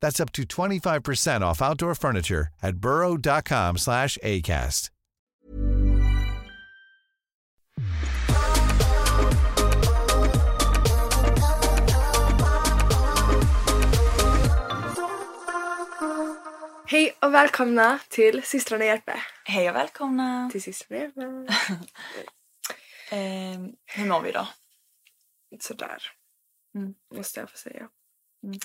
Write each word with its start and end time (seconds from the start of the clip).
That's 0.00 0.20
up 0.20 0.32
to 0.32 0.42
25% 0.42 1.40
off 1.42 1.60
outdoor 1.60 1.94
furniture 1.94 2.48
at 2.62 2.76
burrow.com 2.76 3.78
slash 3.78 4.16
ACAST. 4.22 4.90
Hej 16.88 17.16
och 17.22 17.34
välkomna 17.34 17.98
till 18.08 18.42
systrarna 18.42 18.84
Järpe. 18.84 19.20
Hej 19.44 19.70
och 19.70 19.76
välkomna! 19.76 20.48
Till 20.52 20.62
systrarna 20.62 21.02
Järpe. 21.02 21.52
Eh, 23.10 23.60
hur 23.84 24.06
mår 24.06 24.20
vi 24.20 24.28
idag? 24.28 24.46
Sådär. 25.60 26.02
Mm. 26.74 26.94
Måste 27.14 27.40
jag 27.40 27.50
få 27.50 27.56
säga. 27.56 27.88
Mm. 28.44 28.58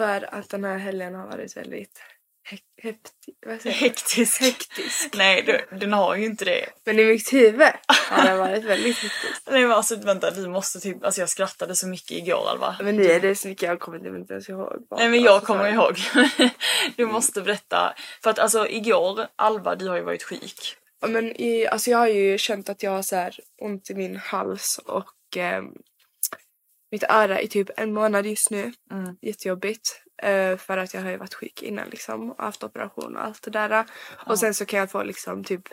För 0.00 0.34
att 0.34 0.48
den 0.48 0.64
här 0.64 0.78
helgen 0.78 1.14
har 1.14 1.26
varit 1.26 1.56
väldigt 1.56 2.02
hek- 2.50 2.82
hepti- 2.82 3.34
vad 3.46 3.60
säger? 3.60 3.76
Hektisk. 3.76 4.40
hektisk. 4.40 5.14
Nej, 5.16 5.42
du, 5.42 5.78
den 5.78 5.92
har 5.92 6.16
ju 6.16 6.24
inte 6.24 6.44
det. 6.44 6.66
Men 6.84 6.98
i 6.98 7.04
mitt 7.04 7.32
huvud 7.32 7.68
har 8.10 8.24
den 8.24 8.38
varit 8.48 8.64
väldigt 8.64 8.98
hektisk. 8.98 9.42
Nej 9.50 9.62
men 9.62 9.72
alltså 9.72 9.96
vänta, 9.96 10.30
du 10.30 10.48
måste 10.48 10.80
typ, 10.80 11.04
alltså 11.04 11.20
jag 11.20 11.28
skrattade 11.28 11.76
så 11.76 11.86
mycket 11.88 12.10
igår 12.10 12.48
Alva. 12.50 12.76
Men 12.82 12.96
nu 12.96 13.04
är 13.06 13.20
det 13.20 13.34
så 13.34 13.48
mycket 13.48 13.62
jag 13.68 13.80
kommer 13.80 14.16
inte 14.18 14.32
ens 14.32 14.48
ihåg. 14.48 14.86
bara. 14.90 15.00
Nej 15.00 15.08
men 15.08 15.22
jag 15.22 15.42
kommer 15.42 15.68
ihåg. 15.68 15.96
du 16.96 17.06
måste 17.06 17.42
berätta. 17.42 17.94
För 18.22 18.30
att 18.30 18.38
alltså 18.38 18.68
igår, 18.68 19.26
Alva 19.36 19.74
du 19.74 19.88
har 19.88 19.96
ju 19.96 20.02
varit 20.02 20.22
sjuk. 20.22 20.76
Ja, 21.00 21.08
Men 21.08 21.40
i, 21.40 21.66
alltså 21.66 21.90
jag 21.90 21.98
har 21.98 22.08
ju 22.08 22.38
känt 22.38 22.68
att 22.68 22.82
jag 22.82 22.90
har 22.90 23.02
så 23.02 23.16
här 23.16 23.40
ont 23.62 23.90
i 23.90 23.94
min 23.94 24.16
hals 24.16 24.80
och 24.84 25.36
eh, 25.36 25.62
mitt 26.90 27.04
öra 27.08 27.40
i 27.40 27.48
typ 27.48 27.70
en 27.76 27.92
månad 27.92 28.26
just 28.26 28.50
nu. 28.50 28.72
Mm. 28.90 29.16
Jättejobbigt. 29.22 30.02
Eh, 30.22 30.56
för 30.56 30.78
att 30.78 30.94
jag 30.94 31.02
har 31.02 31.10
ju 31.10 31.16
varit 31.16 31.34
sjuk 31.34 31.62
innan 31.62 31.88
liksom 31.88 32.30
och 32.30 32.44
haft 32.44 32.64
operation 32.64 33.16
och 33.16 33.24
allt 33.24 33.42
det 33.42 33.50
där. 33.50 33.86
Och 34.26 34.38
sen 34.38 34.54
så 34.54 34.66
kan 34.66 34.78
jag 34.78 34.90
få 34.90 35.02
liksom 35.02 35.44
typ 35.44 35.68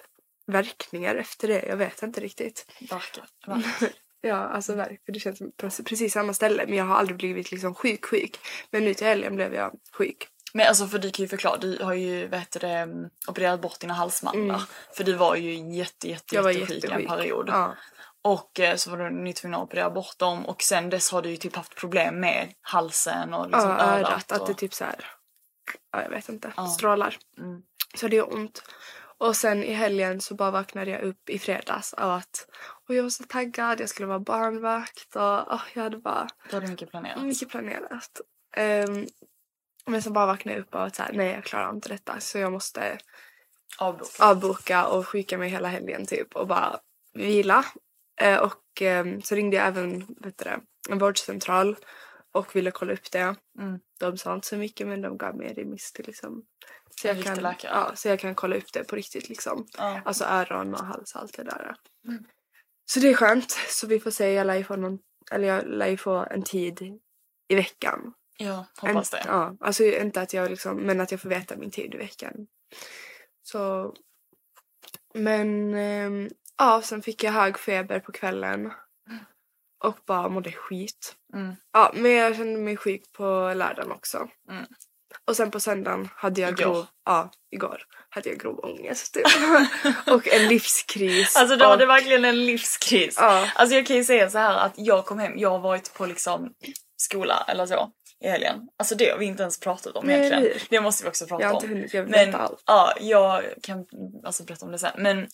verkningar 0.47 1.15
efter 1.15 1.47
det. 1.47 1.65
Jag 1.67 1.77
vet 1.77 2.03
inte 2.03 2.21
riktigt. 2.21 2.65
Verkar. 2.89 3.25
Ja, 4.21 4.35
alltså 4.35 4.75
verk, 4.75 5.01
för 5.05 5.11
det 5.11 5.19
känns 5.19 5.37
som 5.37 5.51
precis, 5.85 6.13
samma 6.13 6.33
ställe. 6.33 6.65
Men 6.67 6.77
jag 6.77 6.85
har 6.85 6.95
aldrig 6.95 7.17
blivit 7.17 7.51
liksom 7.51 7.75
sjuk 7.75 8.05
sjuk. 8.05 8.39
Men 8.71 8.83
nu 8.83 8.93
till 8.93 9.07
helgen 9.07 9.35
blev 9.35 9.53
jag 9.53 9.71
sjuk. 9.93 10.27
Men 10.53 10.67
alltså 10.67 10.87
för 10.87 10.99
du 10.99 11.11
kan 11.11 11.23
ju 11.23 11.29
förklara, 11.29 11.57
du 11.57 11.83
har 11.83 11.93
ju 11.93 12.27
vet 12.27 12.51
det, 12.61 12.67
mm, 12.67 13.09
opererat 13.27 13.61
bort 13.61 13.79
dina 13.79 13.93
halsmandlar. 13.93 14.55
Mm. 14.55 14.67
För 14.93 15.03
du 15.03 15.13
var 15.13 15.35
ju 15.35 15.75
jätte 15.75 16.09
jätte 16.09 16.35
Jag 16.35 16.53
jättesjuk 16.53 16.83
en 16.83 17.07
period. 17.07 17.49
Ja. 17.49 17.75
Och 18.21 18.59
eh, 18.59 18.75
så 18.75 18.91
var 18.95 19.09
ni 19.09 19.33
tvungna 19.33 19.57
att 19.57 19.63
operera 19.63 19.89
bort 19.89 20.19
dem 20.19 20.45
och 20.45 20.61
sen 20.61 20.89
dess 20.89 21.11
har 21.11 21.21
du 21.21 21.29
ju 21.29 21.37
typ 21.37 21.55
haft 21.55 21.75
problem 21.75 22.19
med 22.19 22.53
halsen 22.61 23.33
och 23.33 23.49
liksom 23.49 23.69
ja, 23.69 23.79
örat. 23.81 24.09
örat. 24.11 24.31
Att 24.31 24.41
och... 24.41 24.47
det 24.47 24.53
typ 24.53 24.73
så 24.73 24.83
här, 24.83 25.05
ja, 25.91 26.01
jag 26.03 26.09
vet 26.09 26.29
inte, 26.29 26.53
Ja. 26.57 26.67
strålar. 26.67 27.17
Mm. 27.37 27.61
Så 27.95 28.07
det 28.07 28.15
gör 28.15 28.33
ont. 28.33 28.63
Och 29.19 29.35
sen 29.35 29.63
i 29.63 29.73
helgen 29.73 30.21
så 30.21 30.35
bara 30.35 30.51
vaknade 30.51 30.91
jag 30.91 31.01
upp 31.01 31.29
i 31.29 31.39
fredags 31.39 31.93
av 31.93 32.11
att 32.11 32.47
och 32.87 32.95
jag 32.95 33.03
var 33.03 33.09
så 33.09 33.23
taggad, 33.23 33.79
jag 33.79 33.89
skulle 33.89 34.07
vara 34.07 34.19
barnvakt 34.19 35.15
och 35.15 35.53
åh, 35.53 35.61
jag 35.73 35.83
hade 35.83 35.97
bara 35.97 36.27
du 36.51 36.61
mycket 36.61 36.89
planerat. 36.91 37.21
mycket 37.23 37.49
planerat. 37.49 38.21
Ehm, 38.55 39.07
men 39.85 40.01
så 40.01 40.09
bara 40.11 40.25
vaknade 40.25 40.57
jag 40.57 40.61
upp 40.61 40.75
av 40.75 40.81
att 40.81 40.95
så 40.95 41.03
här, 41.03 41.13
nej 41.13 41.31
jag 41.31 41.43
klarar 41.43 41.69
inte 41.69 41.89
detta 41.89 42.19
så 42.19 42.37
jag 42.37 42.51
måste 42.51 42.97
Avboka. 43.79 44.23
avboka 44.23 44.87
och 44.87 45.07
sjuka 45.07 45.37
mig 45.37 45.49
hela 45.49 45.67
helgen 45.67 46.05
typ 46.05 46.35
och 46.35 46.47
bara 46.47 46.79
vila. 47.13 47.65
Eh, 48.21 48.37
och 48.37 48.81
ehm, 48.81 49.21
så 49.21 49.35
ringde 49.35 49.57
jag 49.57 49.67
även 49.67 49.99
vet 49.99 50.37
du 50.37 50.49
en 50.89 50.97
vårdcentral 50.97 51.75
och 52.31 52.55
ville 52.55 52.71
kolla 52.71 52.93
upp 52.93 53.11
det. 53.11 53.35
Mm. 53.59 53.79
De 53.99 54.17
sa 54.17 54.33
inte 54.33 54.47
så 54.47 54.57
mycket 54.57 54.87
men 54.87 55.01
de 55.01 55.17
gav 55.17 55.35
mig 55.35 55.53
remiss 55.53 55.91
till 55.93 56.05
liksom. 56.05 56.45
Så 57.01 57.07
jag, 57.07 57.23
kan, 57.23 57.55
ja, 57.63 57.91
så 57.95 58.07
jag 58.07 58.19
kan 58.19 58.35
kolla 58.35 58.55
upp 58.55 58.73
det 58.73 58.83
på 58.83 58.95
riktigt 58.95 59.29
liksom. 59.29 59.67
Ja. 59.77 60.01
Alltså 60.05 60.23
öron 60.23 60.73
och 60.73 60.85
hals 60.85 61.15
och 61.15 61.21
allt 61.21 61.37
det 61.37 61.43
där. 61.43 61.75
Mm. 62.07 62.25
Så 62.85 62.99
det 62.99 63.09
är 63.09 63.13
skönt. 63.13 63.51
Så 63.51 63.87
vi 63.87 63.99
får 63.99 64.11
se, 64.11 64.33
jag 64.33 64.47
lär 64.47 64.63
få, 64.63 64.75
någon, 64.75 64.99
eller 65.31 65.47
jag 65.47 65.67
lär 65.67 65.97
få 65.97 66.27
en 66.31 66.43
tid 66.43 66.99
i 67.47 67.55
veckan. 67.55 68.13
ja, 68.37 68.65
hoppas 68.77 69.13
en, 69.13 69.19
det. 69.19 69.25
Ja, 69.27 69.57
alltså 69.59 69.83
inte 69.83 70.21
att 70.21 70.33
jag 70.33 70.49
liksom, 70.49 70.77
men 70.77 71.01
att 71.01 71.11
jag 71.11 71.21
får 71.21 71.29
veta 71.29 71.57
min 71.57 71.71
tid 71.71 71.95
i 71.95 71.97
veckan. 71.97 72.47
Så. 73.43 73.93
Men 75.13 75.73
ehm, 75.73 76.29
ja, 76.57 76.81
sen 76.81 77.01
fick 77.01 77.23
jag 77.23 77.31
hög 77.31 77.59
feber 77.59 77.99
på 77.99 78.11
kvällen. 78.11 78.71
Och 79.83 79.97
bara 80.07 80.29
mådde 80.29 80.51
skit. 80.51 81.15
Mm. 81.33 81.55
Ja, 81.73 81.91
men 81.95 82.11
jag 82.11 82.35
kände 82.35 82.59
mig 82.59 82.77
sjuk 82.77 83.01
på 83.11 83.23
lördagen 83.55 83.91
också. 83.91 84.27
Mm. 84.51 84.65
Och 85.25 85.35
sen 85.35 85.51
på 85.51 85.59
söndagen 85.59 86.09
hade 86.15 86.41
jag 86.41 86.49
Igår. 86.49 86.63
grov, 86.63 86.85
ja, 87.05 87.31
igår 87.51 87.83
hade 88.09 88.29
jag 88.29 88.39
grov 88.39 88.59
ångest 88.59 89.13
typ. 89.13 89.25
och 90.07 90.27
en 90.27 90.47
livskris. 90.47 91.35
Alltså 91.35 91.55
då 91.55 91.65
och, 91.65 91.69
var 91.71 91.77
det 91.77 91.85
verkligen 91.85 92.25
en 92.25 92.45
livskris. 92.45 93.15
Ja. 93.19 93.49
Alltså 93.55 93.75
jag 93.75 93.85
kan 93.87 93.95
ju 93.95 94.03
säga 94.03 94.29
så 94.29 94.37
här 94.37 94.57
att 94.57 94.73
jag 94.75 95.05
kom 95.05 95.19
hem, 95.19 95.33
jag 95.37 95.49
har 95.49 95.59
varit 95.59 95.93
på 95.93 96.05
liksom 96.05 96.53
skola 96.97 97.45
eller 97.47 97.65
så 97.65 97.91
i 98.23 98.27
helgen. 98.29 98.69
Alltså 98.79 98.95
det 98.95 99.09
har 99.09 99.17
vi 99.17 99.25
inte 99.25 99.41
ens 99.43 99.59
pratat 99.59 99.95
om 99.95 100.07
Nej, 100.07 100.19
egentligen. 100.27 100.57
Det 100.69 100.81
måste 100.81 101.03
vi 101.03 101.09
också 101.09 101.25
prata 101.25 101.43
Jag 101.43 101.49
har 101.49 101.55
om. 101.55 101.63
inte 101.63 101.75
hunnit, 101.75 101.93
jag 101.93 102.03
vill 102.03 102.11
Men 102.11 102.25
veta 102.25 102.37
allt. 102.37 102.63
ja, 102.65 102.93
jag 103.01 103.43
kan 103.63 103.85
alltså 104.23 104.43
berätta 104.43 104.65
om 104.65 104.71
det 104.71 104.79
sen. 104.79 104.91
Men 104.97 105.27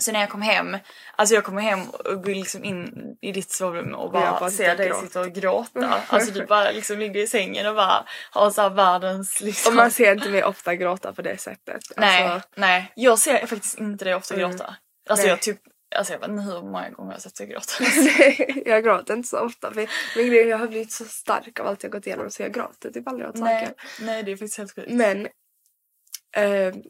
så 0.00 0.12
när 0.12 0.20
jag 0.20 0.30
kom 0.30 0.42
hem, 0.42 0.78
alltså 1.16 1.34
jag 1.34 1.44
kommer 1.44 1.62
hem 1.62 1.90
och 1.90 2.24
går 2.24 2.34
liksom 2.34 2.64
in 2.64 2.92
i 3.20 3.32
ditt 3.32 3.50
sovrum 3.52 3.94
och 3.94 4.12
bara, 4.12 4.40
bara 4.40 4.50
ser 4.50 4.76
dig 4.76 4.92
sitta 5.02 5.20
och 5.20 5.32
gråta. 5.32 6.02
Alltså 6.08 6.32
du 6.32 6.46
bara 6.46 6.70
liksom 6.70 6.98
ligger 6.98 7.20
i 7.20 7.26
sängen 7.26 7.66
och 7.66 7.74
bara 7.74 8.04
har 8.30 8.50
så 8.50 8.68
världens 8.68 9.40
liksom... 9.40 9.72
Och 9.72 9.76
man 9.76 9.90
ser 9.90 10.12
inte 10.12 10.28
mig 10.28 10.44
ofta 10.44 10.74
gråta 10.74 11.12
på 11.12 11.22
det 11.22 11.40
sättet. 11.40 11.82
Nej, 11.96 12.24
Alltså, 12.26 12.48
nej. 12.56 12.92
Jag 12.96 13.18
ser 13.18 13.46
faktiskt 13.46 13.78
inte 13.78 14.04
dig 14.04 14.14
ofta 14.14 14.34
Mm. 14.34 14.50
gråta. 14.50 14.74
Alltså 15.08 15.22
Nej. 15.22 15.30
jag 15.30 15.40
typ, 15.42 15.60
alltså 15.96 16.12
jag 16.12 16.20
vet 16.20 16.28
inte 16.28 16.42
hur 16.42 16.62
många 16.62 16.90
gånger 16.90 17.10
jag 17.10 17.16
har 17.16 17.20
sett 17.20 17.36
dig 17.36 17.46
gråta. 17.46 17.84
jag 18.70 18.84
gråter 18.84 19.14
inte 19.14 19.28
så 19.28 19.38
ofta. 19.38 19.72
För 19.72 19.86
grej, 20.30 20.48
jag 20.48 20.58
har 20.58 20.66
blivit 20.66 20.92
så 20.92 21.04
stark 21.04 21.60
av 21.60 21.66
allt 21.66 21.82
jag 21.82 21.92
gått 21.92 22.06
igenom 22.06 22.30
så 22.30 22.42
jag 22.42 22.52
gråter 22.52 22.90
typ 22.90 23.08
aldrig 23.08 23.28
åt 23.28 23.34
nej, 23.34 23.66
saker. 23.66 23.74
nej 24.00 24.22
det 24.22 24.32
är 24.32 24.36
faktiskt 24.36 24.58
helt 24.58 24.74
sjukt. 24.74 24.90
Men 24.90 25.28
Eh, 26.36 26.42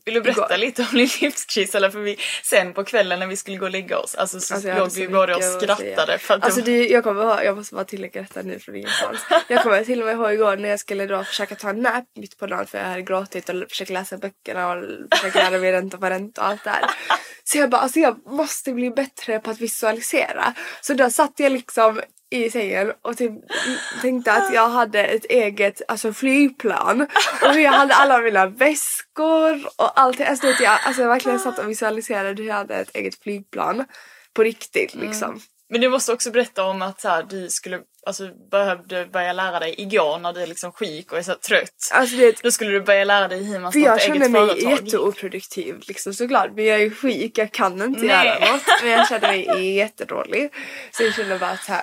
Vill 0.05 0.15
du 0.15 0.21
berätta 0.21 0.55
igår- 0.55 0.57
lite 0.57 0.83
om 0.83 0.89
din 0.93 1.09
livskris? 1.21 1.75
Eller 1.75 1.91
för 1.91 1.99
vi, 1.99 2.17
sen 2.43 2.75
på 2.75 2.85
kvällen 2.85 3.19
när 3.21 3.27
vi 3.27 3.37
skulle 3.37 3.57
gå 3.57 3.65
och 3.65 3.71
lägga 3.71 3.99
oss, 3.99 4.15
alltså 4.15 4.41
så 4.41 4.55
Alltså, 4.55 4.75
låg 4.75 4.91
vi 4.93 5.09
båda 5.09 5.37
och 5.37 5.43
skrattade. 5.43 6.19
För 6.19 6.35
att 6.35 6.45
Alltså 6.45 6.61
det, 6.61 6.89
jag 6.89 7.05
kommer 7.05 7.23
ihåg, 7.23 7.45
jag 7.45 7.57
måste 7.57 7.75
bara 7.75 7.85
tillägga 7.85 8.23
detta 8.23 8.43
nu 8.43 8.59
från 8.59 8.77
ingenstans. 8.77 9.19
Jag 9.49 9.63
kommer 9.63 9.85
till 9.85 10.01
och 10.01 10.07
med 10.07 10.15
ihåg 10.15 10.33
igår 10.33 10.57
när 10.57 10.69
jag 10.69 10.81
skulle 10.81 11.07
då 11.07 11.25
försöka 11.25 11.55
ta 11.55 11.71
en 11.71 11.81
nap 11.83 12.05
mitt 12.17 12.39
på 12.39 12.47
dagen 12.47 12.67
för 12.67 12.79
jag 12.79 12.85
hade 12.85 13.03
gråtit 13.03 13.49
och 13.49 13.55
försökt 13.69 13.91
läsa 13.91 14.17
böckerna 14.19 14.73
och 14.73 14.85
försöka 15.15 15.51
lära 15.51 15.61
mig 15.61 15.73
ränta 15.73 15.99
på 15.99 16.07
ränta 16.07 16.41
och 16.41 16.47
allt 16.47 16.65
det 16.65 16.71
här. 16.71 16.85
Så 17.45 17.59
jag 17.59 17.71
bara, 17.71 17.81
alltså 17.81 17.99
jag 17.99 18.27
måste 18.33 18.73
bli 18.73 18.91
bättre 18.91 19.39
på 19.41 19.51
att 19.51 19.61
visualisera. 19.61 20.55
Så 20.81 20.95
då 20.95 21.11
satt 21.11 21.33
jag 21.37 21.53
liksom 21.53 22.01
i 22.31 22.51
sängen 22.51 22.93
och 23.03 23.17
typ 23.17 23.33
tänkte 24.03 24.33
att 24.33 24.55
jag 24.55 24.69
hade 24.69 25.05
ett 25.05 25.25
eget 25.25 25.83
alltså 25.89 26.13
flygplan 26.13 27.07
och 27.43 27.61
jag 27.61 27.73
hade 27.73 27.95
alla 27.95 28.19
mina 28.19 28.47
väskor 28.47 29.67
och 29.77 30.01
allting. 30.01 30.27
Alltså, 30.27 30.47
vet 30.47 30.61
jag, 30.61 30.79
alltså 30.87 31.03
jag 31.03 31.09
verkligen 31.09 31.39
satt 31.39 31.59
och 31.59 31.71
visualiserade 31.71 32.43
hur 32.43 32.49
jag 32.49 32.55
hade 32.55 32.75
ett 32.75 32.97
eget 32.97 33.23
flygplan 33.23 33.85
på 34.35 34.43
riktigt 34.43 34.95
liksom. 34.95 35.41
men 35.71 35.81
du 35.81 35.89
måste 35.89 36.13
också 36.13 36.31
berätta 36.31 36.65
om 36.65 36.83
att 36.83 37.01
så 37.01 37.09
här, 37.09 37.23
du 37.23 37.49
skulle, 37.49 37.81
alltså, 38.07 38.29
behövde 38.51 39.07
börja 39.07 39.33
lära 39.33 39.59
dig 39.61 39.75
igår 39.79 40.19
när 40.19 40.33
du 40.33 40.43
är 40.43 40.47
liksom 40.47 40.73
sjuk 40.73 41.13
och 41.13 41.19
är 41.19 41.23
så 41.23 41.35
trött. 41.35 41.91
Alltså 41.93 42.17
det, 42.17 42.43
Då 42.43 42.51
skulle 42.51 42.71
du 42.71 42.81
börja 42.81 43.05
lära 43.05 43.29
dig 43.29 43.45
hur 43.45 43.59
man 43.59 43.73
för 43.73 43.81
jag 43.81 44.01
startar 44.01 44.15
känner 44.15 44.27
eget 44.27 44.31
mig 44.31 44.49
företag. 44.49 44.87
jätteoproduktiv 44.87 45.77
liksom 45.89 46.15
såklart. 46.15 46.51
Men 46.55 46.65
jag 46.65 46.77
är 46.77 46.81
ju 46.85 46.95
sjuk, 46.95 47.39
jag 47.39 47.53
kan 47.53 47.83
inte 47.83 48.01
Nej. 48.01 48.27
göra 48.27 48.53
något. 48.53 48.63
Men 48.83 48.91
jag 48.91 49.09
känner 49.09 49.29
mig 49.29 49.75
jättedålig. 49.77 50.53
Så 50.93 51.03
jag 51.03 51.15
känner 51.15 51.39
bara 51.39 51.51
att 51.51 51.67
här, 51.67 51.83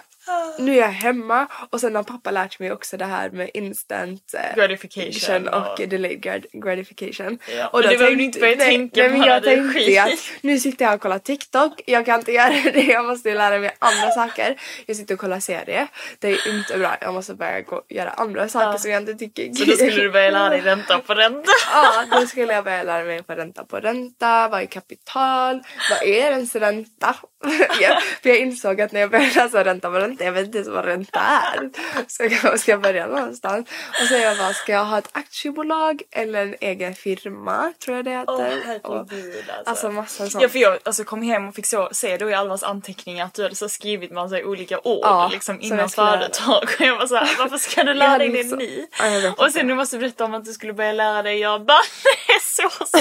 nu 0.59 0.73
är 0.73 0.77
jag 0.81 0.87
hemma 0.87 1.47
och 1.69 1.81
sen 1.81 1.95
har 1.95 2.03
pappa 2.03 2.31
lärt 2.31 2.59
mig 2.59 2.71
också 2.71 2.97
det 2.97 3.05
här 3.05 3.29
med 3.29 3.49
instant 3.53 4.33
eh, 4.33 4.55
Gratification 4.55 5.47
och, 5.47 5.79
och- 5.79 5.87
delayed 5.89 6.21
grat- 6.21 6.45
gratification. 6.63 7.39
Ja, 7.57 7.67
och 7.67 7.83
då 7.83 7.89
det 7.89 7.97
behöver 7.97 8.15
du 8.15 8.21
tänkte- 8.21 8.23
inte 8.23 8.39
börja 8.39 8.55
nej, 8.55 8.67
tänka 8.71 9.01
nej, 9.01 9.11
på 9.11 9.17
men 9.17 9.27
jag 9.27 9.43
tänkte 9.43 10.03
att 10.03 10.19
nu 10.41 10.59
sitter 10.59 10.85
jag 10.85 10.93
och 10.95 11.01
kollar 11.01 11.19
TikTok, 11.19 11.81
jag 11.85 12.05
kan 12.05 12.19
inte 12.19 12.31
göra 12.31 12.71
det, 12.73 12.81
jag 12.81 13.05
måste 13.05 13.33
lära 13.33 13.59
mig 13.59 13.71
andra 13.79 14.11
saker. 14.11 14.59
Jag 14.85 14.95
sitter 14.97 15.13
och 15.13 15.19
kollar 15.19 15.39
serie, 15.39 15.87
det 16.19 16.27
är 16.27 16.47
inte 16.55 16.77
bra, 16.77 16.95
jag 17.01 17.13
måste 17.13 17.33
börja 17.33 17.61
gå, 17.61 17.83
göra 17.89 18.09
andra 18.09 18.49
saker 18.49 18.67
Ja. 18.71 18.77
som 18.77 18.91
jag 18.91 19.01
inte 19.01 19.13
tycker 19.13 19.53
Så 19.53 19.65
då 19.65 19.71
skulle 19.75 19.91
du 20.03 20.09
börja 20.11 20.31
lära 20.31 20.49
dig 20.49 20.61
ränta 20.61 20.99
på 20.99 21.13
ränta. 21.13 21.51
Ja, 21.73 22.05
då 22.19 22.25
skulle 22.27 22.53
jag 22.53 22.63
börja 22.63 22.83
lära 22.83 23.03
mig 23.03 23.23
på 23.23 23.33
ränta 23.33 23.63
på 23.63 23.77
ränta, 23.79 24.47
vad 24.47 24.61
är 24.61 24.65
kapital, 24.65 25.61
vad 25.89 26.03
är 26.07 26.31
ens 26.31 26.55
ränta? 26.55 27.15
jag, 27.81 28.01
för 28.01 28.29
jag 28.29 28.37
insåg 28.37 28.81
att 28.81 28.91
när 28.91 28.99
jag 29.01 29.09
började 29.11 29.33
läsa 29.35 29.63
ränta 29.63 29.89
på 29.91 29.95
ränta, 29.99 30.16
jag 30.19 30.31
vet 30.31 30.45
inte 30.45 30.57
ens 30.57 30.69
vad 30.69 30.85
ränta 30.85 31.19
är. 31.19 31.69
Så 32.07 32.23
jag 32.23 32.59
ska 32.59 32.71
jag 32.71 32.81
börja 32.81 33.07
någonstans. 33.07 33.69
Och 34.01 34.07
så 34.07 34.13
jag 34.13 34.37
bara, 34.37 34.53
ska 34.53 34.71
jag 34.71 34.85
ha 34.85 34.97
ett 34.97 35.09
aktiebolag 35.11 36.01
eller 36.11 36.41
en 36.41 36.55
egen 36.61 36.95
firma? 36.95 37.73
Tror 37.85 37.97
jag 37.97 38.05
det 38.05 38.11
heter. 38.11 38.33
Åh 38.33 38.35
Och- 38.39 39.09
herregud 39.11 39.49
alltså. 39.49 39.69
Alltså 39.69 39.89
massa 39.91 40.29
sånt. 40.29 40.43
Ja 40.43 40.49
för 40.49 40.59
jag 40.59 40.77
alltså, 40.83 41.03
kom 41.03 41.21
hem 41.21 41.47
och 41.47 41.55
fick 41.55 41.65
så, 41.65 41.89
se 41.91 42.17
då 42.17 42.29
i 42.29 42.33
Alvas 42.33 42.63
anteckningar 42.63 43.25
att 43.25 43.33
du 43.33 43.43
hade 43.43 43.55
så 43.55 43.69
skrivit 43.69 44.11
massa 44.11 44.37
olika 44.37 44.79
ord 44.79 44.99
Ja, 45.05 45.29
liksom 45.31 45.55
som 45.55 45.61
innan 45.61 45.79
jag 45.79 45.91
företag. 45.91 46.63
Och 46.63 46.81
jag 46.81 46.95
var 46.97 47.07
såhär, 47.07 47.35
varför 47.39 47.57
ska 47.57 47.83
du 47.83 47.89
Jag 47.89 47.97
lära 47.97 48.17
dig 48.17 48.29
det 48.29 48.55
nu? 48.55 48.87
Ja, 48.99 49.07
jag 49.07 49.39
Och 49.39 49.51
sen 49.51 49.67
du 49.67 49.75
måste 49.75 49.97
berätta 49.97 50.25
om 50.25 50.33
att 50.33 50.45
du 50.45 50.53
skulle 50.53 50.73
börja 50.73 50.91
lära 50.91 51.23
dig 51.23 51.37
göra 51.39 51.59
bara, 51.59 51.77
det 52.27 52.33
är 52.33 52.39
så 52.39 52.85
så. 52.85 52.97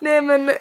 Nej 0.00 0.20
men 0.22 0.52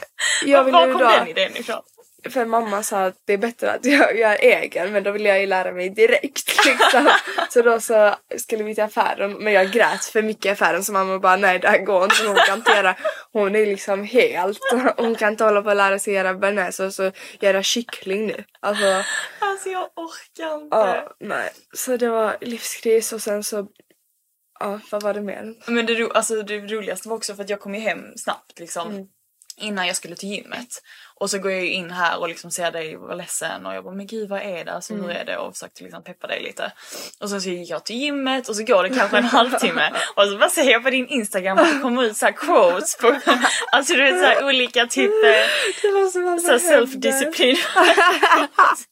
jag 0.45 0.63
vill 0.63 0.73
Var 0.73 0.91
kom 0.91 1.01
då... 1.01 1.09
den 1.09 1.27
idén 1.27 1.57
ifrån? 1.57 1.81
För 2.29 2.45
mamma 2.45 2.83
sa 2.83 3.05
att 3.05 3.15
det 3.25 3.33
är 3.33 3.37
bättre 3.37 3.71
att 3.71 3.85
jag 3.85 4.17
gör 4.17 4.35
egen 4.39 4.91
men 4.93 5.03
då 5.03 5.11
vill 5.11 5.25
jag 5.25 5.39
ju 5.41 5.45
lära 5.47 5.71
mig 5.71 5.89
direkt 5.89 6.65
liksom. 6.65 7.09
så 7.49 7.61
då 7.61 7.79
så 7.79 8.15
skulle 8.37 8.63
vi 8.63 8.75
till 8.75 8.83
affären 8.83 9.33
men 9.33 9.53
jag 9.53 9.71
grät 9.71 10.05
för 10.05 10.21
mycket 10.21 10.45
i 10.45 10.49
affären 10.49 10.83
så 10.83 10.93
mamma 10.93 11.19
bara 11.19 11.35
nej 11.35 11.59
det 11.59 11.67
här 11.69 11.77
går 11.77 12.03
inte 12.03 12.27
hon 12.27 12.35
kan 12.47 12.57
inte 12.57 12.71
göra 12.71 12.95
hon 13.31 13.55
är 13.55 13.65
liksom 13.65 14.03
helt 14.03 14.59
hon 14.97 15.15
kan 15.15 15.31
inte 15.31 15.43
hålla 15.43 15.61
på 15.61 15.69
och 15.69 15.75
lära 15.75 15.99
sig 15.99 16.13
göra 16.13 16.33
bearnaise 16.33 16.85
och 16.85 16.93
så 16.93 17.11
göra 17.39 17.63
kyckling 17.63 18.25
nu. 18.27 18.43
Alltså 18.59 19.03
Alltså 19.39 19.69
jag 19.69 19.89
orkar 19.95 20.55
inte. 20.63 20.75
ja 20.77 21.15
nej 21.19 21.49
så 21.73 21.97
det 21.97 22.09
var 22.09 22.37
livskris 22.41 23.13
och 23.13 23.21
sen 23.21 23.43
så 23.43 23.67
ja 24.59 24.79
vad 24.91 25.03
var 25.03 25.13
det 25.13 25.21
mer? 25.21 25.53
Men 25.67 25.85
det, 25.85 25.93
ro- 25.93 26.11
alltså, 26.13 26.41
det 26.43 26.57
roligaste 26.59 27.09
var 27.09 27.15
också 27.15 27.35
för 27.35 27.43
att 27.43 27.49
jag 27.49 27.59
kom 27.59 27.75
ju 27.75 27.81
hem 27.81 28.17
snabbt 28.17 28.59
liksom. 28.59 28.89
Mm. 28.91 29.05
Innan 29.57 29.87
jag 29.87 29.95
skulle 29.95 30.15
till 30.15 30.29
gymmet. 30.29 30.81
Och 31.15 31.29
så 31.29 31.37
går 31.39 31.51
jag 31.51 31.65
in 31.65 31.91
här 31.91 32.19
och 32.19 32.29
liksom 32.29 32.51
ser 32.51 32.71
dig 32.71 32.95
vara 32.95 33.15
ledsen 33.15 33.65
och 33.65 33.75
jag 33.75 33.83
bara 33.83 33.93
men 33.95 34.07
gud 34.07 34.29
vad 34.29 34.41
är 34.41 34.65
det? 34.65 34.71
Alltså 34.73 34.93
Mm. 34.93 35.05
hur 35.05 35.11
är 35.15 35.25
det? 35.25 35.37
Och 35.37 35.53
försökte 35.53 35.83
liksom 35.83 36.03
peppa 36.03 36.27
dig 36.27 36.43
lite. 36.43 36.71
Och 37.19 37.29
sen 37.29 37.41
så 37.41 37.49
gick 37.49 37.69
jag 37.69 37.83
till 37.85 37.95
gymmet 37.95 38.49
och 38.49 38.55
så 38.55 38.63
går 38.63 38.83
det 38.83 38.89
kanske 38.89 39.17
en 39.17 39.23
halvtimme. 39.37 39.91
Och 40.15 40.23
så 40.23 40.37
bara 40.37 40.49
ser 40.49 40.71
jag 40.71 40.83
på 40.83 40.89
din 40.89 41.07
instagram 41.07 41.57
att 41.57 41.73
det 41.73 41.79
kommer 41.79 42.03
ut 42.03 42.17
så 42.17 42.25
här 42.25 42.33
quotes 42.33 42.97
på 42.97 43.15
alltså 43.71 43.93
du 43.93 44.03
vet 44.03 44.19
så 44.19 44.25
här 44.25 44.45
olika 44.45 44.85
typ 44.87 45.11
eh, 45.25 45.29
Det 45.81 45.91
var 45.91 46.11
som 46.11 46.23
mamma 46.25 46.39
så 46.39 46.47
här 46.51 46.59
self-discipline. 46.59 47.57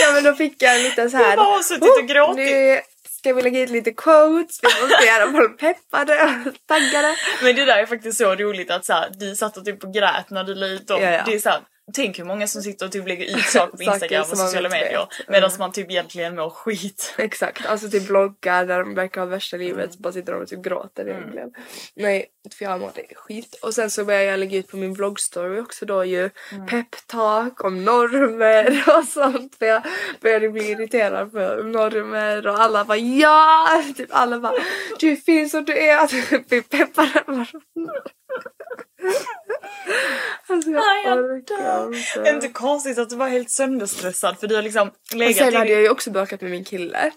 Ja 0.00 0.12
men 0.12 0.24
då 0.24 0.34
fick 0.34 0.62
jag 0.62 0.76
en 0.76 0.82
liten 0.82 1.10
så 1.10 1.16
här. 1.16 1.28
Jag 1.28 1.36
bara 1.36 1.56
har 1.56 1.62
suttit 1.62 1.98
och 2.02 2.08
gråtit. 2.08 2.36
Nu 2.36 2.80
ska 3.26 3.34
vi 3.34 3.42
lägga 3.42 3.60
ut 3.60 3.70
lite 3.70 3.92
quotes, 3.92 4.60
vi 4.62 4.68
måste 4.82 5.04
göra 5.04 5.32
folk 5.32 5.60
peppade 5.60 6.14
och 6.22 6.54
taggade. 6.66 7.16
Men 7.42 7.56
det 7.56 7.64
där 7.64 7.78
är 7.78 7.86
faktiskt 7.86 8.18
så 8.18 8.34
roligt 8.34 8.70
att 8.70 8.84
så 8.84 8.92
här, 8.92 9.10
du 9.18 9.36
satt 9.36 9.56
och 9.56 9.64
typ 9.64 9.84
och 9.84 9.94
grät 9.94 10.30
när 10.30 10.44
du 10.44 10.54
la 10.54 10.66
ut 10.66 10.86
dem. 10.86 11.02
Ja, 11.02 11.10
ja. 11.10 11.22
Det 11.26 11.34
är 11.34 11.38
så 11.38 11.48
här, 11.48 11.60
tänk 11.94 12.18
hur 12.18 12.24
många 12.24 12.46
som 12.46 12.62
sitter 12.62 12.86
och 12.86 12.92
typ 12.92 13.08
lägger 13.08 13.36
ut 13.38 13.44
saker 13.44 13.76
på 13.76 13.82
Instagram 13.92 14.20
och 14.22 14.38
sociala 14.38 14.68
medier. 14.68 15.06
Medan 15.28 15.50
Mm. 15.50 15.58
man 15.58 15.72
typ 15.72 15.90
egentligen 15.90 16.36
mår 16.36 16.50
skit. 16.50 17.14
Exakt, 17.18 17.66
alltså 17.66 17.88
typ 17.90 18.06
bloggar 18.06 18.66
där 18.66 18.78
de 18.78 18.94
verkar 18.94 19.20
ha 19.20 19.26
värsta 19.28 19.56
livet 19.56 19.92
så 19.92 19.98
bara 20.00 20.12
sitter 20.12 20.32
de 20.32 20.42
och 20.42 20.48
typ 20.48 20.62
gråter 20.62 21.02
Mm. 21.02 21.16
egentligen. 21.16 21.50
Nej, 21.96 22.26
för 22.58 22.64
jag 22.64 22.80
mådde 22.80 23.02
skit. 23.16 23.58
Och 23.62 23.74
sen 23.74 23.90
så 23.90 24.04
började 24.04 24.24
jag 24.24 24.40
lägga 24.40 24.58
ut 24.58 24.68
på 24.68 24.76
min 24.76 24.92
bloggstory 24.94 25.60
också 25.60 25.86
då 25.86 26.04
ju 26.04 26.30
Mm. 26.52 26.66
peptalk 26.66 27.64
om 27.64 27.84
normer 27.84 28.84
och 28.98 29.04
sånt. 29.04 29.56
För 29.58 29.66
jag 29.66 29.82
började 30.20 30.48
bli 30.48 30.70
irriterad 30.70 31.32
på 31.32 31.38
normer 31.62 32.46
och 32.46 32.60
alla 32.60 32.84
bara 32.84 32.98
ja! 32.98 33.82
Typ 33.96 34.08
alla 34.12 34.40
bara 34.40 34.54
du 35.00 35.16
finns 35.16 35.50
som 35.50 35.64
du 35.64 35.78
är. 35.78 36.08
Vi 36.50 36.62
peppar 36.62 37.24
Alltså 40.48 40.70
jag 40.70 40.78
Aj, 40.82 41.02
jag 41.04 41.18
orkar 41.18 42.22
Det 42.22 42.28
är 42.28 42.34
inte 42.34 42.48
konstigt 42.48 42.98
att 42.98 43.10
du 43.10 43.16
var 43.16 43.28
helt 43.28 43.50
sönderstressad 43.50 44.40
för 44.40 44.46
du 44.46 44.54
har 44.54 44.62
liksom 44.62 44.88
Och 44.88 45.16
legat 45.16 45.36
sen 45.36 45.52
i 45.52 45.56
hade 45.56 45.70
jag 45.70 45.80
ju 45.82 45.88
också 45.88 46.10
bråkat 46.10 46.40
med 46.40 46.50
min 46.50 46.64
kille. 46.64 47.10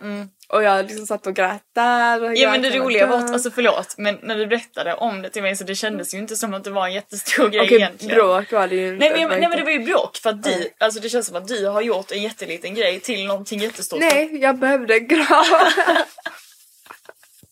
Och 0.50 0.64
jag 0.64 0.86
liksom 0.86 1.08
satt 1.08 1.28
och 1.28 1.36
grät 1.36 1.62
där. 1.76 2.24
Och 2.24 2.36
Ja 2.36 2.52
men 2.52 2.62
det 2.62 2.70
roliga 2.70 3.06
var 3.08 3.18
alltså 3.18 3.52
förlåt 3.52 3.96
men 3.98 4.20
när 4.24 4.36
du 4.38 4.48
berättade 4.48 4.94
om 4.94 5.22
det 5.22 5.30
till 5.30 5.42
mig 5.42 5.56
så 5.56 5.64
det 5.64 5.76
kändes 5.76 6.14
ju 6.14 6.18
inte 6.18 6.36
som 6.36 6.54
att 6.54 6.64
det 6.64 6.70
var 6.72 6.88
en 6.88 6.94
jättestor 6.94 7.50
grej 7.50 7.62
Okej, 7.62 7.76
egentligen. 7.78 8.16
bråk 8.16 8.52
var 8.52 8.68
det 8.68 8.76
ju 8.76 8.88
inte. 8.88 9.00
Nej 9.00 9.12
men, 9.12 9.22
jag- 9.22 9.30
nej 9.30 9.40
men 9.40 9.44
inte- 9.52 9.58
det 9.58 9.64
var 9.64 9.72
ju 9.72 9.80
bråk 9.86 10.18
för 10.18 10.30
att 10.30 10.44
du, 10.44 10.70
alltså 10.80 11.00
det 11.00 11.10
känns 11.10 11.28
som 11.28 11.36
att 11.36 11.48
du 11.48 11.66
har 11.68 11.82
gjort 11.82 12.12
en 12.12 12.22
jätteliten 12.22 12.74
grej 12.76 13.00
till 13.00 13.26
någonting 13.28 13.60
jättestort. 13.60 14.00
Nej, 14.00 14.38
jag 14.42 14.58
behövde 14.58 15.00
grava. 15.00 15.72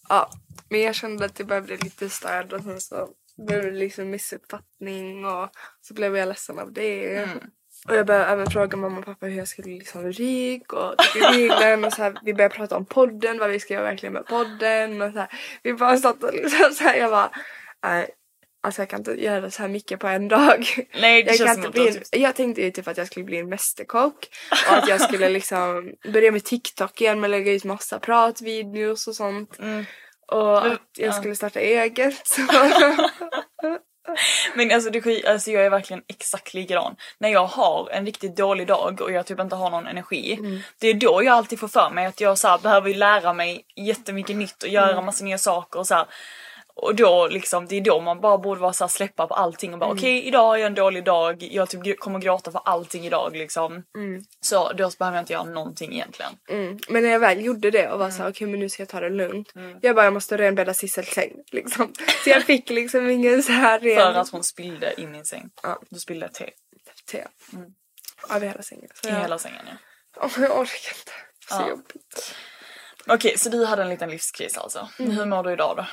ja, 0.10 0.30
men 0.70 0.82
jag 0.82 0.96
kände 0.96 1.26
att 1.26 1.40
jag 1.40 1.48
behövde 1.48 1.78
lite 1.78 2.10
stöd 2.10 2.54
och 2.54 2.64
sen 2.64 2.82
så 2.82 3.10
blev 3.38 3.64
det 3.64 3.72
liksom 3.72 4.10
missuppfattning 4.10 5.26
och 5.26 5.50
så 5.82 5.94
blev 5.94 6.18
jag 6.18 6.28
ledsen 6.28 6.60
av 6.60 6.74
det. 6.74 7.16
Mm. 7.16 7.40
Och 7.88 7.96
jag 7.96 8.06
började 8.06 8.26
även 8.26 8.52
fråga 8.52 8.78
mamma 8.78 9.00
och 9.00 9.06
pappa 9.06 9.26
hur 9.26 9.38
jag 9.38 9.48
skulle 9.48 9.68
liksom 9.68 10.12
rik 10.12 10.74
och 10.74 10.98
typ 10.98 11.16
i 11.16 11.20
reglen 11.20 11.86
och 11.86 11.94
så 11.94 12.04
här, 12.04 12.20
vi 12.24 12.34
började 12.34 12.56
prata 12.56 12.78
om 12.78 12.86
podden, 12.86 13.40
vad 13.40 13.50
vi 13.50 13.60
ska 13.60 13.74
göra 13.74 13.84
verkligen 13.84 14.14
med 14.14 14.26
podden 14.26 15.02
och 15.02 15.14
så 15.14 15.20
här. 15.20 15.30
Vi 15.64 15.74
bara 15.74 15.98
satt 15.98 16.24
och 16.24 16.34
liksom 16.34 16.72
så 16.74 16.84
här, 16.84 16.96
jag 16.96 17.12
bara 17.12 17.32
nej, 17.84 18.10
alltså 18.64 18.82
jag 18.82 18.90
kan 18.90 19.00
inte 19.00 19.24
göra 19.24 19.52
så 19.52 19.62
här 19.62 19.70
mycket 19.70 20.00
på 20.00 20.08
en 20.08 20.28
dag. 20.28 20.66
Nej 20.94 21.24
det 21.24 21.30
Jag, 21.30 21.38
känns 21.38 21.58
inte 21.58 21.68
att 21.68 21.74
bli 21.74 21.88
en, 21.88 21.94
typ... 21.94 22.04
jag 22.12 22.36
tänkte 22.36 22.62
ju 22.62 22.72
typ 22.72 22.88
att 22.88 22.98
jag 22.98 23.08
skulle 23.08 23.26
bli 23.26 23.38
en 23.38 23.50
mästerkock 23.50 24.28
och 24.70 24.78
att 24.78 24.90
jag 24.90 25.02
skulle 25.02 25.30
liksom 25.30 25.94
börja 26.14 26.32
med 26.32 26.44
TikTok 26.44 27.02
igen 27.02 27.20
med 27.20 27.30
lägga 27.30 27.52
ut 27.52 27.64
massa 27.64 28.00
pratvideos 28.00 29.08
och 29.08 29.16
sånt. 29.16 29.60
Mm. 29.60 29.86
Och 30.32 30.64
Men- 30.64 30.72
att 30.72 30.82
jag 30.98 31.08
ja. 31.08 31.14
skulle 31.14 31.36
starta 31.36 31.60
eget. 31.60 32.38
Men 34.56 34.72
alltså, 34.72 34.90
det, 34.90 35.26
alltså 35.26 35.52
jag 35.52 35.66
är 35.66 35.70
verkligen 35.70 36.04
exakt 36.08 36.54
likadan. 36.54 36.96
När 37.20 37.30
jag 37.30 37.46
har 37.46 37.90
en 37.92 38.06
riktigt 38.06 38.38
dålig 38.38 38.68
dag 38.68 39.02
och 39.02 39.12
jag 39.12 39.26
typ 39.26 39.40
inte 39.40 39.56
har 39.56 39.70
någon 39.70 39.88
energi. 39.88 40.34
Mm. 40.40 40.60
Det 40.80 40.88
är 40.88 40.94
då 40.94 41.24
jag 41.24 41.34
alltid 41.34 41.60
får 41.60 41.68
för 41.68 41.90
mig 41.90 42.06
att 42.06 42.22
jag 42.22 42.38
så 42.38 42.48
här, 42.48 42.58
behöver 42.58 42.94
lära 42.94 43.34
mig 43.34 43.62
jättemycket 43.76 44.36
nytt 44.36 44.64
och 44.64 44.70
Mm. 44.70 44.74
göra 44.74 45.02
massa 45.02 45.24
nya 45.24 45.38
saker 45.38 45.80
och 45.80 45.88
så 45.88 45.96
här. 45.96 46.06
Och 46.82 46.96
då 46.96 47.28
liksom, 47.28 47.66
det 47.68 47.76
är 47.76 47.82
då 47.82 48.02
man 48.02 48.22
bara 48.22 48.38
borde 48.38 48.62
vara 48.62 48.74
så 48.74 48.84
här, 48.84 48.90
släppa 48.90 49.28
på 49.28 49.34
allting 49.34 49.74
och 49.74 49.80
bara 49.80 49.86
Mm. 49.86 49.98
okej 49.98 50.28
idag 50.28 50.62
är 50.62 50.66
en 50.66 50.74
dålig 50.74 51.04
dag, 51.04 51.44
jag 51.52 51.70
typ 51.70 52.00
kommer 52.00 52.20
gråta 52.20 52.52
för 52.52 52.62
allting 52.66 53.06
idag 53.06 53.36
liksom. 53.36 53.84
Så 54.42 54.74
då 54.74 54.92
behöver 55.00 55.18
jag 55.18 55.22
inte 55.22 55.34
göra 55.34 55.44
någonting 55.44 55.94
egentligen. 55.94 56.32
Mm. 56.50 56.80
Men 56.90 57.04
när 57.04 57.10
jag 57.10 57.20
väl 57.20 57.46
gjorde 57.46 57.72
det 57.72 57.90
och 57.92 58.00
var 58.00 58.10
så 58.10 58.24
här, 58.24 58.30
okej 58.30 58.48
men 58.48 58.60
nu 58.60 58.70
ska 58.70 58.82
jag 58.82 58.90
ta 58.90 59.00
det 59.00 59.10
lugnt. 59.10 59.52
Jag 59.82 59.96
bara 59.96 60.06
jag 60.06 60.14
måste 60.14 60.38
renbädda 60.38 60.74
Sissels 60.74 61.10
säng 61.10 61.34
liksom. 61.52 61.94
Så 62.24 62.30
jag 62.30 62.44
fick 62.44 62.70
liksom 62.70 63.10
ingen 63.10 63.44
så 63.44 63.52
här 63.52 63.80
ren 63.80 63.96
För 64.14 64.20
att 64.20 64.30
hon 64.30 64.44
spillde 64.44 64.94
i 65.02 65.08
min 65.08 65.26
säng. 65.26 65.50
Ja. 65.64 65.80
Du 65.90 66.00
spillde 66.00 66.30
te 66.30 66.50
te. 67.12 67.24
Över 68.30 68.48
hela 68.48 68.62
sängen. 68.62 68.90
Så 68.94 69.08
i 69.08 69.12
jag, 69.12 69.20
hela 69.22 69.38
sängen 69.38 69.62
ja. 69.68 69.74
Åh, 70.22 70.32
jag 70.44 70.52
orkar 70.52 70.92
inte. 70.98 71.12
Så 71.50 71.56
Ja. 71.56 71.70
jobbigt. 71.70 72.36
Okej 73.08 73.38
så 73.38 73.50
du 73.50 73.66
hade 73.66 73.82
en 73.82 73.90
liten 73.90 74.10
livskris 74.10 74.58
alltså. 74.58 74.88
Mm. 75.00 75.12
Hur 75.12 75.26
mår 75.26 75.44
du 75.44 75.52
idag 75.54 75.78
då? 75.78 75.86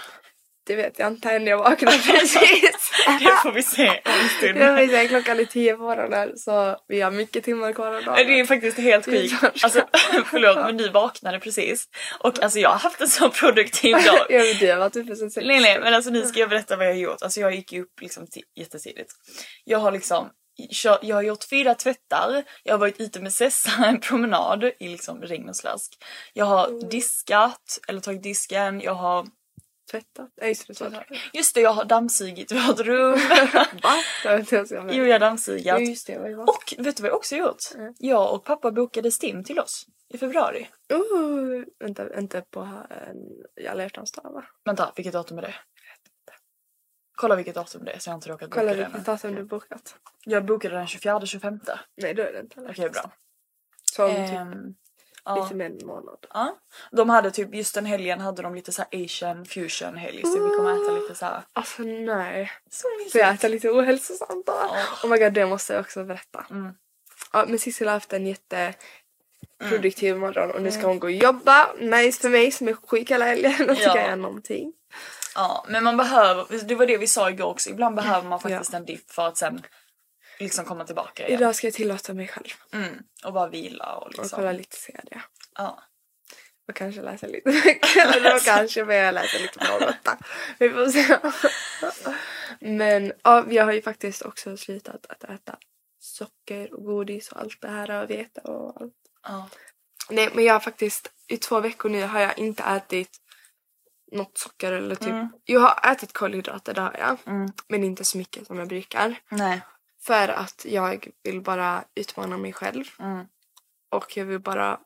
Det 0.66 0.76
vet 0.76 0.98
jag 0.98 1.08
inte 1.08 1.30
än, 1.30 1.46
jag 1.46 1.58
vaknade 1.58 1.98
precis. 2.06 2.90
Det 3.20 3.32
får 3.42 3.52
vi 3.52 3.62
se 3.62 3.88
om 3.88 3.94
en 4.22 4.28
stund. 4.28 4.58
Säga 4.90 5.08
klockan 5.08 5.40
är 5.40 5.44
tio 5.44 5.76
på 5.76 5.82
morgonen 5.82 6.38
så 6.38 6.76
vi 6.88 7.00
har 7.00 7.10
mycket 7.10 7.44
timmar 7.44 7.72
kvar 7.72 7.94
av 7.94 8.04
dagen. 8.04 8.26
Det 8.26 8.40
är 8.40 8.44
faktiskt 8.44 8.78
helt 8.78 9.04
Det 9.04 9.28
sjukt. 9.28 9.64
Alltså, 9.64 9.88
förlåt 10.26 10.56
men 10.56 10.76
du 10.76 10.88
vaknade 10.88 11.40
precis. 11.40 11.88
Och 12.20 12.42
alltså 12.42 12.58
jag 12.58 12.70
har 12.70 12.78
haft 12.78 13.00
en 13.00 13.08
så 13.08 13.30
produktiv 13.30 13.92
dag. 13.92 14.26
Jag 14.28 14.42
vet 14.42 14.60
du 14.60 14.70
har 14.70 14.78
varit 14.78 14.96
uppe 14.96 15.16
sen 15.16 15.30
sex. 15.30 15.46
Nej 15.46 15.60
nej 15.60 15.80
men 15.80 15.94
alltså 15.94 16.10
nu 16.10 16.22
ska 16.26 16.40
jag 16.40 16.48
berätta 16.48 16.76
vad 16.76 16.86
jag 16.86 16.92
har 16.92 16.98
gjort. 16.98 17.22
Alltså 17.22 17.40
jag 17.40 17.54
gick 17.54 17.72
ju 17.72 17.82
upp 17.82 18.00
liksom 18.00 18.24
ti- 18.24 18.42
jättetidigt. 18.60 19.10
Jag 19.64 19.78
har 19.78 19.92
liksom 19.92 20.30
jag 21.02 21.14
har 21.16 21.22
gjort 21.22 21.44
fyra 21.50 21.74
tvättar, 21.74 22.44
jag 22.62 22.74
har 22.74 22.78
varit 22.78 23.00
ute 23.00 23.20
med 23.20 23.32
Sessa 23.32 23.70
en 23.86 24.00
promenad 24.00 24.64
i 24.64 24.88
liksom 24.88 25.22
regn 25.22 25.48
och 25.48 25.56
slask. 25.56 25.92
Jag 26.32 26.44
har 26.44 26.90
diskat, 26.90 27.78
eller 27.88 28.00
tagit 28.00 28.22
disken, 28.22 28.80
jag 28.80 28.94
har... 28.94 29.26
Tvättat? 29.90 30.30
Det, 30.36 30.54
tvättat. 30.54 31.04
Just 31.32 31.54
det, 31.54 31.60
jag 31.60 31.72
har 31.72 31.84
dammsugit 31.84 32.52
vårt 32.52 32.80
rum. 32.80 33.12
Va? 33.82 33.94
Jag 34.24 34.32
vet 34.32 34.40
inte 34.40 34.56
ens 34.56 34.72
vad 34.72 34.80
jag 34.80 34.94
jo, 34.94 35.04
jag 35.04 35.14
har 35.14 35.18
dammsugat. 35.18 35.80
just 35.80 36.06
det, 36.06 36.18
vad 36.18 36.32
var. 36.32 36.48
Och 36.48 36.74
vet 36.78 36.96
du 36.96 37.02
vad 37.02 37.10
jag 37.10 37.16
också 37.16 37.36
gjort? 37.36 37.58
Mm. 37.74 37.94
Jag 37.98 38.34
och 38.34 38.44
pappa 38.44 38.70
bokade 38.70 39.10
STIM 39.10 39.44
till 39.44 39.58
oss 39.60 39.86
i 40.14 40.18
februari. 40.18 40.68
Oh, 40.92 41.64
vänta, 41.78 42.18
inte 42.18 42.42
på 42.50 42.60
uh, 42.60 43.70
alla 43.70 43.82
hjärtans 43.82 44.12
dag 44.12 44.32
va? 44.32 44.44
Vänta, 44.64 44.92
vilket 44.96 45.12
datum 45.12 45.38
är 45.38 45.42
det? 45.42 45.54
Kolla 47.16 47.36
vilket 47.36 47.54
datum 47.54 47.84
det 47.84 47.92
är 47.92 47.98
så 47.98 48.10
jag 48.10 48.16
inte 48.16 48.28
råkat 48.28 48.50
boka 48.50 48.60
Kolla 48.60 48.70
det 48.72 48.76
vilket 48.76 48.94
ännu. 48.94 49.04
datum 49.04 49.34
du 49.34 49.44
bokat. 49.44 49.96
Jag 50.24 50.44
bokade 50.44 50.74
den 50.74 50.86
24-25. 50.86 51.60
Nej 51.96 52.14
då 52.14 52.22
är 52.22 52.32
det 52.32 52.40
inte. 52.40 52.60
Okej, 52.70 52.90
bra. 52.90 53.10
Så 53.92 54.04
om 54.04 54.14
typ 54.14 54.30
Ehm, 54.30 54.74
ja. 55.24 55.42
lite 55.42 55.54
mer 55.54 55.66
än 55.66 55.78
en 55.80 55.86
månad. 55.86 56.26
ja. 56.34 56.56
De 56.90 57.10
hade 57.10 57.30
typ, 57.30 57.54
just 57.54 57.74
den 57.74 57.86
helgen 57.86 58.20
hade 58.20 58.42
de 58.42 58.54
lite 58.54 58.72
så 58.72 58.82
här 58.90 59.04
asian 59.04 59.44
fusion 59.44 59.96
helg 59.96 60.22
så 60.22 60.48
vi 60.48 60.56
kommer 60.56 60.82
äta 60.84 60.92
lite 60.92 61.14
så 61.14 61.24
här. 61.24 61.42
Alltså 61.52 61.82
nej. 61.82 62.52
Så 62.70 62.88
Får 63.12 63.20
jag 63.20 63.34
äta 63.34 63.48
lite 63.48 63.70
ohälsosamt 63.70 64.46
då? 64.46 64.52
Ja. 64.52 64.84
Oh 65.02 65.10
my 65.10 65.18
god 65.18 65.32
det 65.32 65.46
måste 65.46 65.72
jag 65.72 65.80
också 65.80 66.04
berätta. 66.04 66.46
Mm. 66.50 66.72
Ja 67.32 67.44
men 67.48 67.58
Sissela 67.58 67.90
har 67.90 67.96
haft 67.96 68.12
en 68.12 68.26
jätteproduktiv 68.26 70.16
morgon 70.16 70.50
och 70.50 70.62
nu 70.62 70.70
ska 70.70 70.86
hon 70.86 70.98
gå 70.98 71.06
och 71.06 71.12
jobba. 71.12 71.72
Nice 71.80 72.20
för 72.20 72.28
mig 72.28 72.50
som 72.50 72.68
är 72.68 72.74
sjuk 72.74 73.10
hela 73.10 73.24
helgen 73.24 73.70
och 73.70 73.76
Ja. 73.76 73.90
ska 73.90 74.00
göra 74.00 74.16
någonting. 74.16 74.72
Ja, 75.34 75.64
men 75.68 75.84
man 75.84 75.96
behöver, 75.96 76.64
det 76.64 76.74
var 76.74 76.86
det 76.86 76.96
vi 76.98 77.06
sa 77.06 77.30
igår 77.30 77.46
också, 77.46 77.70
ibland 77.70 77.96
behöver 77.96 78.28
man 78.28 78.40
faktiskt 78.40 78.74
en 78.74 78.84
dipp 78.84 79.10
för 79.10 79.26
att 79.26 79.36
sen 79.36 79.62
liksom 80.38 80.64
komma 80.64 80.84
tillbaka 80.84 81.26
igen. 81.26 81.40
Idag 81.40 81.54
ska 81.56 81.66
jag 81.66 81.74
tillåta 81.74 82.14
mig 82.14 82.28
själv 82.28 82.48
Mm. 82.72 83.02
Och 83.24 83.32
bara 83.32 83.48
vila 83.48 83.96
och 83.96 84.02
och 84.02 84.08
liksom. 84.10 84.28
kolla 84.36 84.52
lite 84.52 84.76
serie. 84.76 85.22
Ja. 85.54 85.82
Och 86.68 86.74
kanske 86.76 87.02
läsa 87.02 87.26
lite 87.26 87.50
böcker. 87.50 88.20
Då 88.34 88.38
kanske 88.44 88.84
börja 88.84 89.10
läsa 89.10 89.38
lite 89.38 89.58
på 89.58 89.74
åtta. 89.74 90.18
Vi 90.58 90.70
får 90.70 90.88
se. 90.88 91.18
Men 92.60 93.12
ja, 93.22 93.44
jag 93.48 93.64
har 93.64 93.72
ju 93.72 93.82
faktiskt 93.82 94.22
också 94.22 94.56
slutat 94.56 95.06
att 95.08 95.24
äta 95.24 95.58
socker 95.98 96.74
och 96.74 96.84
godis 96.84 97.32
och 97.32 97.40
allt 97.40 97.60
det 97.60 97.68
här 97.68 98.02
och 98.02 98.10
vete 98.10 98.40
och 98.40 98.82
allt. 98.82 98.94
ja. 99.22 99.48
Nej 100.10 100.30
men 100.34 100.44
jag 100.44 100.52
har 100.54 100.60
faktiskt 100.60 101.12
i 101.28 101.36
två 101.36 101.60
veckor 101.60 101.88
nu 101.88 102.02
har 102.02 102.20
jag 102.20 102.38
inte 102.38 102.62
ätit 102.62 103.18
något 104.12 104.38
socker 104.38 104.72
eller 104.72 104.94
typ. 104.94 105.08
Mm. 105.08 105.28
Jag 105.44 105.60
har 105.60 105.92
ätit 105.92 106.12
kolhydrater 106.12 106.74
det 106.74 106.80
har 106.80 106.96
jag. 106.98 107.16
Mm. 107.26 107.52
Men 107.68 107.84
inte 107.84 108.04
så 108.04 108.18
mycket 108.18 108.46
som 108.46 108.58
jag 108.58 108.68
brukar. 108.68 109.20
Nej. 109.28 109.60
För 110.06 110.28
att 110.28 110.66
jag 110.68 111.08
vill 111.24 111.40
bara 111.40 111.84
utmana 111.94 112.36
mig 112.36 112.52
själv. 112.52 112.84
Mm. 112.98 113.26
Och 113.90 114.16
jag 114.16 114.24
vill 114.24 114.38
bara 114.40 114.80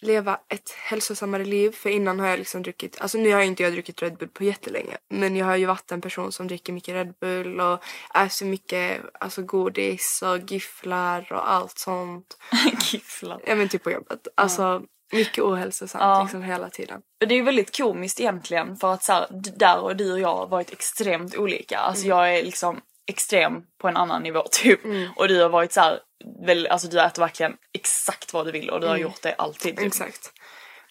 leva 0.00 0.40
ett 0.48 0.70
hälsosammare 0.70 1.44
liv. 1.44 1.70
För 1.72 1.90
innan 1.90 2.20
har 2.20 2.26
jag 2.26 2.38
liksom 2.38 2.62
druckit, 2.62 3.00
alltså 3.00 3.18
nu 3.18 3.32
har 3.32 3.38
jag 3.38 3.46
inte 3.46 3.62
jag 3.62 3.72
druckit 3.72 4.02
Red 4.02 4.16
Bull 4.16 4.28
på 4.28 4.44
jättelänge. 4.44 4.96
Men 5.10 5.36
jag 5.36 5.46
har 5.46 5.56
ju 5.56 5.66
varit 5.66 5.92
en 5.92 6.00
person 6.00 6.32
som 6.32 6.46
dricker 6.46 6.72
mycket 6.72 6.94
Red 6.94 7.14
Bull 7.20 7.60
och 7.60 7.84
äter 8.14 8.46
mycket 8.46 9.02
alltså 9.20 9.42
godis 9.42 10.22
och 10.22 10.38
gifflar 10.52 11.32
och 11.32 11.50
allt 11.50 11.78
sånt. 11.78 12.38
Gifflar. 12.92 13.40
Ja 13.46 13.54
men 13.54 13.68
typ 13.68 13.82
på 13.82 13.90
jobbet. 13.90 14.28
Alltså 14.34 14.82
mycket 15.12 15.44
ohälsosamt 15.44 16.02
Ja. 16.02 16.22
liksom 16.22 16.42
hela 16.42 16.70
tiden. 16.70 17.02
Det 17.26 17.34
är 17.34 17.42
väldigt 17.42 17.76
komiskt 17.76 18.20
egentligen 18.20 18.76
för 18.76 18.94
att 18.94 19.02
så 19.04 19.12
här, 19.12 19.26
där 19.56 19.80
och 19.80 19.96
du 19.96 20.12
och 20.12 20.20
jag 20.20 20.36
har 20.36 20.46
varit 20.46 20.72
extremt 20.72 21.36
olika. 21.36 21.78
Alltså 21.78 22.06
jag 22.06 22.38
är 22.38 22.42
liksom 22.42 22.80
extrem 23.08 23.62
på 23.80 23.88
en 23.88 23.96
annan 23.96 24.22
nivå 24.22 24.42
typ. 24.50 24.80
Och 25.16 25.28
du 25.28 25.42
har 25.42 25.48
varit 25.48 25.72
så 25.72 25.80
här, 25.80 26.00
väl, 26.46 26.66
alltså 26.66 26.88
du 26.88 27.00
äter 27.00 27.22
verkligen 27.22 27.56
exakt 27.72 28.32
vad 28.32 28.46
du 28.46 28.52
vill 28.52 28.70
och 28.70 28.80
du 28.80 28.86
har 28.86 28.96
gjort 28.96 29.22
det 29.22 29.34
alltid. 29.34 29.76
Typ. 29.76 29.86
Exakt. 29.86 30.32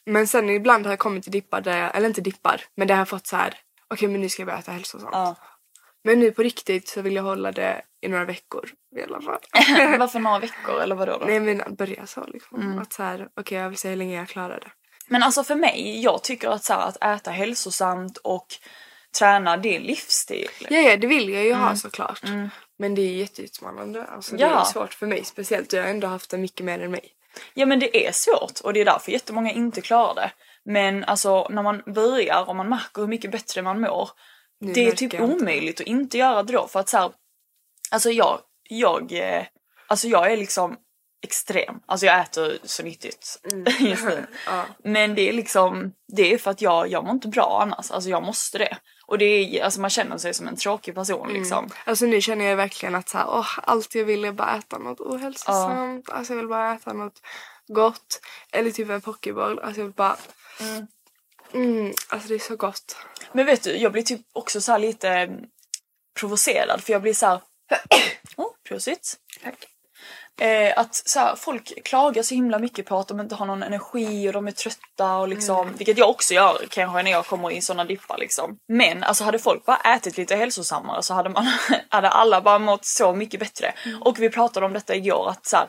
Men 0.06 0.28
sen 0.28 0.50
ibland 0.50 0.86
har 0.86 0.92
jag 0.92 1.00
kommit 1.00 1.24
till 1.24 1.32
dippar 1.32 1.62
där 1.62 1.78
jag, 1.78 1.96
eller 1.96 2.08
inte 2.08 2.22
dippar, 2.22 2.62
men 2.76 2.88
jag 2.88 2.96
har 2.96 3.06
fått 3.06 3.28
så 3.28 3.36
här. 3.36 3.54
okej 3.88 4.08
men 4.08 4.22
nu 4.22 4.30
ska 4.30 4.42
jag 4.42 4.48
börja 4.48 4.60
äta 4.60 4.72
hälsosamt. 4.72 5.10
Ja. 5.12 5.36
Men 6.04 6.20
nu 6.20 6.32
på 6.32 6.44
riktigt 6.44 6.88
så 6.88 7.02
vill 7.02 7.16
jag 7.16 7.24
hålla 7.24 7.52
det 7.52 7.82
i 8.02 8.08
några 8.08 8.26
veckor 8.26 8.70
i 8.96 9.04
alla 9.04 9.22
fall. 9.22 9.40
Varför 10.00 10.20
några 10.20 10.40
veckor 10.40 10.82
eller 10.82 10.96
vadå 10.96 11.18
då? 11.18 11.26
Nej 11.26 11.40
men 11.40 11.62
att 11.62 11.78
börja 11.78 12.06
så 12.06 12.26
liksom. 12.28 12.62
Mm. 12.62 12.80
Att 12.80 12.94
så 12.94 13.04
här, 13.04 13.28
okej 13.40 13.58
jag 13.58 13.70
vill 13.70 13.78
se 13.78 13.90
hur 13.90 13.96
länge 13.96 14.16
jag 14.16 14.28
klarar 14.28 14.60
det. 14.60 14.72
Men 15.10 15.24
alltså 15.24 15.44
för 15.44 15.56
mig, 15.56 16.04
jag 16.04 16.24
tycker 16.24 16.50
att, 16.50 16.64
så 16.64 16.74
här, 16.74 16.88
att 16.88 17.04
äta 17.04 17.32
hälsosamt 17.32 18.18
och 18.18 18.48
träna 19.20 19.58
det 19.58 19.76
en 19.76 19.82
livsstil. 19.84 20.50
Ja, 20.70 20.78
ja 20.78 20.98
det 20.98 21.08
vill 21.08 21.30
jag 21.30 21.44
ju 21.44 21.54
ha 21.54 21.76
såklart. 21.76 22.22
Men 22.80 22.96
det 22.96 23.02
är 23.02 23.14
jätteutmanande. 23.16 24.04
Alltså, 24.06 24.36
Det 24.36 24.44
Mm. 24.44 24.56
Ja. 24.56 24.62
är 24.62 24.66
svårt 24.66 24.94
för 24.94 25.08
mig 25.08 25.24
speciellt. 25.26 25.74
Jag 25.74 25.84
har 25.84 25.90
ändå 25.90 26.08
haft 26.08 26.30
det 26.30 26.38
mycket 26.38 26.66
mer 26.66 26.80
än 26.80 26.92
mig. 26.92 27.12
Ja 27.54 27.66
men 27.66 27.80
det 27.80 28.08
är 28.08 28.12
svårt 28.12 28.60
och 28.64 28.74
det 28.74 28.82
är 28.82 28.86
därför 28.86 29.12
jättemånga 29.12 29.52
inte 29.52 29.82
klarar 29.82 30.16
det. 30.16 30.32
Men 30.66 31.04
alltså 31.04 31.48
när 31.50 31.64
man 31.64 31.84
börjar 31.86 32.50
och 32.50 32.56
man 32.56 32.70
märker 32.70 33.02
hur 33.02 33.08
mycket 33.08 33.32
bättre 33.32 33.62
man 33.62 33.80
mår. 33.82 34.10
Nu 34.60 34.74
det 34.74 34.88
är 34.88 34.92
typ 34.92 35.22
omöjligt 35.22 35.82
att 35.82 35.88
inte 35.88 36.18
göra 36.18 36.44
det 36.44 36.54
då 36.54 36.68
för 36.68 36.80
att 36.80 36.90
så 36.90 36.98
här, 36.98 37.12
Alltså 37.92 38.10
jag, 38.12 38.40
jag, 38.70 39.12
eh, 39.12 39.44
alltså 39.88 40.08
jag 40.08 40.32
är 40.32 40.38
liksom 40.38 40.76
extrem. 41.24 41.76
Alltså 41.88 42.06
jag 42.06 42.22
äter 42.22 42.58
så 42.64 42.84
nyttigt 42.84 43.40
just 43.80 44.04
nu. 44.04 44.12
Mm. 44.12 44.26
Ja. 44.46 44.66
Men 44.84 45.16
det 45.16 45.30
är 45.30 45.34
liksom, 45.34 45.94
det 46.16 46.34
är 46.34 46.38
för 46.38 46.52
att 46.52 46.62
jag, 46.62 46.88
jag 46.92 47.04
mår 47.04 47.14
inte 47.14 47.28
bra 47.28 47.60
annars. 47.62 47.92
Alltså 47.92 48.10
jag 48.10 48.24
måste 48.24 48.58
det. 48.58 48.78
Och 49.08 49.18
det 49.18 49.26
är, 49.26 49.64
alltså 49.64 49.82
man 49.82 49.90
känner 49.90 50.18
sig 50.18 50.34
som 50.34 50.48
en 50.48 50.56
tråkig 50.56 50.96
person 50.96 51.34
liksom. 51.34 51.70
Alltså 51.86 52.06
nu 52.06 52.22
känner 52.22 52.46
jag 52.46 52.56
verkligen 52.56 52.96
att 52.96 53.10
så 53.10 53.18
här, 53.18 53.28
åh, 53.30 53.60
allt 53.64 53.96
jag 53.96 54.06
vill 54.06 54.26
är 54.26 54.32
bara 54.32 54.58
äta 54.58 54.78
något 54.78 55.00
ohälsosamt. 55.00 56.10
Alltså 56.10 56.34
jag 56.34 56.38
vill 56.38 56.48
bara 56.48 56.74
äta 56.76 56.94
något 56.94 57.22
gott. 57.68 58.22
Eller 58.52 58.72
typ 58.72 58.90
en 58.90 59.02
pokéboll. 59.02 59.60
Alltså 59.60 59.82
jag 59.82 59.86
vill 59.86 59.94
bara... 59.94 60.18
Mm, 61.54 61.94
alltså 62.10 62.28
det 62.28 62.36
är 62.36 62.40
så 62.40 62.56
gott. 62.56 62.98
Men 63.32 63.46
vet 63.46 63.64
du, 63.64 63.78
jag 63.78 63.92
blir 63.92 64.04
typ 64.04 64.22
också 64.34 64.62
så 64.62 64.78
lite 64.78 65.10
mm, 65.10 65.42
provocerad 66.20 66.84
för 66.84 66.94
jag 66.94 67.02
blir 67.02 67.14
så 67.14 67.26
här. 67.26 67.42
Oh, 68.36 68.52
prosit. 68.68 69.18
Tack. 69.44 69.68
Eh, 70.40 70.80
att 70.80 70.96
så 70.96 71.20
här, 71.20 71.36
folk 71.36 71.84
klagar 71.84 72.24
så 72.24 72.36
himla 72.36 72.60
mycket 72.60 72.86
på 72.86 73.00
att 73.00 73.08
de 73.08 73.20
inte 73.20 73.36
har 73.36 73.46
någon 73.46 73.64
energi 73.64 74.30
och 74.30 74.34
de 74.34 74.48
är 74.48 74.52
trötta 74.52 75.18
och 75.18 75.28
liksom, 75.28 75.74
vilket 75.78 75.98
jag 75.98 76.10
också 76.10 76.34
gör 76.34 76.66
kanske 76.70 77.04
när 77.04 77.12
jag 77.12 77.26
kommer 77.26 77.52
i 77.52 77.62
såna 77.62 77.86
dippar 77.86 78.18
liksom. 78.18 78.58
Men 78.68 79.04
alltså 79.04 79.24
hade 79.24 79.40
folk 79.40 79.66
bara 79.66 79.96
ätit 79.96 80.18
lite 80.18 80.36
hälsosammare 80.36 81.04
så 81.04 81.14
hade 81.14 81.30
man, 81.30 81.48
hade 81.90 82.10
alla 82.10 82.42
bara 82.42 82.60
mått 82.60 82.86
så 82.86 83.14
mycket 83.14 83.40
bättre. 83.40 83.74
Och 84.02 84.20
vi 84.20 84.30
pratade 84.30 84.66
om 84.66 84.74
detta 84.74 84.96
igår 84.96 85.30
att 85.30 85.46
så 85.46 85.56
här, 85.56 85.68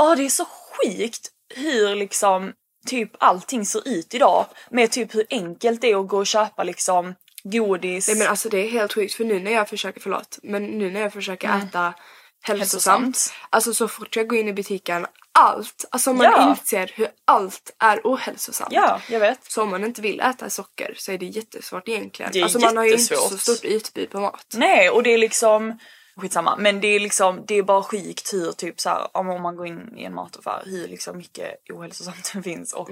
åh 0.00 0.16
det 0.16 0.24
är 0.24 0.28
så 0.28 0.44
sjukt 0.44 1.30
hur 1.54 1.94
liksom 1.96 2.52
typ 2.86 3.10
allting 3.18 3.66
ser 3.66 3.88
ut 3.88 4.14
idag 4.14 4.46
med 4.70 4.90
typ 4.90 5.14
hur 5.14 5.26
enkelt 5.30 5.80
det 5.80 5.90
är 5.90 6.00
att 6.00 6.08
gå 6.08 6.18
och 6.18 6.26
köpa 6.26 6.62
liksom 6.62 7.14
godis. 7.42 8.08
Nej 8.08 8.18
men 8.18 8.28
alltså 8.28 8.48
det 8.48 8.58
är 8.58 8.70
helt 8.70 8.92
sjukt 8.92 9.14
för 9.14 9.24
nu 9.24 9.40
när 9.40 9.52
jag 9.52 9.68
försöker, 9.68 10.00
förlåt, 10.00 10.38
men 10.42 10.64
nu 10.64 10.90
när 10.90 11.00
jag 11.00 11.12
försöker 11.12 11.58
äta 11.58 11.94
hälsosamt. 12.42 13.04
Hälsosamt. 13.04 13.32
Alltså 13.50 13.74
så 13.74 13.88
fort 13.88 14.16
jag 14.16 14.28
går 14.28 14.38
in 14.38 14.48
i 14.48 14.52
butiken, 14.52 15.06
allt, 15.32 15.84
alltså 15.90 16.12
man 16.12 16.24
Ja. 16.24 16.50
inser 16.50 16.90
hur 16.94 17.08
allt 17.24 17.74
är 17.78 18.00
ohälsosamt. 18.04 18.72
Ja, 18.72 19.00
jag 19.08 19.20
vet. 19.20 19.44
Så 19.52 19.62
om 19.62 19.70
man 19.70 19.84
inte 19.84 20.02
vill 20.02 20.20
äta 20.20 20.50
socker 20.50 20.94
så 20.96 21.12
är 21.12 21.18
det 21.18 21.26
jättesvårt 21.26 21.88
egentligen. 21.88 22.32
Det 22.32 22.38
är 22.38 22.42
alltså 22.42 22.58
man 22.58 22.76
har 22.76 22.84
ju 22.84 22.92
inte 22.92 23.16
så 23.16 23.38
stort 23.38 23.64
utbud 23.64 24.10
på 24.10 24.20
mat. 24.20 24.46
Nej 24.54 24.90
och 24.90 25.02
det 25.02 25.14
är 25.14 25.18
liksom 25.18 25.78
Skitsamma 26.16 26.56
men 26.56 26.80
det 26.80 26.88
är 26.88 27.00
liksom 27.00 27.44
det 27.46 27.54
är 27.54 27.62
bara 27.62 27.82
sjukt 27.82 28.32
hur 28.32 28.52
typ 28.52 28.80
så 28.80 28.88
här, 28.88 29.16
om 29.16 29.42
man 29.42 29.56
går 29.56 29.66
in 29.66 29.94
i 29.98 30.04
en 30.04 30.14
mataffär 30.14 30.62
hur 30.64 30.88
liksom 30.88 31.16
mycket 31.16 31.70
ohälsosamt 31.70 32.30
det 32.34 32.42
finns 32.42 32.72
och 32.72 32.88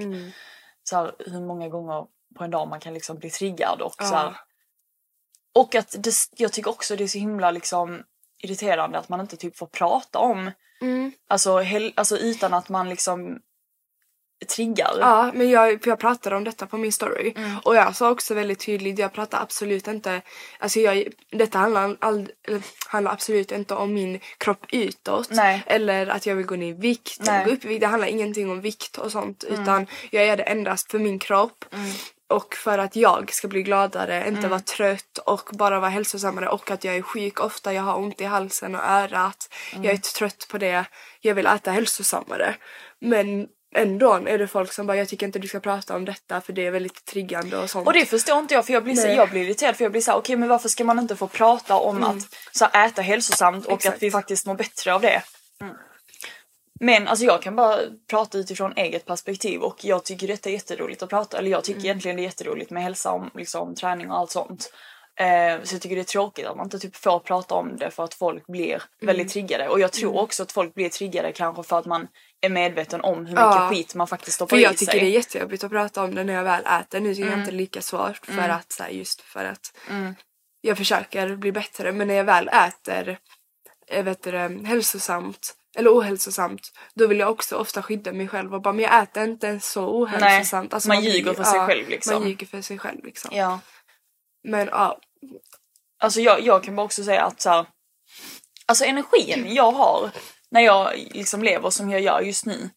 så 0.84 0.96
här, 0.96 1.12
hur 1.18 1.40
många 1.46 1.68
gånger 1.68 2.04
på 2.38 2.44
en 2.44 2.50
dag 2.50 2.68
man 2.68 2.80
kan 2.80 2.94
liksom 2.94 3.18
bli 3.18 3.30
triggad 3.30 3.80
och 3.82 3.94
så 3.98 4.14
här, 4.14 4.36
Och 5.54 5.74
att 5.74 5.94
det, 5.98 6.14
jag 6.36 6.52
tycker 6.52 6.70
också 6.70 6.96
det 6.96 7.04
är 7.04 7.08
så 7.08 7.18
himla 7.18 7.50
liksom 7.50 8.02
irriterande 8.42 8.98
att 8.98 9.08
man 9.08 9.20
inte 9.20 9.36
typ 9.36 9.56
får 9.56 9.66
prata 9.66 10.18
om 10.18 10.50
alltså, 11.28 11.58
hel, 11.58 11.92
alltså 11.96 12.18
utan 12.18 12.54
att 12.54 12.68
man 12.68 12.88
liksom 12.88 13.38
triggar. 14.48 14.96
Ja, 15.00 15.30
men 15.34 15.50
jag, 15.50 15.86
jag 15.86 15.98
pratade 15.98 16.36
om 16.36 16.44
detta 16.44 16.66
på 16.66 16.76
min 16.76 16.92
story. 16.92 17.32
Mm. 17.36 17.58
Och 17.64 17.76
jag 17.76 17.96
sa 17.96 18.10
också 18.10 18.34
väldigt 18.34 18.66
tydligt, 18.66 18.98
jag 18.98 19.12
pratar 19.12 19.42
absolut 19.42 19.88
inte, 19.88 20.22
alltså 20.58 20.80
jag, 20.80 21.04
detta 21.30 21.58
handlar, 21.58 21.96
all, 22.00 22.28
handlar 22.86 23.12
absolut 23.12 23.52
inte 23.52 23.74
om 23.74 23.94
min 23.94 24.20
kropp 24.38 24.66
utåt. 24.72 25.30
Nej. 25.30 25.62
Eller 25.66 26.06
att 26.06 26.26
jag 26.26 26.34
vill 26.34 26.46
gå 26.46 26.56
ner 26.56 26.68
i 26.68 26.72
vikt 26.72 27.20
Nej. 27.20 27.28
Mm. 27.28 27.40
eller 27.40 27.50
gå 27.50 27.56
upp 27.56 27.64
i 27.64 27.68
vikt. 27.68 27.80
Det 27.80 27.86
handlar 27.86 28.08
ingenting 28.08 28.50
om 28.50 28.60
vikt 28.60 28.98
och 28.98 29.12
sånt. 29.12 29.44
Utan 29.44 29.86
jag 30.10 30.26
gör 30.26 30.36
det 30.36 30.42
endast 30.42 30.90
för 30.90 30.98
min 30.98 31.18
kropp. 31.18 31.64
Och 32.28 32.54
för 32.54 32.78
att 32.78 32.96
jag 32.96 33.32
ska 33.32 33.48
bli 33.48 33.62
gladare, 33.62 34.18
inte 34.28 34.38
Mm. 34.38 34.50
vara 34.50 34.60
trött 34.60 35.18
och 35.18 35.50
bara 35.52 35.80
vara 35.80 35.90
hälsosammare 35.90 36.48
och 36.48 36.70
att 36.70 36.84
jag 36.84 36.96
är 36.96 37.02
sjuk 37.02 37.40
ofta, 37.40 37.72
jag 37.72 37.82
har 37.82 37.96
ont 37.96 38.20
i 38.20 38.24
halsen 38.24 38.74
och 38.74 38.84
örat. 38.84 39.48
Jag 39.72 39.78
Mm. 39.84 39.90
är 39.94 39.96
trött 39.96 40.46
på 40.50 40.58
det, 40.58 40.84
jag 41.20 41.34
vill 41.34 41.46
äta 41.46 41.70
hälsosammare. 41.70 42.56
Men 43.00 43.46
ändå 43.74 44.14
är 44.26 44.38
det 44.38 44.48
folk 44.48 44.72
som 44.72 44.86
bara 44.86 44.96
jag 44.96 45.08
tycker 45.08 45.26
inte 45.26 45.38
du 45.38 45.48
ska 45.48 45.60
prata 45.60 45.96
om 45.96 46.04
detta 46.04 46.40
för 46.40 46.52
det 46.52 46.66
är 46.66 46.70
väldigt 46.70 47.04
triggande 47.04 47.58
och 47.58 47.70
sånt. 47.70 47.86
Och 47.86 47.92
det 47.92 48.06
förstår 48.06 48.38
inte 48.38 48.54
jag 48.54 48.66
för 48.66 48.72
jag 48.72 48.84
blir, 48.84 48.94
så, 48.94 49.08
jag 49.08 49.30
blir 49.30 49.42
irriterad 49.42 49.76
för 49.76 49.84
jag 49.84 49.92
blir 49.92 50.02
såhär 50.02 50.18
okej 50.18 50.36
men 50.36 50.48
varför 50.48 50.68
ska 50.68 50.84
man 50.84 50.98
inte 50.98 51.16
få 51.16 51.26
prata 51.28 51.76
om 51.76 52.04
att 52.04 52.36
så 52.52 52.68
här, 52.72 52.86
äta 52.86 53.02
hälsosamt 53.02 53.66
och 53.66 53.72
Exakt. 53.72 53.96
att 53.96 54.02
vi 54.02 54.10
faktiskt 54.10 54.46
mår 54.46 54.54
bättre 54.54 54.94
av 54.94 55.00
det. 55.00 55.22
Men 56.80 57.08
alltså 57.08 57.24
jag 57.24 57.42
kan 57.42 57.56
bara 57.56 57.78
prata 58.10 58.38
utifrån 58.38 58.72
eget 58.76 59.04
perspektiv 59.06 59.60
och 59.60 59.84
jag 59.84 60.04
tycker 60.04 60.26
detta 60.26 60.48
är 60.48 60.52
jätteroligt 60.54 61.02
att 61.02 61.10
prata, 61.10 61.38
eller 61.38 61.50
jag 61.50 61.64
tycker 61.64 61.80
egentligen 61.80 62.16
det 62.16 62.22
är 62.22 62.24
jätteroligt 62.24 62.70
med 62.70 62.82
hälsa, 62.82 63.10
om, 63.12 63.30
liksom, 63.34 63.74
träning 63.74 64.10
och 64.10 64.18
allt 64.18 64.30
sånt. 64.30 64.72
Eh, 65.20 65.62
så 65.62 65.74
jag 65.74 65.82
tycker 65.82 65.96
det 65.96 66.02
är 66.02 66.04
tråkigt 66.04 66.46
att 66.46 66.56
man 66.56 66.66
inte 66.66 66.78
typ 66.78 66.96
får 66.96 67.18
prata 67.18 67.54
om 67.54 67.76
det 67.76 67.90
för 67.90 68.04
att 68.04 68.14
folk 68.14 68.46
blir 68.46 68.82
väldigt 69.00 69.28
triggade. 69.32 69.68
Och 69.68 69.80
jag 69.80 69.92
tror 69.92 70.18
också 70.20 70.42
att 70.42 70.52
folk 70.52 70.74
blir 70.74 70.88
triggade 70.88 71.32
kanske 71.32 71.62
för 71.62 71.78
att 71.78 71.86
man 71.86 72.08
är 72.40 72.48
medveten 72.50 73.00
om 73.00 73.14
hur 73.18 73.22
mycket 73.24 73.36
Ja. 73.38 73.68
skit 73.70 73.94
man 73.94 74.06
faktiskt 74.06 74.34
stoppar 74.34 74.56
För 74.56 74.62
jag 74.62 74.72
i 74.72 74.76
tycker 74.76 74.92
sig. 74.92 75.00
det 75.00 75.06
är 75.06 75.10
jättejobbigt 75.10 75.64
att 75.64 75.70
prata 75.70 76.02
om 76.04 76.14
det 76.14 76.24
när 76.24 76.34
jag 76.34 76.44
väl 76.44 76.62
äter. 76.80 77.00
Nu 77.00 77.14
tycker 77.14 77.22
Mm. 77.26 77.32
jag 77.32 77.40
inte 77.40 77.50
det 77.50 77.56
är 77.56 77.58
lika 77.58 77.80
svårt 77.82 78.26
för 78.26 78.48
att 78.48 78.72
så 78.72 78.82
här, 78.82 78.90
just 78.90 79.20
för 79.20 79.44
att 79.44 79.72
jag 80.60 80.76
försöker 80.76 81.36
bli 81.36 81.52
bättre 81.52 81.92
men 81.92 82.08
när 82.08 82.14
jag 82.14 82.24
väl 82.24 82.48
äter 82.48 83.18
jag 83.88 84.02
vet 84.02 84.22
det, 84.22 84.60
hälsosamt 84.64 85.54
eller 85.76 85.90
ohälsosamt 85.98 86.72
då 86.94 87.06
vill 87.06 87.18
jag 87.18 87.30
också 87.30 87.56
ofta 87.56 87.82
skydda 87.82 88.12
mig 88.12 88.28
själv 88.28 88.54
och 88.54 88.62
bara 88.62 88.72
men 88.72 88.84
jag 88.84 89.02
äter 89.02 89.24
inte 89.24 89.46
ens 89.46 89.70
så 89.70 89.86
ohälsosamt. 90.02 90.74
Alltså, 90.74 90.88
man 90.88 91.00
blir- 91.00 91.10
ljuger 91.10 91.32
för 91.34 91.44
sig 91.44 91.60
själv, 91.66 91.88
liksom. 91.88 92.14
Man 92.14 92.28
ljuger 92.28 92.46
för 92.46 92.60
sig 92.62 92.78
själv 92.78 93.04
liksom. 93.04 93.30
Ja. 93.34 93.60
Men 94.48 94.66
ja, 94.72 94.98
Alltså 95.98 96.20
jag, 96.20 96.40
jag 96.40 96.64
kan 96.64 96.76
bara 96.76 96.84
också 96.86 97.04
säga 97.04 97.24
att 97.24 97.40
så 97.40 97.50
här, 97.50 97.66
alltså 98.66 98.84
energin 98.84 99.46
jag 99.54 99.70
har 99.72 100.10
när 100.50 100.60
jag 100.60 100.92
liksom 100.96 101.42
lever 101.42 101.70
som 101.70 101.90
jag 101.90 102.00
gör 102.00 102.20
just 102.20 102.46
nu. 102.46 102.70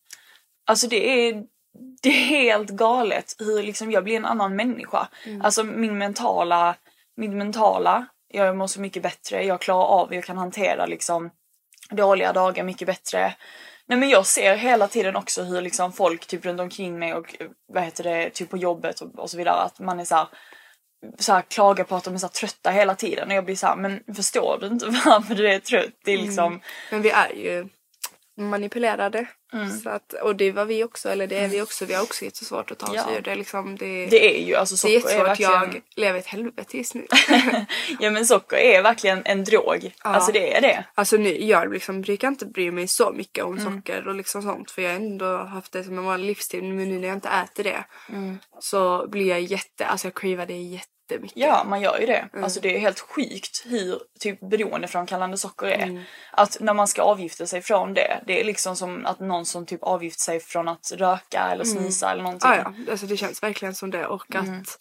Alltså 0.66 0.88
det 0.88 1.30
är, 1.30 1.44
det 2.02 2.10
är 2.10 2.26
helt 2.26 2.70
galet 2.70 3.36
hur 3.40 3.64
liksom 3.64 3.92
jag 3.92 4.04
blir 4.04 4.16
en 4.18 4.26
annan 4.26 4.56
människa. 4.56 5.08
Alltså 5.44 5.64
min 5.64 5.98
mentala, 5.98 6.76
min 7.18 7.38
mentala, 7.38 8.06
jag 8.28 8.58
mår 8.58 8.68
så 8.68 8.82
mycket 8.82 9.04
bättre, 9.04 9.44
jag 9.46 9.62
klarar 9.62 9.86
av, 9.86 10.14
jag 10.14 10.24
kan 10.24 10.38
hantera 10.38 10.86
liksom 10.86 11.32
dåliga 11.90 12.34
dagar 12.34 12.64
mycket 12.64 12.88
bättre. 12.88 13.36
Nej 13.86 13.98
men 13.98 14.10
jag 14.10 14.26
ser 14.26 14.56
hela 14.56 14.88
tiden 14.88 15.16
också 15.16 15.44
hur 15.44 15.62
liksom 15.62 15.94
folk 15.94 16.28
typ 16.28 16.46
runt 16.46 16.60
omkring 16.60 17.00
mig 17.00 17.14
och 17.14 17.36
vad 17.74 17.84
heter 17.84 18.04
det, 18.04 18.30
typ 18.30 18.50
på 18.50 18.58
jobbet 18.58 19.02
och, 19.02 19.20
och 19.20 19.30
så 19.30 19.38
vidare 19.38 19.62
att 19.62 19.80
man 19.80 20.00
är 20.00 20.06
så 20.06 20.16
här, 20.16 20.28
så 21.20 21.34
här, 21.34 21.42
klagar 21.42 21.84
på 21.84 21.96
att 21.96 22.04
de 22.04 22.14
är 22.14 22.18
så 22.18 22.26
här 22.26 22.32
trötta 22.32 22.72
hela 22.72 22.96
tiden 22.96 23.28
och 23.28 23.34
jag 23.34 23.46
blir 23.46 23.56
så 23.56 23.68
här, 23.68 23.76
men 23.76 24.04
förstår 24.16 24.58
du 24.62 24.68
inte 24.68 24.86
varför 25.06 25.36
du 25.36 25.50
är 25.50 25.60
trött? 25.60 25.94
Det 26.04 26.12
är 26.12 26.18
liksom, 26.18 26.46
mm. 26.46 26.62
men 26.92 27.02
vi 27.02 27.10
är 27.10 27.30
ju 27.30 27.70
manipulerade. 28.48 29.26
Mm. 29.54 29.70
Så 29.80 29.90
att, 29.90 30.14
och 30.14 30.36
det 30.36 30.52
var 30.52 30.66
vi 30.66 30.84
också, 30.84 31.10
eller 31.10 31.28
det 31.28 31.38
är 31.38 31.48
vi 31.48 31.62
också. 31.62 31.86
Vi 31.86 31.94
har 31.94 32.04
också 32.04 32.26
jättesvårt 32.26 32.72
att 32.72 32.80
ta 32.80 32.88
oss 32.88 32.94
Ja. 32.96 33.18
ur 33.18 33.22
det. 33.22 33.36
Liksom, 33.36 33.76
det, 33.78 34.06
det 34.06 34.38
är 34.40 34.48
ju 34.48 34.56
alltså 34.56 34.88
det 34.88 34.96
är 34.96 35.00
socker 35.00 35.16
är, 35.16 35.28
jättesvårt. 35.28 35.50
verkligen, 35.50 35.82
Jag 35.96 36.02
lever 36.06 36.20
ett 36.20 36.26
helvete 36.28 36.78
just 36.78 36.96
nu. 36.96 37.08
ja 38.00 38.10
men 38.12 38.26
socker 38.26 38.58
är 38.58 38.82
verkligen 38.82 39.22
en 39.26 39.44
drog. 39.44 39.92
Alltså 40.00 40.32
det 40.32 40.54
är 40.58 40.62
det. 40.62 40.86
Alltså 40.96 41.18
nu, 41.18 41.44
jag 41.46 41.74
liksom 41.74 42.02
brukar 42.02 42.28
inte 42.28 42.46
bry 42.46 42.72
mig 42.72 42.88
så 42.88 43.12
mycket 43.12 43.44
om 43.44 43.58
Mm. 43.58 43.76
socker 43.76 44.08
och 44.08 44.16
liksom 44.16 44.42
sånt 44.42 44.72
för 44.72 44.82
jag 44.82 44.90
har 44.90 44.96
ändå 44.96 45.38
haft 45.38 45.72
det 45.72 45.84
som 45.84 45.98
en 45.98 46.06
vanlig 46.06 46.28
livsstil 46.28 46.64
men 46.64 46.90
nu 46.90 47.00
när 47.00 47.08
jag 47.08 47.18
inte 47.18 47.30
äter 47.30 47.64
det 47.64 47.84
Mm. 48.10 48.38
så 48.60 49.08
blir 49.08 49.28
jag 49.30 49.42
jätte, 49.42 49.86
alltså 49.86 50.08
jag 50.08 50.14
cravar 50.16 50.46
det 50.46 50.54
jättemycket. 51.14 51.38
Ja, 51.38 51.64
man 51.64 51.82
gör 51.82 52.00
ju 52.00 52.06
det. 52.06 52.30
Mm. 52.34 52.44
Alltså 52.44 52.60
det 52.60 52.76
är 52.76 52.80
helt 52.80 53.00
sjukt 53.00 53.66
hur 53.66 54.00
typ 54.20 54.50
beroendeframkallande 54.50 55.38
socker 55.38 55.68
är. 55.68 55.84
Mm. 55.84 56.04
Att 56.32 56.58
när 56.60 56.74
man 56.74 56.88
ska 56.88 57.02
avgifta 57.02 57.46
sig 57.46 57.62
från 57.62 57.94
det, 57.94 58.24
det 58.28 58.42
är 58.42 58.46
liksom 58.46 58.76
som 58.76 59.06
att 59.06 59.20
någon 59.20 59.46
som 59.46 59.66
typ 59.66 59.84
avgift 59.84 60.20
sig 60.20 60.40
från 60.40 60.68
att 60.68 60.92
röka 60.92 61.50
eller 61.52 61.64
snusa 61.64 62.12
eller 62.12 62.24
någonting. 62.24 62.50
Ah, 62.50 62.56
ja, 62.56 62.92
alltså 62.92 63.06
det 63.06 63.18
känns 63.18 63.44
verkligen 63.44 63.76
som 63.76 63.92
det 63.92 64.08
och 64.08 64.36
att 64.36 64.80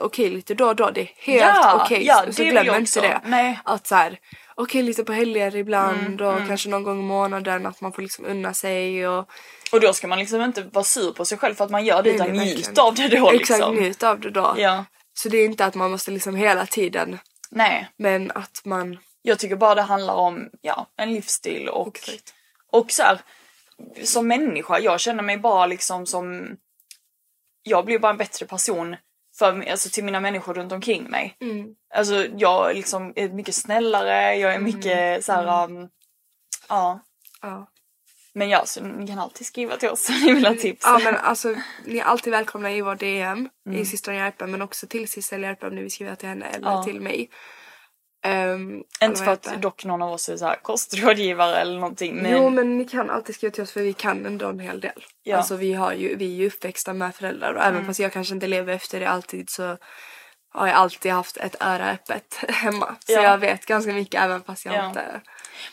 okej 0.00 0.30
lite 0.30 0.54
då 0.54 0.68
och 0.68 0.76
då 0.76 0.90
det 0.90 1.00
är 1.00 1.10
helt 1.18 1.42
Mm. 1.42 1.56
Ja, 1.56 1.84
okej 1.84 2.06
ja, 2.06 2.24
så 2.26 2.42
det 2.42 2.44
vill 2.44 2.62
glöm 2.62 2.76
inte 2.76 3.00
det. 3.00 3.20
Nej. 3.24 3.60
Att 3.64 3.86
så 3.86 3.94
här, 3.94 4.18
okej 4.54 4.82
lite 4.82 5.04
på 5.04 5.12
helger 5.12 5.56
ibland 5.56 6.20
Mm, 6.20 6.26
och 6.26 6.48
kanske 6.48 6.68
någon 6.68 6.82
gång 6.82 7.00
i 7.00 7.02
månaden 7.02 7.66
att 7.66 7.80
man 7.80 7.92
får 7.92 8.02
liksom 8.02 8.24
unna 8.24 8.54
sig 8.54 9.08
och 9.08 9.28
Och 9.72 9.80
då 9.80 9.92
ska 9.92 10.08
man 10.08 10.18
liksom 10.18 10.42
inte 10.42 10.62
vara 10.62 10.84
sur 10.84 11.12
på 11.12 11.24
sig 11.24 11.38
själv 11.38 11.54
för 11.54 11.64
att 11.64 11.70
man 11.70 11.84
gör 11.84 12.02
det 12.02 12.10
Nej, 12.10 12.16
utan 12.16 12.30
njut 12.30 12.78
av 12.78 12.94
det 12.94 13.08
då 13.08 13.30
liksom. 13.30 13.56
exakt 13.56 13.72
njut 13.72 14.02
av 14.02 14.20
det 14.20 14.30
då. 14.30 14.54
Ja. 14.58 14.84
Så 15.14 15.28
det 15.28 15.36
är 15.36 15.44
inte 15.44 15.64
att 15.64 15.74
man 15.74 15.90
måste 15.90 16.10
liksom 16.10 16.36
hela 16.36 16.66
tiden 16.66 17.18
Nej, 17.50 17.88
men 17.96 18.30
att 18.30 18.60
man 18.64 18.98
jag 19.26 19.38
tycker 19.38 19.56
bara 19.56 19.74
det 19.74 19.82
handlar 19.82 20.14
om 20.14 20.50
ja, 20.60 20.86
en 20.96 21.12
livsstil 21.12 21.68
och, 21.68 21.96
Exakt. 21.96 22.34
och 22.72 22.90
så 22.90 23.02
här, 23.02 23.20
som 24.04 24.28
människa, 24.28 24.78
jag 24.78 25.00
känner 25.00 25.22
mig 25.22 25.38
bara 25.38 25.66
liksom 25.66 26.06
som 26.06 26.56
jag 27.62 27.84
blir 27.84 27.98
bara 27.98 28.12
en 28.12 28.18
bättre 28.18 28.46
person 28.46 28.96
för, 29.38 29.70
alltså, 29.70 29.88
till 29.88 30.04
mina 30.04 30.20
människor 30.20 30.54
runt 30.54 30.72
omkring 30.72 31.10
mig. 31.10 31.36
Mm. 31.40 31.74
Alltså 31.94 32.26
jag 32.36 32.76
liksom 32.76 33.12
är 33.16 33.28
mycket 33.28 33.54
snällare, 33.54 34.36
jag 34.36 34.54
är 34.54 34.58
mycket 34.58 35.24
så 35.24 35.32
här, 35.32 35.64
um, 35.64 35.88
ja. 36.68 37.00
ja. 37.42 37.66
Men 38.34 38.48
ja, 38.48 38.66
så 38.66 38.84
ni 38.84 39.06
kan 39.06 39.18
alltid 39.18 39.46
skriva 39.46 39.76
till 39.76 39.88
oss 39.88 40.08
om 40.08 40.14
ni 40.26 40.32
vill 40.32 40.46
ha 40.46 40.54
tips. 40.54 40.80
Ja 40.84 41.00
men 41.04 41.16
alltså 41.16 41.54
ni 41.84 41.98
är 41.98 42.04
alltid 42.04 42.30
välkomna 42.30 42.72
i 42.72 42.80
vår 42.82 42.94
DM 42.94 43.48
Mm. 43.66 43.80
i 43.80 43.84
Systern 43.84 44.14
Järpen 44.14 44.50
men 44.50 44.62
också 44.62 44.86
till 44.86 45.08
Sissel 45.08 45.42
Järpen 45.42 45.68
om 45.68 45.74
ni 45.74 45.82
vill 45.82 45.90
skriva 45.92 46.16
till 46.16 46.28
henne 46.28 46.46
eller 46.46 46.70
Ja. 46.70 46.82
till 46.84 47.00
mig. 47.00 47.30
Um, 48.26 48.82
Inte 49.02 49.24
för 49.24 49.32
att 49.32 49.62
dock 49.62 49.84
någon 49.84 50.02
av 50.02 50.12
oss 50.12 50.28
är 50.28 50.36
så 50.36 50.46
här 50.46 50.56
kostrådgivare 50.62 51.56
eller 51.56 51.74
någonting 51.74 52.16
men, 52.16 52.32
Jo 52.32 52.50
men 52.50 52.78
ni 52.78 52.84
kan 52.84 53.10
alltid 53.10 53.34
skriva 53.34 53.50
till 53.50 53.62
oss 53.62 53.72
för 53.72 53.80
vi 53.82 53.92
kan 53.92 54.26
ändå 54.26 54.48
en 54.48 54.58
hel 54.60 54.80
del. 54.80 55.04
Ja. 55.22 55.30
Mm. 55.30 55.38
Alltså 55.38 55.56
vi, 55.56 55.72
har 55.72 55.92
ju, 55.92 56.16
vi 56.16 56.24
är 56.24 56.36
ju 56.36 56.46
uppväxta 56.46 56.92
med 56.92 57.14
föräldrar 57.14 57.54
och 57.54 57.62
även 57.64 57.86
fast 57.86 58.00
jag 58.00 58.12
kanske 58.12 58.34
inte 58.34 58.46
lever 58.46 58.72
efter 58.72 59.00
det 59.00 59.08
alltid 59.08 59.50
så 59.50 59.76
har 60.54 60.66
jag 60.66 60.76
alltid 60.76 61.12
haft 61.12 61.36
ett 61.36 61.56
öra 61.60 61.90
öppet 61.90 62.34
hemma. 62.48 62.96
Så 63.06 63.12
Ja. 63.12 63.22
jag 63.22 63.38
vet 63.38 63.66
ganska 63.66 63.92
mycket 63.92 64.20
även 64.22 64.42
fast 64.42 64.64
jag 64.64 64.74
Ja. 64.74 64.88
inte... 64.88 65.20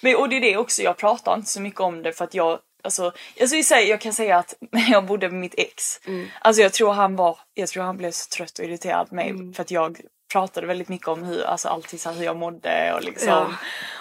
men 0.02 0.16
och 0.16 0.30
det 0.30 0.36
är 0.36 0.42
det 0.42 0.58
också, 0.58 0.82
jag 0.82 0.98
pratar 0.98 1.36
inte 1.36 1.50
så 1.50 1.62
mycket 1.62 1.80
om 1.82 2.04
det 2.04 2.14
för 2.14 2.24
att 2.26 2.34
jag 2.34 2.60
Alltså, 2.84 3.12
alltså 3.42 3.56
vi 3.56 3.64
säger, 3.64 3.90
jag 3.90 4.02
kan 4.02 4.14
säga 4.14 4.38
att 4.38 4.54
jag 4.92 5.06
bodde 5.06 5.30
med 5.30 5.40
mitt 5.40 5.56
ex, 5.58 6.00
Mm. 6.08 6.28
alltså 6.42 6.62
jag 6.62 6.74
tror 6.74 6.92
han 6.94 7.16
var, 7.16 7.40
jag 7.54 7.70
tror 7.70 7.84
han 7.84 7.98
blev 7.98 8.12
så 8.12 8.30
trött 8.36 8.60
och 8.60 8.66
irriterad 8.66 9.10
på 9.10 9.16
mig 9.16 9.30
Mm. 9.30 9.54
för 9.54 9.62
att 9.62 9.72
jag 9.72 10.02
pratade 10.34 10.68
väldigt 10.68 10.90
mycket 10.90 11.08
om 11.08 11.24
hur, 11.24 11.44
alltså 11.44 11.68
alltid 11.70 12.02
så 12.02 12.10
hur 12.12 12.26
jag 12.26 12.36
mådde 12.36 12.94
och 12.96 13.04
liksom. 13.04 13.28
Ja. 13.30 13.48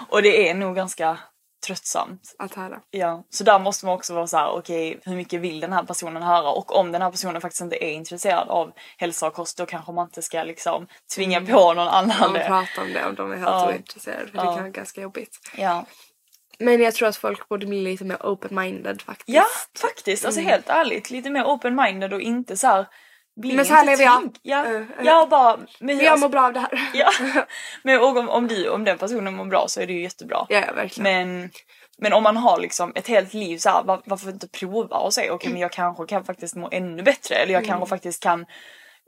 Och 0.08 0.22
det 0.22 0.48
är 0.48 0.54
nog 0.54 0.76
ganska 0.76 1.18
tröttsamt. 1.74 2.34
Att 2.38 2.54
höra. 2.54 2.80
Ja, 2.90 3.24
så 3.30 3.44
där 3.44 3.58
måste 3.58 3.86
man 3.86 3.94
också 3.94 4.14
vara 4.14 4.26
så 4.26 4.36
här: 4.36 4.50
okej 4.50 5.00
hur 5.04 5.16
mycket 5.16 5.40
vill 5.40 5.60
den 5.60 5.72
här 5.72 5.82
personen 5.82 6.22
höra? 6.22 6.50
Och 6.50 6.76
om 6.76 6.92
den 6.92 7.02
här 7.02 7.10
personen 7.10 7.40
faktiskt 7.40 7.60
inte 7.60 7.84
är 7.84 7.90
intresserad 7.92 8.48
av 8.48 8.72
hälsa 8.96 9.26
och 9.26 9.34
kost 9.34 9.58
då 9.58 9.66
kanske 9.66 9.92
man 9.92 10.04
inte 10.06 10.22
ska 10.22 10.42
liksom 10.42 10.86
tvinga 11.14 11.40
på 11.40 11.74
någon 11.74 11.88
annan 11.88 12.32
det. 12.32 12.44
prata 12.46 12.80
om 12.82 12.92
det 12.92 13.06
om 13.06 13.14
de 13.14 13.32
är 13.32 13.36
helt 13.36 13.48
Ja. 13.48 13.68
ointresserade 13.68 14.26
för 14.26 14.32
det 14.32 14.44
Ja. 14.44 14.44
kan 14.44 14.54
vara 14.62 14.68
ganska 14.68 15.00
jobbigt. 15.00 15.38
Ja. 15.56 15.84
Men 16.58 16.80
jag 16.80 16.94
tror 16.94 17.08
att 17.08 17.16
folk 17.16 17.48
borde 17.48 17.66
bli 17.66 17.80
lite 17.80 18.04
mer 18.04 18.16
open-minded 18.16 19.02
faktiskt. 19.02 19.28
ja, 19.28 19.44
faktiskt. 19.80 20.24
Alltså 20.24 20.40
helt 20.40 20.68
ärligt, 20.68 21.10
lite 21.10 21.30
mer 21.30 21.44
open-minded 21.44 22.12
och 22.14 22.20
inte 22.20 22.56
så 22.56 22.66
här. 22.66 22.86
Mm. 23.44 23.56
Men 23.56 23.66
så 23.66 23.74
här 23.74 23.84
lever 23.86 24.04
jag. 24.04 24.30
Ja, 24.42 24.66
Eh, 24.66 24.74
eh. 24.76 24.82
ja 25.02 25.26
bara. 25.30 25.58
Men, 25.80 25.98
Jag 25.98 26.06
alltså, 26.06 26.24
mår 26.26 26.30
bra 26.32 26.42
av 26.46 26.52
det 26.52 26.60
här. 26.60 26.90
ja. 26.94 27.10
men 27.84 28.00
om, 28.00 28.28
om, 28.28 28.48
du, 28.48 28.68
om 28.68 28.84
den 28.84 28.98
personen 28.98 29.34
mår 29.34 29.44
bra 29.44 29.64
så 29.68 29.80
är 29.80 29.86
det 29.86 29.92
ju 29.92 30.02
jättebra. 30.02 30.46
ja, 30.48 30.62
ja 30.66 30.72
verkligen. 30.72 31.28
Men, 31.38 31.50
men 31.98 32.12
om 32.12 32.22
man 32.22 32.36
har 32.36 32.60
liksom 32.60 32.92
ett 32.94 33.08
helt 33.08 33.34
liv 33.34 33.58
så 33.58 33.68
här, 33.70 33.82
var, 33.82 34.02
varför 34.04 34.28
inte 34.30 34.48
prova 34.48 34.96
och 34.96 35.14
säga 35.14 35.32
okej 35.32 35.50
men 35.52 35.60
jag 35.60 35.72
kanske 35.72 36.06
kan 36.06 36.24
faktiskt 36.24 36.56
må 36.56 36.68
ännu 36.72 37.02
bättre 37.02 37.34
eller 37.34 37.52
jag 37.52 37.62
Mm. 37.62 37.68
kanske 37.68 37.88
faktiskt 37.88 38.22
kan 38.22 38.46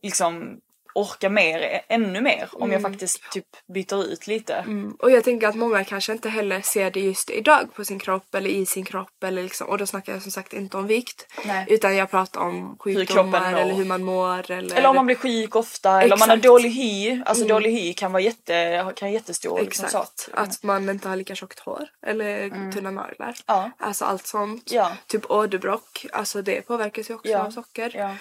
liksom 0.02 0.58
orka 0.94 1.28
mer, 1.28 1.80
ännu 1.88 2.20
mer 2.20 2.48
om 2.52 2.72
jag 2.72 2.82
faktiskt 2.82 3.30
typ 3.32 3.46
byter 3.74 4.04
ut 4.04 4.26
lite. 4.26 4.54
Mm. 4.54 4.96
Och 4.98 5.10
jag 5.10 5.24
tänker 5.24 5.48
att 5.48 5.54
många 5.54 5.84
kanske 5.84 6.12
inte 6.12 6.28
heller 6.28 6.60
ser 6.60 6.90
det 6.90 7.00
just 7.00 7.30
idag 7.30 7.74
på 7.74 7.84
sin 7.84 7.98
kropp 7.98 8.34
eller 8.34 8.50
i 8.50 8.66
sin 8.66 8.84
kropp 8.84 9.24
eller 9.24 9.42
liksom, 9.42 9.68
och 9.68 9.78
då 9.78 9.86
snackar 9.86 10.12
jag 10.12 10.22
som 10.22 10.30
sagt 10.30 10.52
inte 10.52 10.76
om 10.76 10.86
vikt 10.86 11.26
Nej. 11.44 11.66
utan 11.68 11.96
jag 11.96 12.10
pratar 12.10 12.40
om 12.40 12.76
sjukdomar 12.78 13.50
mår. 13.52 13.58
eller 13.58 13.74
hur 13.74 13.84
man 13.84 14.04
mår 14.04 14.50
eller, 14.50 14.76
Eller 14.76 14.88
om 14.88 14.96
man 14.96 15.06
blir 15.06 15.16
sjuk 15.16 15.56
ofta 15.56 16.02
eller 16.02 16.14
om 16.14 16.18
man 16.18 16.28
har 16.28 16.36
Exakt. 16.36 16.44
Mm. 16.44 16.52
dålig 16.54 16.70
hy. 16.70 17.22
Alltså 17.26 17.44
dålig 17.46 17.70
hy 17.72 17.94
kan 17.94 18.12
vara 18.12 18.22
jätte, 18.22 18.92
kan 18.96 19.12
jättestor 19.12 19.60
liksom, 19.60 19.84
Exakt. 19.84 20.18
sak. 20.20 20.38
Att 20.38 20.62
man 20.62 20.88
inte 20.88 21.08
har 21.08 21.16
lika 21.16 21.34
tjockt 21.34 21.58
hår 21.60 21.88
eller 22.06 22.48
tunna 22.72 22.90
naglar. 22.90 23.26
Mm. 23.26 23.34
Ja. 23.46 23.70
Alltså 23.78 24.04
allt 24.04 24.26
sånt. 24.26 24.72
Ja. 24.72 24.92
Typ 25.06 25.30
åderbråck, 25.30 26.06
alltså 26.12 26.42
det 26.42 26.62
påverkas 26.66 27.10
ju 27.10 27.14
också 27.14 27.28
Ja. 27.28 27.46
av 27.46 27.50
socker. 27.50 27.92
Ja. 27.94 28.16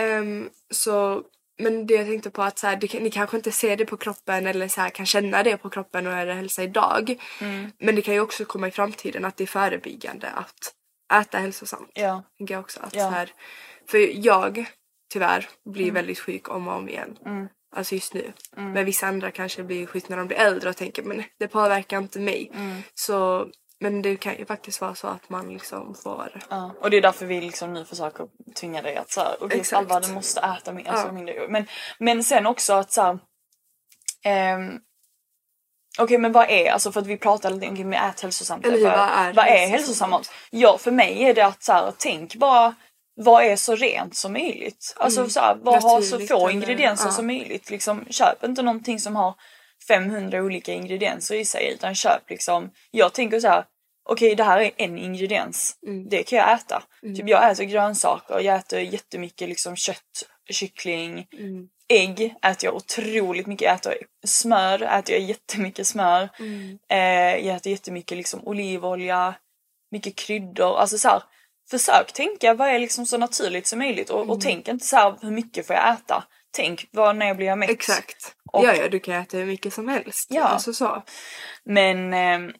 Ehm, 0.00 0.50
så, 0.70 1.22
men 1.58 1.86
det 1.86 1.94
jag 1.94 2.06
tänkte 2.06 2.30
på 2.30 2.42
att 2.42 2.58
så 2.58 2.66
här, 2.66 2.86
kan- 2.86 3.02
ni 3.02 3.10
kanske 3.10 3.36
inte 3.36 3.52
ser 3.52 3.76
det 3.76 3.84
på 3.86 3.96
kroppen 3.96 4.46
eller 4.46 4.68
så 4.68 4.80
här, 4.80 4.90
kan 4.90 5.06
känna 5.06 5.42
det 5.42 5.56
på 5.56 5.70
kroppen 5.70 6.06
och 6.06 6.12
är 6.12 6.26
det 6.26 6.34
hälsa 6.34 6.62
idag. 6.62 7.14
Mm. 7.40 7.70
Men 7.78 7.94
det 7.96 8.02
kan 8.02 8.14
ju 8.14 8.20
också 8.20 8.44
komma 8.44 8.68
i 8.68 8.70
framtiden 8.70 9.24
att 9.24 9.36
det 9.36 9.44
är 9.44 9.46
förebyggande 9.46 10.28
att 10.30 10.74
äta 11.20 11.38
hälsosamt. 11.38 11.90
Ja. 11.94 12.22
Jag 12.36 12.60
också 12.60 12.80
att 12.80 12.94
Ja. 12.94 13.04
så 13.04 13.10
här, 13.10 13.32
för 13.88 14.26
jag 14.26 14.64
tyvärr 15.12 15.48
blir 15.64 15.90
väldigt 15.92 16.18
sjuk 16.18 16.48
om 16.48 16.68
och 16.68 16.74
om 16.74 16.88
igen. 16.88 17.18
Alltså 17.76 17.94
just 17.94 18.14
nu. 18.14 18.32
Men 18.56 18.84
vissa 18.84 19.06
andra 19.06 19.30
kanske 19.30 19.62
blir 19.62 19.86
sjuka 19.86 20.06
när 20.08 20.16
de 20.16 20.26
blir 20.26 20.38
äldre 20.38 20.70
och 20.70 20.76
tänker 20.76 21.02
men 21.02 21.22
det 21.38 21.48
påverkar 21.48 21.98
inte 21.98 22.20
mig. 22.20 22.52
Så, 22.94 23.48
men 23.82 24.02
det 24.02 24.16
kan 24.16 24.36
ju 24.36 24.46
faktiskt 24.46 24.80
vara 24.80 24.94
så 24.94 25.06
att 25.06 25.28
man 25.28 25.52
liksom 25.52 25.94
får... 25.94 26.40
Ja, 26.50 26.74
och 26.80 26.90
det 26.90 26.96
är 26.96 27.02
därför 27.02 27.26
vi 27.26 27.40
liksom 27.40 27.72
nu 27.72 27.84
försöker 27.84 28.26
tvinga 28.56 28.82
dig 28.82 28.96
att 28.96 29.10
så 29.10 29.20
här, 29.20 29.52
Exakt. 29.52 29.72
Alva 29.78 30.00
du 30.00 30.12
måste 30.12 30.40
äta 30.40 30.72
mer, 30.72 30.88
alltså 30.88 31.06
Ja. 31.06 31.12
mindre. 31.12 31.48
Men, 31.48 31.66
men 31.98 32.24
sen 32.24 32.46
också 32.46 32.72
att 32.72 32.92
så 32.92 33.02
här, 33.02 33.18
ehm, 34.24 34.78
Okej 35.98 36.18
men 36.18 36.32
vad 36.32 36.50
är, 36.50 36.70
alltså 36.72 36.92
för 36.92 37.00
att 37.00 37.06
vi 37.06 37.16
pratar 37.16 37.50
lite 37.50 37.68
om 37.82 37.92
ät 37.92 38.20
hälsosamt. 38.20 38.66
Eller 38.66 38.76
hur, 38.78 38.84
Vad- 38.84 38.94
är 38.94 39.32
vad 39.32 39.46
är 39.46 39.66
hälsosamt? 39.66 40.10
mat? 40.10 40.30
Ja 40.50 40.78
för 40.78 40.90
mig 40.90 41.22
är 41.22 41.34
det 41.34 41.46
att 41.46 41.62
så 41.62 41.72
här, 41.72 41.92
tänk 41.98 42.34
bara 42.34 42.74
vad 43.14 43.44
är 43.44 43.56
så 43.56 43.74
rent 43.76 44.16
som 44.16 44.32
möjligt? 44.32 44.94
Alltså 44.96 45.28
så 45.28 45.40
här, 45.40 45.54
vad 45.62 45.82
har 45.82 46.00
så 46.00 46.18
få 46.20 46.48
eller- 46.48 46.50
ingredienser 46.50 47.06
ja. 47.06 47.12
som 47.12 47.26
möjligt? 47.26 47.70
Liksom, 47.70 48.06
köp 48.10 48.44
inte 48.44 48.62
någonting 48.62 49.00
som 49.00 49.16
har 49.16 49.34
500 49.88 50.42
olika 50.42 50.72
ingredienser 50.72 51.34
i 51.34 51.44
sig 51.44 51.72
utan 51.72 51.94
köp 51.94 52.30
liksom, 52.30 52.70
jag 52.90 53.14
tänker 53.14 53.40
så 53.40 53.48
här. 53.48 53.64
Okej 54.08 54.34
det 54.34 54.44
här 54.44 54.60
är 54.60 54.70
en 54.76 54.98
ingrediens, 54.98 55.76
det 56.10 56.22
kan 56.22 56.38
jag 56.38 56.52
äta. 56.52 56.82
Typ 57.16 57.28
jag 57.28 57.50
äter 57.50 57.64
grönsaker, 57.64 58.40
jag 58.40 58.56
äter 58.56 58.80
jättemycket 58.80 59.48
liksom 59.48 59.76
kött, 59.76 60.28
kyckling, 60.50 61.26
ägg 61.88 62.34
äter 62.42 62.64
jag 62.68 62.74
otroligt 62.74 63.46
mycket. 63.46 63.66
Jag 63.66 63.74
äter 63.74 63.96
smör, 64.26 64.82
äter 64.82 65.14
jag 65.14 65.24
jättemycket 65.24 65.86
smör. 65.86 66.28
Eh, 66.90 67.46
jag 67.46 67.56
äter 67.56 67.72
jättemycket 67.72 68.16
liksom 68.16 68.40
olivolja, 68.48 69.34
mycket 69.90 70.16
kryddor. 70.16 70.78
Alltså 70.78 70.98
så 70.98 71.08
här, 71.08 71.22
försök 71.70 72.12
tänka 72.12 72.54
vad 72.54 72.68
är 72.68 72.78
liksom 72.78 73.06
så 73.06 73.18
naturligt 73.18 73.66
som 73.66 73.78
möjligt 73.78 74.10
och, 74.10 74.20
och 74.30 74.40
tänk 74.40 74.68
inte 74.68 74.86
så 74.86 74.96
här 74.96 75.14
hur 75.22 75.30
mycket 75.30 75.66
får 75.66 75.76
jag 75.76 75.92
äta. 75.94 76.24
Tänk 76.52 76.88
vad 76.92 77.16
när 77.16 77.34
blir 77.34 77.46
jag 77.46 77.58
mätt? 77.58 77.70
Exakt. 77.70 78.34
Och- 78.52 78.64
Ja, 78.64 78.74
ja, 78.74 78.88
du 78.88 79.00
kan 79.00 79.14
äta 79.14 79.36
hur 79.36 79.46
mycket 79.46 79.74
som 79.74 79.88
helst. 79.88 80.26
Ja. 80.30 80.44
Alltså 80.44 80.72
så. 80.72 81.02
Men 81.64 82.12
eh, 82.14 82.54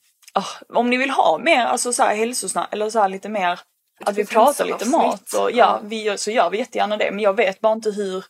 om 0.68 0.90
ni 0.90 0.96
vill 0.96 1.10
ha 1.10 1.38
mer 1.38 1.64
alltså 1.66 1.92
så 1.92 2.02
här 2.02 2.16
hälsosnack 2.16 2.68
eller 2.72 2.90
så 2.90 3.00
här 3.00 3.08
lite 3.08 3.28
mer 3.28 3.60
att 4.04 4.16
vi 4.16 4.26
pratar 4.26 4.64
lite 4.64 4.88
mat 4.90 5.32
och 5.34 5.50
ja, 5.52 5.80
vi, 5.84 6.02
gör- 6.02 6.16
så 6.16 6.30
gör 6.30 6.50
vi 6.50 6.58
jättegärna 6.58 6.96
det. 6.96 7.10
Men 7.10 7.20
jag 7.20 7.36
vet 7.36 7.60
bara 7.60 7.72
inte 7.72 7.90
hur 7.90 8.24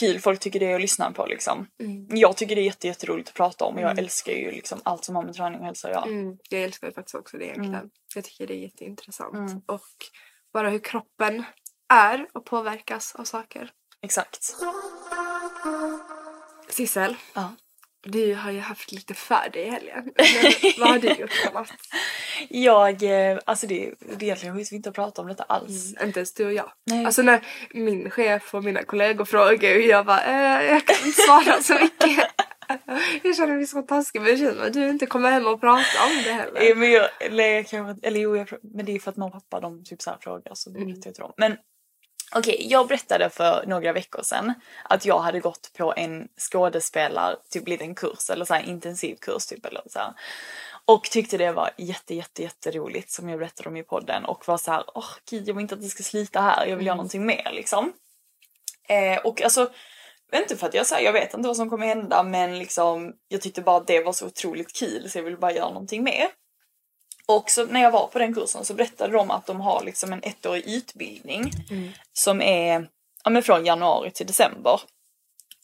kul 0.00 0.20
folk 0.20 0.40
tycker 0.40 0.60
det 0.60 0.66
är 0.66 0.74
att 0.74 0.80
lyssna 0.80 1.12
på 1.12 1.26
liksom. 1.26 1.66
Jag 2.08 2.36
tycker 2.36 2.54
det 2.56 2.60
är 2.62 2.64
jätte, 2.64 2.86
jätteroligt 2.86 3.28
att 3.28 3.34
prata 3.34 3.64
om 3.64 3.74
och 3.74 3.80
jag 3.82 3.98
älskar 3.98 4.32
ju 4.32 4.50
liksom 4.50 4.80
allt 4.84 5.04
som 5.04 5.16
har 5.16 5.22
med 5.24 5.34
träning 5.34 5.60
och 5.60 5.66
hälsa 5.66 5.88
att 5.88 5.94
göra. 5.94 6.04
Mm, 6.04 6.36
jag 6.50 6.62
älskar 6.62 6.86
ju 6.86 6.92
faktiskt 6.92 7.14
också 7.14 7.36
det 7.38 7.44
egentligen. 7.44 7.90
Jag 8.14 8.24
tycker 8.24 8.46
det 8.46 8.54
är 8.54 8.58
jätteintressant. 8.62 9.34
Mm. 9.34 9.62
Och 9.66 9.80
bara 10.52 10.70
hur 10.70 10.78
kroppen 10.78 11.44
är 11.92 12.26
och 12.34 12.44
påverkas 12.44 13.14
av 13.14 13.24
saker. 13.24 13.70
Exakt. 14.02 14.54
Sissel, 16.68 17.16
Ja. 17.34 17.52
du 18.02 18.34
har 18.34 18.50
ju 18.50 18.60
haft 18.60 18.92
lite 18.92 19.14
för 19.14 19.50
dig 19.52 19.62
i 19.62 19.70
helgen. 19.70 20.12
Vad 20.78 20.88
har 20.88 20.98
du 20.98 21.08
gjort 21.08 21.30
annat? 21.50 21.70
Jag, 22.48 23.02
eh, 23.02 23.38
alltså 23.44 23.66
det, 23.66 23.94
det 24.00 24.14
är 24.14 24.22
egentligen 24.22 24.56
skit 24.56 24.72
vi 24.72 24.76
inte 24.76 24.92
pratar 24.92 25.22
om 25.22 25.28
detta 25.28 25.42
alls. 25.42 25.94
Inte 26.02 26.18
ens 26.20 26.34
du 26.34 26.46
och 26.46 26.52
jag. 26.52 26.72
Nej. 26.86 27.04
Alltså 27.06 27.22
när 27.22 27.46
min 27.74 28.10
chef 28.10 28.54
och 28.54 28.64
mina 28.64 28.82
kollegor 28.82 29.24
frågar 29.24 29.74
och 29.76 29.80
jag 29.82 30.06
bara 30.06 30.24
eh, 30.24 30.72
jag 30.72 30.86
kan 30.86 31.06
inte 31.06 31.20
svara 31.22 31.62
så 31.62 31.74
mycket. 31.74 32.30
Jag 33.22 33.36
känner 33.36 33.54
mig 33.56 33.66
så 33.66 33.82
taskig 33.82 34.20
men 34.22 34.38
känns 34.38 34.56
som 34.56 34.66
att 34.66 34.72
du 34.72 34.88
inte 34.88 35.06
kommer 35.06 35.30
hem 35.30 35.46
och 35.46 35.60
pratar 35.60 36.06
om 36.06 36.22
det 36.24 36.32
heller. 36.32 36.70
Eh, 36.70 36.76
Men, 36.76 36.90
jag, 36.92 37.08
eller, 37.20 37.44
jag 37.48 37.66
kanske, 37.66 38.06
eller 38.08 38.20
jo, 38.20 38.36
jag, 38.36 38.48
men 38.62 38.86
det 38.86 38.92
är 38.94 38.98
för 38.98 39.10
att 39.10 39.16
mamma 39.16 39.36
och 39.36 39.50
pappa 39.50 39.60
de 39.60 39.84
typ 39.84 40.02
så 40.02 40.16
frågar 40.20 40.54
så 40.54 40.70
det 40.70 40.78
Mm. 40.78 40.90
jag 40.90 41.02
till 41.02 41.12
dem. 41.12 41.32
Men 41.36 41.56
okej, 42.34 42.66
jag 42.70 42.88
berättade 42.88 43.30
för 43.30 43.66
några 43.66 43.92
veckor 43.92 44.22
sedan 44.22 44.54
att 44.84 45.04
jag 45.04 45.18
hade 45.18 45.40
gått 45.40 45.70
på 45.76 45.94
en 45.96 46.28
skådespelar, 46.38 47.36
typ 47.50 47.68
liten 47.68 47.94
kurs 47.94 48.30
eller 48.30 48.44
så 48.44 48.54
här 48.54 48.68
intensiv 48.68 49.16
kurs 49.16 49.46
typ 49.46 49.66
eller 49.66 49.82
så 49.86 49.98
här. 49.98 50.12
Och 50.84 51.04
tyckte 51.04 51.38
det 51.38 51.52
var 51.52 51.70
jätte, 51.76 52.14
jätte, 52.14 52.42
jätteroligt 52.42 53.10
som 53.10 53.28
jag 53.28 53.38
berättade 53.38 53.68
om 53.68 53.76
i 53.76 53.82
podden 53.82 54.24
och 54.24 54.48
var 54.48 54.58
så 54.58 54.70
här, 54.70 54.84
åh 54.94 55.10
gud 55.30 55.48
jag 55.48 55.54
vill 55.54 55.62
inte 55.62 55.74
att 55.74 55.82
det 55.82 55.88
ska 55.88 56.02
slita 56.02 56.40
här, 56.40 56.66
jag 56.66 56.76
vill 56.76 56.86
göra 56.86 56.96
någonting 56.96 57.26
mer 57.26 57.50
liksom. 57.52 57.92
Eh, 58.88 59.18
och 59.18 59.42
alltså, 59.42 59.70
inte 60.34 60.56
för 60.56 60.66
att 60.66 60.74
jag 60.74 60.86
säger, 60.86 61.04
jag 61.04 61.12
vet 61.12 61.34
inte 61.34 61.46
vad 61.46 61.56
som 61.56 61.70
kommer 61.70 61.86
hända 61.86 62.22
men 62.22 62.58
liksom 62.58 63.12
jag 63.28 63.40
tyckte 63.40 63.62
bara 63.62 63.76
att 63.76 63.86
det 63.86 64.04
var 64.04 64.12
så 64.12 64.26
otroligt 64.26 64.72
kul 64.76 65.10
så 65.10 65.18
jag 65.18 65.22
ville 65.22 65.36
bara 65.36 65.52
göra 65.52 65.68
någonting 65.68 66.04
mer. 66.04 66.28
Och 67.26 67.50
så 67.50 67.66
när 67.66 67.80
jag 67.80 67.90
var 67.90 68.06
på 68.06 68.18
den 68.18 68.34
kursen 68.34 68.64
så 68.64 68.74
berättade 68.74 69.12
de 69.12 69.30
att 69.30 69.46
de 69.46 69.60
har 69.60 69.84
liksom 69.84 70.12
en 70.12 70.22
ettårig 70.22 70.64
utbildning 70.66 71.50
som 72.12 72.42
är 72.42 72.88
ja, 73.24 73.30
men 73.30 73.42
från 73.42 73.66
januari 73.66 74.10
till 74.10 74.26
december. 74.26 74.80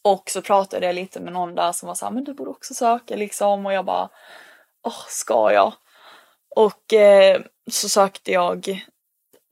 Och 0.01 0.29
så 0.29 0.41
pratade 0.41 0.85
jag 0.85 0.95
lite 0.95 1.19
med 1.19 1.33
någon 1.33 1.55
där 1.55 1.71
som 1.71 1.87
var 1.87 1.95
såhär, 1.95 2.11
men 2.11 2.23
du 2.23 2.33
borde 2.33 2.51
också 2.51 2.73
söka 2.73 3.15
liksom 3.15 3.65
och 3.65 3.73
jag 3.73 3.85
bara, 3.85 4.09
åh 4.83 5.05
ska 5.07 5.53
jag? 5.53 5.73
Och 6.55 6.93
eh, 6.93 7.41
så 7.71 7.89
sökte 7.89 8.31
jag 8.31 8.85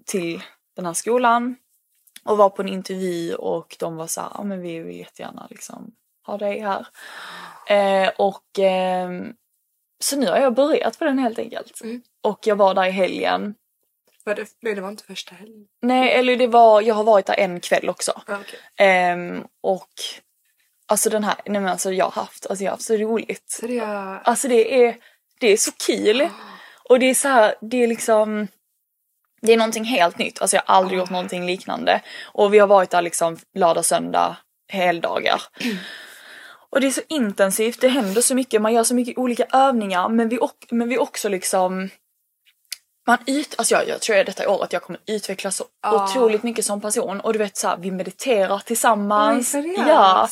till 0.06 0.44
den 0.76 0.86
här 0.86 0.94
skolan 0.94 1.56
och 2.24 2.38
var 2.38 2.50
på 2.50 2.62
en 2.62 2.70
intervju 2.70 3.36
och 3.36 3.76
de 3.80 3.96
var 3.96 4.08
såhär, 4.08 4.30
ja 4.34 4.44
men 4.44 4.62
vi 4.62 4.80
vill 4.80 4.98
jättegärna 5.00 5.48
liksom 5.50 5.96
ha 6.26 6.38
dig 6.38 6.60
här. 6.60 6.88
Eh, 7.68 8.10
och 8.18 8.60
ehm, 8.60 9.34
så 10.06 10.18
nu 10.18 10.28
har 10.28 10.38
jag 10.38 10.54
börjat 10.54 11.00
på 11.00 11.06
den 11.06 11.20
helt 11.20 11.40
enkelt. 11.40 11.82
Mm. 11.82 12.02
Och 12.22 12.40
jag 12.48 12.56
var 12.56 12.74
där 12.74 12.86
i 12.86 12.92
helgen. 12.92 13.56
Var 14.24 14.36
det, 14.36 14.48
nej 14.62 14.76
det 14.76 14.82
var 14.82 14.90
inte 14.90 15.04
första 15.04 15.36
helgen. 15.36 15.68
Nej, 15.82 16.12
eller 16.12 16.36
det 16.36 16.48
var, 16.48 16.82
jag 16.82 16.96
har 16.96 17.04
varit 17.04 17.26
där 17.26 17.40
en 17.40 17.60
kväll 17.60 17.90
också. 17.90 18.12
Ah, 18.28 18.36
okej. 18.36 18.60
Ehm, 18.78 19.44
och 19.62 19.90
alltså 20.86 21.10
den 21.10 21.24
här, 21.24 21.36
nej 21.46 21.62
men 21.62 21.72
alltså 21.72 21.92
jag 21.92 22.06
har 22.06 22.22
haft, 22.22 22.46
alltså 22.46 22.64
jag 22.64 22.72
har 22.72 22.76
haft 22.76 22.86
så 22.86 22.98
roligt. 22.98 23.60
Är... 23.64 24.20
Alltså 24.24 24.48
det 24.48 24.86
är, 24.86 24.98
det 25.40 25.48
är 25.48 25.58
så 25.58 25.72
kul. 25.72 26.30
Och 26.90 27.00
det 27.00 27.06
är 27.06 27.14
så 27.14 27.28
här, 27.28 27.56
det 27.62 27.84
är 27.84 27.88
liksom 27.88 28.48
det 29.42 29.54
är 29.54 29.58
någonting 29.58 29.84
helt 29.84 30.18
nytt. 30.18 30.42
Alltså 30.42 30.56
jag 30.56 30.64
har 30.66 30.76
aldrig 30.76 31.00
gjort 31.00 31.10
någonting 31.10 31.46
liknande. 31.46 32.02
Och 32.24 32.54
vi 32.54 32.60
har 32.60 32.68
varit 32.68 32.90
där 32.90 33.02
liksom 33.02 33.38
lördag, 33.54 33.86
söndag, 33.86 34.38
heldagar. 34.68 35.42
Och 36.76 36.82
det 36.82 36.88
är 36.88 36.92
så 36.92 37.02
intensivt, 37.10 37.82
det 37.82 37.88
händer 37.88 38.22
så 38.22 38.36
mycket, 38.36 38.62
man 38.62 38.74
gör 38.74 38.84
så 38.84 38.96
mycket 38.96 39.18
olika 39.18 39.46
övningar 39.52 40.10
men 40.10 40.30
vi, 40.30 40.40
men 40.72 40.90
vi 40.90 40.98
också 40.98 41.30
liksom 41.30 41.90
man 43.08 43.18
ut, 43.28 43.56
alltså 43.58 43.76
jag, 43.76 43.88
jag 43.88 44.02
tror 44.02 44.18
att 44.20 44.26
detta 44.26 44.50
året 44.50 44.74
jag 44.74 44.82
kommer 44.82 45.00
utvecklas 45.08 45.56
så 45.58 45.66
Ah. 45.82 46.04
otroligt 46.04 46.44
mycket 46.44 46.66
som 46.66 46.82
person 46.82 47.20
och 47.22 47.34
du 47.34 47.40
vet 47.40 47.58
så 47.58 47.68
här, 47.68 47.78
vi 47.78 47.92
mediterar 47.92 48.56
Oj, 48.56 48.62
tillsammans. 48.66 49.52
seriöst? 49.52 49.78
ja, 49.88 50.30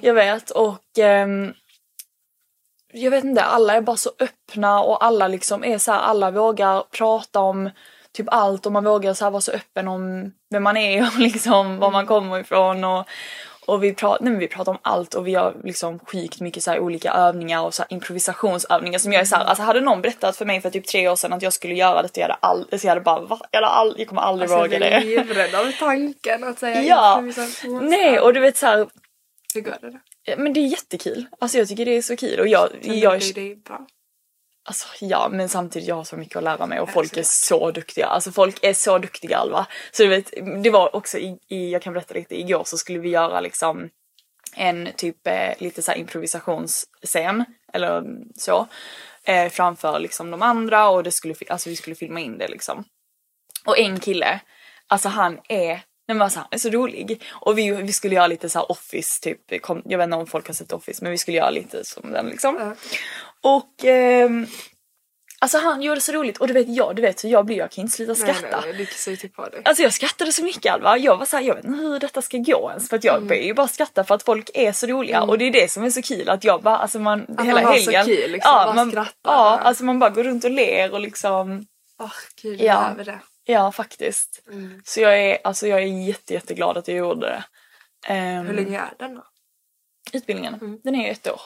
jag 0.00 0.14
vet 0.14 0.50
och 0.50 0.98
ehm, 0.98 1.52
jag 2.92 3.10
vet 3.10 3.24
inte, 3.24 3.42
alla 3.42 3.74
är 3.74 3.80
bara 3.80 3.96
så 3.96 4.10
öppna 4.18 4.80
och 4.80 5.04
alla 5.04 5.28
liksom 5.28 5.64
är 5.64 5.78
så 5.78 5.92
här, 5.92 5.98
alla 5.98 6.30
vågar 6.30 6.82
prata 6.82 7.40
om 7.40 7.70
typ 8.12 8.26
allt 8.30 8.66
och 8.66 8.72
man 8.72 8.84
vågar 8.84 9.14
så 9.14 9.30
vara 9.30 9.40
så 9.40 9.52
öppen 9.52 9.88
om 9.88 10.32
vem 10.50 10.62
man 10.62 10.76
är 10.76 11.02
och 11.02 11.14
liksom 11.18 11.78
var 11.78 11.90
man 11.90 12.06
kommer 12.06 12.38
ifrån 12.38 12.84
och, 12.84 13.08
och 13.66 13.84
vi, 13.84 13.94
pratar, 13.94 14.24
nej, 14.24 14.30
men 14.32 14.40
vi 14.40 14.48
pratar 14.48 14.72
om 14.72 14.78
allt 14.82 15.14
och 15.14 15.26
vi 15.26 15.34
har 15.34 15.54
liksom 15.64 15.98
sjukt 15.98 16.40
mycket 16.40 16.62
så 16.62 16.78
olika 16.78 17.12
övningar 17.12 17.62
och 17.62 17.74
så 17.74 17.84
improvisationsövningar 17.88 18.98
som 18.98 19.12
jag 19.12 19.20
är 19.20 19.24
så 19.24 19.36
här, 19.36 19.44
alltså 19.44 19.62
hade 19.62 19.80
någon 19.80 20.02
berättat 20.02 20.36
för 20.36 20.44
mig 20.44 20.60
för 20.60 20.70
typ 20.70 20.86
tre 20.86 21.08
år 21.08 21.16
sedan 21.16 21.32
att 21.32 21.42
jag 21.42 21.52
skulle 21.52 21.74
göra 21.74 22.02
det, 22.02 22.08
jag 22.16 22.22
hade 22.22 22.34
aldrig, 22.40 22.80
så 22.80 22.86
jag 22.86 22.90
hade 22.90 23.00
bara 23.00 23.20
va? 23.20 23.40
Jag, 23.50 23.58
hade 23.60 23.66
all, 23.72 23.94
jag 23.98 24.08
kommer 24.08 24.22
aldrig 24.22 24.50
Alltså, 24.50 24.62
våga 24.62 24.90
jag 24.90 24.92
det. 25.02 25.06
blir 25.06 25.16
livrädd 25.18 25.54
av 25.54 25.72
tanken 25.78 26.44
att 26.44 26.58
säga 26.58 26.82
Ja. 26.82 27.18
improvisation. 27.18 27.86
Nej 27.86 28.20
och 28.20 28.34
du 28.34 28.40
vet 28.40 28.56
så 28.56 28.66
här, 28.66 28.86
Hur 29.54 29.60
går 29.60 29.74
det 29.80 29.90
då? 29.90 29.98
men 30.42 30.52
det 30.52 30.60
är 30.60 30.66
jättekul. 30.66 31.26
Alltså 31.40 31.58
jag 31.58 31.68
tycker 31.68 31.84
det 31.84 31.96
är 31.96 32.02
så 32.02 32.16
kul 32.16 32.40
och 32.40 32.48
jag, 32.48 32.68
Känner 32.82 32.96
jag 32.96 33.20
du 33.20 33.32
dig 33.32 33.56
bra? 33.56 33.86
Alltså 34.68 34.86
ja, 35.00 35.28
men 35.32 35.48
samtidigt 35.48 35.88
jag 35.88 35.94
har 35.94 36.04
så 36.04 36.16
mycket 36.16 36.36
att 36.36 36.42
lära 36.42 36.66
mig 36.66 36.80
och 36.80 36.90
folk 36.90 37.16
är 37.16 37.22
så 37.22 37.70
duktiga. 37.70 38.06
Alltså 38.06 38.32
folk 38.32 38.58
är 38.62 38.72
så 38.72 38.98
duktiga 38.98 39.36
Alva. 39.36 39.66
Så 39.92 40.02
du 40.02 40.08
vet, 40.08 40.32
det 40.62 40.70
var 40.70 40.96
också 40.96 41.18
i, 41.18 41.38
i 41.48 41.70
jag 41.70 41.82
kan 41.82 41.92
berätta 41.92 42.14
lite, 42.14 42.40
igår 42.40 42.62
så 42.64 42.78
skulle 42.78 42.98
vi 42.98 43.08
göra 43.08 43.40
liksom 43.40 43.90
en 44.56 44.88
typ 44.96 45.26
eh, 45.26 45.54
lite 45.58 45.82
så 45.82 45.92
improvisationsscen 45.92 47.44
eller 47.72 48.04
så. 48.36 48.66
Eh, 49.24 49.48
framför 49.48 49.98
liksom 49.98 50.30
de 50.30 50.42
andra 50.42 50.88
och 50.88 51.02
det 51.02 51.12
skulle, 51.12 51.34
alltså 51.48 51.70
vi 51.70 51.76
skulle 51.76 51.96
filma 51.96 52.20
in 52.20 52.38
det 52.38 52.48
liksom. 52.48 52.84
Och 53.66 53.78
en 53.78 54.00
kille, 54.00 54.40
alltså 54.86 55.08
han 55.08 55.40
är 55.48 55.80
Nej 56.08 56.14
men 56.16 56.22
alltså 56.22 56.38
han 56.38 56.48
är 56.50 56.58
så 56.58 56.70
rolig. 56.70 57.22
Och 57.32 57.58
vi, 57.58 57.70
vi 57.70 57.92
skulle 57.92 58.14
göra 58.14 58.26
lite 58.26 58.48
så 58.48 58.60
office 58.62 59.20
typ, 59.22 59.62
kom, 59.62 59.82
jag 59.84 59.98
vet 59.98 60.04
inte 60.04 60.16
om 60.16 60.26
folk 60.26 60.46
har 60.46 60.54
sett 60.54 60.72
office 60.72 60.98
men 61.02 61.10
vi 61.12 61.18
skulle 61.18 61.36
göra 61.36 61.50
lite 61.50 61.84
som 61.84 62.12
den 62.12 62.26
liksom. 62.26 62.56
Ja. 62.60 62.74
Och 63.50 63.84
ehm, 63.84 64.46
alltså 65.38 65.58
han 65.58 65.82
gjorde 65.82 66.00
så 66.00 66.12
roligt 66.12 66.38
och 66.38 66.46
du 66.46 66.52
vet 66.54 66.68
jag, 66.68 66.96
du 66.96 67.02
vet 67.02 67.24
hur 67.24 67.28
jag 67.28 67.46
blir, 67.46 67.56
jag 67.56 67.70
kan 67.70 67.82
inte 67.82 67.96
sluta 67.96 68.12
Nej, 68.12 68.34
skratta. 68.34 68.60
nej, 68.60 68.74
nej, 68.76 68.86
kissar 68.86 69.10
ju 69.10 69.16
typ 69.16 69.34
på 69.36 69.48
dig. 69.48 69.62
Alltså 69.64 69.82
jag 69.82 69.92
skrattade 69.92 70.32
så 70.32 70.44
mycket 70.44 70.72
Alva, 70.72 70.98
jag 70.98 71.16
var 71.16 71.26
såhär, 71.26 71.44
jag 71.44 71.54
vet 71.54 71.64
inte 71.64 71.78
hur 71.82 71.98
detta 72.00 72.22
ska 72.22 72.38
gå 72.38 72.70
ens 72.70 72.88
för 72.88 72.96
att 72.96 73.04
jag 73.04 73.16
Mm. 73.16 73.28
börjar 73.28 73.42
ju 73.42 73.54
bara 73.54 73.68
skratta 73.68 74.04
för 74.04 74.14
att 74.14 74.22
folk 74.22 74.50
är 74.54 74.72
så 74.72 74.86
roliga 74.86 75.22
och 75.22 75.38
det 75.38 75.44
är 75.44 75.50
det 75.52 75.70
som 75.70 75.84
är 75.84 75.90
så 75.90 76.02
kul 76.02 76.28
att 76.28 76.44
jag 76.44 76.62
bara, 76.62 76.76
alltså 76.78 76.98
man, 76.98 77.26
Att 77.38 77.46
hela 77.46 77.60
man 77.62 77.64
har 77.64 77.74
så 77.78 77.90
helgen. 77.90 78.04
kul, 78.16 78.30
liksom, 78.30 78.52
bara 78.54 78.72
man, 78.74 78.90
skrattar 78.90 79.12
ja, 79.24 79.58
alltså 79.58 79.84
man 79.84 79.98
bara 79.98 80.10
går 80.10 80.24
runt 80.24 80.44
och 80.44 80.50
ler 80.50 80.92
och 80.92 81.00
liksom, 81.00 81.66
Åh 82.00 82.10
gud, 82.42 82.60
Ja. 82.60 82.64
jag 82.64 82.82
behöver 82.82 83.04
det. 83.04 83.18
Ja, 83.48 83.72
faktiskt. 83.72 84.42
Mm. 84.48 84.82
Så 84.84 85.00
jag 85.00 85.20
är, 85.20 85.38
alltså, 85.44 85.66
jag 85.66 85.82
är 85.82 85.86
jätte, 85.86 86.34
jätteglad 86.34 86.76
att 86.76 86.88
jag 86.88 86.96
gjorde 86.96 87.26
det. 87.26 87.44
Ehm, 88.06 88.46
Hur 88.46 88.54
länge 88.54 88.78
är 88.78 88.92
den 88.98 89.14
då? 89.14 89.24
Utbildningen, 90.12 90.80
den 90.84 90.94
är 90.94 91.04
ju 91.04 91.10
ett 91.10 91.28
år. 91.28 91.40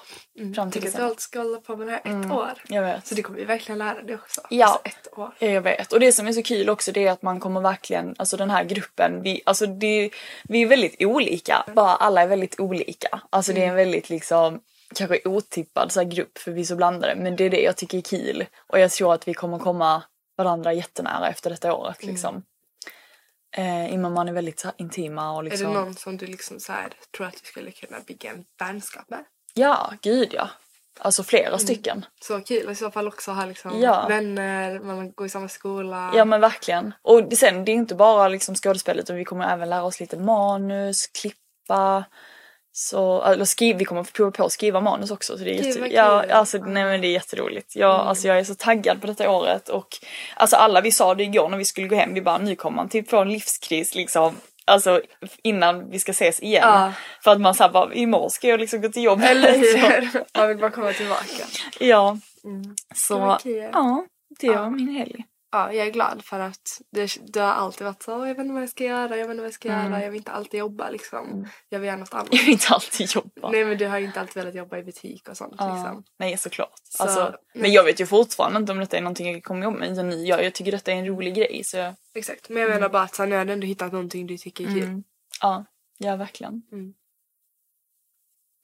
Fram 0.55 0.71
till 0.71 0.83
Tänk 0.83 0.95
att 0.95 1.01
du 1.01 1.05
alltid 1.07 1.21
ska 1.21 1.39
hålla 1.39 1.61
på 1.61 1.77
med 1.77 1.87
det 1.87 1.93
här 1.93 2.23
ett 2.25 2.33
år. 2.33 2.63
Jag 2.69 2.83
vet. 2.83 3.07
Så 3.07 3.15
du 3.15 3.23
kommer 3.23 3.39
ju 3.39 3.45
verkligen 3.45 3.79
lära 3.79 4.03
dig 4.03 4.15
också. 4.15 4.41
Ja. 4.51 4.67
Alltså 4.67 4.81
ett 4.85 5.19
år. 5.19 5.33
Ja, 5.39 5.47
Jag 5.49 5.61
vet. 5.63 5.93
Och 5.93 6.01
det 6.01 6.13
som 6.13 6.27
är 6.27 6.33
så 6.33 6.43
kul 6.43 6.71
också 6.71 6.93
det 6.93 7.07
är 7.07 7.13
att 7.13 7.23
man 7.23 7.41
kommer 7.41 7.61
verkligen, 7.61 8.15
alltså 8.19 8.37
den 8.37 8.51
här 8.51 8.65
gruppen, 8.65 9.23
vi, 9.23 9.43
alltså 9.47 9.67
det, 9.67 10.11
vi 10.45 10.63
är 10.63 10.67
väldigt 10.67 11.03
olika. 11.03 11.65
Bara 11.75 11.95
alla 11.97 12.23
är 12.23 12.27
väldigt 12.27 12.61
olika. 12.61 13.21
Alltså 13.31 13.53
det 13.53 13.65
är 13.65 13.69
en 13.69 13.75
väldigt 13.75 14.11
liksom 14.11 14.61
kanske 14.95 15.21
otippad 15.25 15.93
så 15.93 16.05
grupp 16.05 16.39
för 16.39 16.51
vi 16.51 16.61
är 16.61 16.65
så 16.65 16.77
blandade. 16.77 17.15
Men 17.15 17.37
det 17.37 17.45
är 17.45 17.51
det 17.51 17.63
jag 17.63 17.77
tycker 17.77 17.99
är 17.99 18.03
kul. 18.03 18.47
Och 18.67 18.81
jag 18.81 18.91
tror 18.91 19.15
att 19.15 19.29
vi 19.29 19.35
kommer 19.35 19.59
komma 19.59 20.03
varandra 20.45 20.73
jättenära 20.73 21.29
efter 21.29 21.51
detta 21.51 21.75
året 21.75 22.05
liksom. 22.05 22.43
Eh, 23.57 23.93
I 23.93 23.97
och 23.97 24.01
med 24.01 24.13
man 24.13 24.29
är 24.29 24.33
väldigt 24.33 24.63
här, 24.65 24.73
intima 24.79 25.33
och 25.33 25.45
liksom. 25.45 25.67
Är 25.67 25.75
det 25.75 25.81
någon 25.81 25.95
som 25.95 26.17
du 26.17 26.27
liksom 26.27 26.61
så 26.61 26.73
här, 26.73 26.93
tror 27.17 27.27
att 27.27 27.33
du 27.33 27.47
skulle 27.49 27.71
kunna 27.71 28.01
bygga 28.01 28.31
en 28.31 28.45
vänskap 28.59 29.11
med? 29.11 29.25
Ja, 29.55 29.93
gud 30.03 30.29
ja. 30.33 30.49
Alltså 30.99 31.23
flera 31.23 31.59
stycken. 31.59 32.05
Så 32.21 32.41
kul 32.41 32.71
i 32.71 32.75
så 32.75 32.91
fall 32.91 33.09
också 33.09 33.31
ha 33.33 33.45
liksom 33.45 33.81
Ja. 33.81 34.07
vänner, 34.09 34.79
man 34.81 35.13
går 35.13 35.27
i 35.27 35.31
samma 35.31 35.49
skola. 35.49 36.13
Ja 36.15 36.25
men 36.25 36.41
verkligen. 36.41 36.95
Och 37.03 37.33
sen 37.33 37.65
det 37.65 37.73
är 37.73 37.75
inte 37.75 37.95
bara 37.95 38.29
liksom 38.29 38.55
skådespel 38.55 38.99
utan 38.99 39.17
vi 39.17 39.25
kommer 39.25 39.53
även 39.53 39.71
lära 39.71 39.83
oss 39.83 40.01
lite 40.01 40.19
manus, 40.19 41.07
klippa. 41.07 42.05
Så, 42.73 43.23
eller 43.23 43.45
skriv, 43.45 43.77
vi 43.77 43.85
kommer 43.85 44.03
prova 44.03 44.31
på 44.31 44.45
att 44.45 44.53
skriva 44.53 44.81
manus 44.81 45.11
också. 45.11 45.39
Så 45.39 45.45
det 45.45 45.51
är 45.51 45.63
Gud, 45.63 45.67
jätte, 45.67 45.95
ja. 45.95 46.25
Mm. 46.25 46.37
alltså, 46.37 46.59
nej, 46.59 46.85
men 46.85 47.01
det 47.01 47.07
är 47.07 47.13
jätteroligt. 47.13 47.77
Jag, 47.77 47.91
alltså, 47.91 48.29
jag 48.29 48.39
är 48.39 48.45
så 48.45 48.55
taggad 48.55 49.01
på 49.01 49.07
detta 49.07 49.31
året. 49.31 49.69
Och 49.69 49.89
alltså, 50.37 50.57
alla 50.57 50.81
vi 50.81 50.93
sa 50.93 51.15
det 51.15 51.23
igår 51.23 51.49
när 51.49 51.59
vi 51.59 51.65
skulle 51.65 51.89
gå 51.89 51.97
hem, 51.97 52.15
vi 52.15 52.23
bara 52.23 52.39
nu 52.39 52.57
kommer 52.57 52.77
man 52.77 52.89
typ 52.89 53.11
få 53.11 53.21
en 53.21 53.33
livskris 53.33 53.95
liksom. 53.95 54.37
Alltså 54.65 55.03
innan 55.43 55.91
vi 55.91 55.99
ska 55.99 56.13
ses 56.13 56.41
igen. 56.41 56.69
Ja. 56.69 56.93
För 57.25 57.31
att 57.31 57.41
man 57.41 57.55
bara 57.73 57.95
imorgon 57.95 58.31
ska 58.31 58.49
jag 58.49 58.61
liksom 58.61 58.81
gå 58.81 58.89
till 58.89 59.03
jobbet. 59.03 59.31
Eller 59.31 59.59
hur? 59.59 60.39
Man 60.39 60.49
vill 60.49 60.59
bara 60.59 60.71
komma 60.71 60.93
tillbaka. 60.93 61.45
ja. 61.81 62.19
Mm. 62.45 62.77
Så 62.95 63.39
ja, 63.73 64.07
det 64.41 64.49
var 64.49 64.71
min 64.71 64.89
helg. 64.89 65.25
Ja, 65.53 65.73
jag 65.73 65.87
är 65.87 65.91
glad 65.91 66.25
för 66.25 66.41
att 66.41 66.81
det, 66.91 67.33
det 67.35 67.41
har 67.41 67.53
alltid 67.53 67.85
varit 67.87 68.03
så, 68.03 68.15
"Åh, 68.17 68.29
jag 68.29 68.35
vet 68.35 68.43
inte 68.43 68.53
vad 68.55 68.63
jag 68.63 68.71
ska 68.71 68.85
göra, 68.85 69.17
jag 69.17 69.27
vet 69.27 69.31
inte 69.31 69.37
vad 69.41 69.47
jag 69.47 69.55
ska 69.55 69.69
Mm. 69.69 69.93
göra, 69.93 70.03
jag 70.03 70.11
vill 70.11 70.19
inte 70.19 70.31
alltid 70.33 70.61
jobba 70.61 70.91
liksom. 70.91 71.49
Jag 71.69 71.79
vill 71.79 71.87
göra 71.87 71.97
något 71.97 72.15
annat. 72.15 72.29
Jag 72.31 72.41
vill 72.41 72.51
inte 72.51 72.69
alltid 72.69 73.11
jobba. 73.15 73.51
Nej 73.51 73.65
men 73.65 73.79
du 73.79 73.87
har 73.87 73.99
inte 73.99 74.21
alltid 74.21 74.35
velat 74.37 74.55
jobba 74.55 74.79
i 74.79 74.83
butik 74.83 75.29
och 75.29 75.37
sånt 75.37 75.55
Ja, 75.59 75.75
liksom. 75.75 76.05
nej 76.19 76.37
såklart. 76.39 76.81
Så- 76.85 77.03
alltså, 77.03 77.37
men 77.55 77.73
jag 77.73 77.85
vet 77.85 78.01
ju 78.01 78.07
fortfarande 78.07 78.59
inte 78.59 78.73
om 78.73 78.79
detta 78.79 78.97
är 78.97 79.01
någonting 79.01 79.33
jag 79.33 79.45
kommer 79.45 79.65
jobba 79.65 79.79
med. 79.79 79.91
utan. 79.93 80.27
Jag, 80.27 80.45
jag 80.45 80.55
tycker 80.55 80.73
detta 80.73 80.93
är 80.93 80.97
en 80.97 81.07
rolig 81.07 81.35
grej 81.35 81.63
så 81.65 81.95
Exakt, 82.15 82.49
men 82.49 82.63
jag 82.63 82.71
menar 82.71 82.89
bara 82.89 83.03
att 83.03 83.15
så 83.15 83.25
nu 83.27 83.37
har 83.37 83.45
du 83.45 83.53
ändå 83.53 83.67
hittat 83.67 83.93
någonting 83.93 84.27
du 84.27 84.39
tycker 84.39 84.65
är 84.65 84.69
kul. 84.69 84.83
mm. 84.83 85.05
ja, 85.41 85.65
ja 85.99 86.17
verkligen. 86.17 86.63
Mm. 86.73 86.95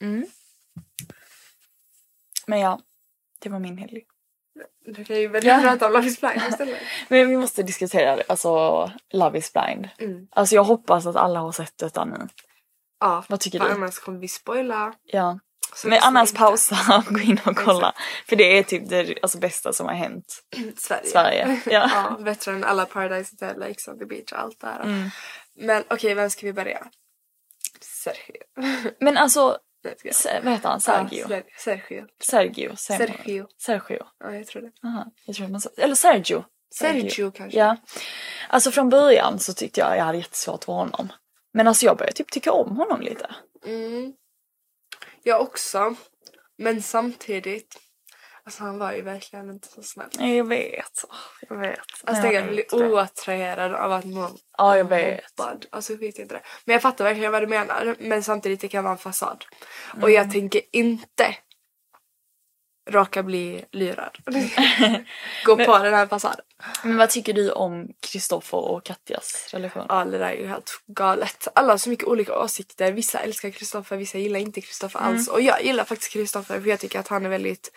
Mm. 0.02 0.26
Men 2.46 2.60
ja, 2.60 2.80
det 3.38 3.48
var 3.48 3.58
min 3.58 3.78
helg. 3.78 4.04
Du 4.86 5.04
kan 5.04 5.16
ju 5.16 5.28
välja 5.28 5.56
att 5.56 5.62
prata 5.62 5.86
om 5.86 5.92
Love 5.92 6.06
is 6.06 6.20
blind 6.20 6.42
istället. 6.50 6.78
Men 7.08 7.28
vi 7.30 7.36
måste 7.36 7.62
diskutera 7.62 8.16
det, 8.16 8.22
alltså 8.28 8.50
Love 9.12 9.38
is 9.38 9.52
blind. 9.52 9.88
Mm. 9.98 10.26
Alltså 10.30 10.54
jag 10.54 10.64
hoppas 10.64 11.06
att 11.06 11.16
alla 11.16 11.40
har 11.40 11.52
sett 11.52 11.78
detta 11.78 12.04
nu. 12.04 12.28
Ja, 13.00 13.24
Vad 13.28 13.40
tycker 13.40 13.58
du? 13.60 13.66
annars 13.70 13.98
kommer 13.98 14.18
vi 14.18 14.28
spoila. 14.28 14.94
Ja. 15.04 15.38
Så 15.74 15.88
Men 15.88 15.98
annars 16.02 16.28
inte. 16.30 16.38
pausa 16.38 17.02
och 17.08 17.14
gå 17.14 17.20
in 17.20 17.40
och 17.46 17.56
kolla. 17.56 17.94
För 18.28 18.36
det 18.36 18.58
är 18.58 18.62
typ 18.62 18.88
det 18.88 19.14
alltså, 19.22 19.38
bästa 19.38 19.72
som 19.72 19.86
har 19.86 19.94
hänt 19.94 20.24
Sverige. 20.76 21.06
Sverige. 21.06 21.60
Ja. 21.66 21.90
ja, 21.94 22.18
bättre 22.24 22.52
än 22.52 22.64
alla 22.64 22.86
Paradise 22.86 23.30
Hotel, 23.32 23.62
Ex 23.62 23.88
on 23.88 23.98
the 23.98 24.04
beach 24.04 24.32
och 24.32 24.40
allt 24.40 24.60
det 24.60 24.66
här. 24.66 24.82
Mm. 24.82 25.10
Men 25.58 25.84
okej, 25.88 26.14
vem 26.14 26.30
ska 26.30 26.46
vi 26.46 26.52
börja? 26.52 26.86
Sergio. 27.80 28.42
Men 29.00 29.16
alltså, 29.16 29.58
Se- 30.12 30.40
vad 30.44 30.52
heter 30.52 30.68
han? 30.68 30.80
Sergio? 30.80 31.18
Ja, 31.20 31.28
Ser- 31.28 31.44
Sergio. 31.58 32.06
Sergio. 32.22 32.76
Sergio. 32.76 33.46
Sergio. 33.58 33.98
Ja, 34.18 34.34
jag 34.34 34.46
tror 34.46 34.62
det. 34.62 34.72
Aha, 34.88 35.06
jag 35.26 35.36
tror 35.36 35.48
man 35.48 35.60
sa, 35.60 35.70
eller 35.76 35.94
Sergio. 35.94 36.44
Sergio 36.74 37.30
kanske. 37.30 37.58
Ja. 37.58 37.76
Alltså 38.48 38.70
från 38.70 38.88
början 38.88 39.38
så 39.38 39.52
tyckte 39.52 39.80
jag 39.80 39.96
jag 39.96 40.04
hade 40.04 40.18
jättesvårt 40.18 40.64
för 40.64 40.72
honom. 40.72 41.12
Men 41.52 41.68
alltså 41.68 41.86
jag 41.86 41.96
började 41.96 42.16
typ 42.16 42.30
tycka 42.30 42.52
om 42.52 42.76
honom 42.76 43.00
lite. 43.00 43.34
Mm. 43.66 44.12
Jag 45.22 45.40
också. 45.40 45.94
Men 46.58 46.82
samtidigt. 46.82 47.76
Alltså 48.46 48.62
han 48.62 48.78
var 48.78 48.92
ju 48.92 49.02
verkligen 49.02 49.50
inte 49.50 49.68
så 49.68 49.82
snäll. 49.82 50.08
Jag 50.36 50.48
vet. 50.48 51.04
Jag 51.48 51.56
vet. 51.56 51.78
Alltså 52.04 52.28
blir 52.28 52.40
vet 52.56 52.68
det. 52.70 52.76
oattraherad 52.76 53.74
av 53.74 53.92
att 53.92 54.04
någon 54.04 54.36
Ja, 54.58 54.76
jag 54.76 54.84
vet. 54.88 55.38
mobbad. 55.38 55.66
Alltså 55.70 55.92
jag 55.92 55.98
vet 56.00 56.18
inte 56.18 56.34
det. 56.34 56.42
Men 56.64 56.72
jag 56.72 56.82
fattar 56.82 57.04
verkligen 57.04 57.32
vad 57.32 57.42
du 57.42 57.46
menar. 57.46 57.96
Men 57.98 58.22
samtidigt 58.22 58.60
det 58.60 58.68
kan 58.68 58.84
vara 58.84 58.92
en 58.92 58.98
fasad. 58.98 59.44
Och 59.90 59.96
Mm. 59.98 60.12
jag 60.12 60.30
tänker 60.32 60.60
inte 60.72 61.36
råka 62.90 63.22
bli 63.22 63.64
lurad. 63.72 64.18
Gå 65.44 65.56
på 65.56 65.78
den 65.78 65.94
här 65.94 66.06
fasaden. 66.06 66.44
Men 66.82 66.96
vad 66.96 67.10
tycker 67.10 67.32
du 67.32 67.50
om 67.52 67.88
Kristoffer 68.00 68.58
och 68.58 68.84
Katjas 68.84 69.48
relation? 69.52 69.86
Ja 69.88 70.04
det 70.04 70.18
där 70.18 70.26
är 70.30 70.34
ju 70.36 70.46
helt 70.46 70.70
galet. 70.86 71.48
Alla 71.54 71.72
har 71.72 71.78
så 71.78 71.90
mycket 71.90 72.08
olika 72.08 72.38
åsikter. 72.38 72.92
Vissa 72.92 73.18
älskar 73.18 73.50
Kristoffer, 73.50 73.96
vissa 73.96 74.18
gillar 74.18 74.40
inte 74.40 74.60
Kristoffer 74.60 74.98
Mm. 75.00 75.12
alls. 75.14 75.28
Och 75.28 75.40
jag 75.40 75.64
gillar 75.64 75.84
faktiskt 75.84 76.12
Kristoffer 76.12 76.60
för 76.60 76.68
jag 76.68 76.80
tycker 76.80 76.98
att 77.00 77.08
han 77.08 77.24
är 77.26 77.30
väldigt... 77.30 77.70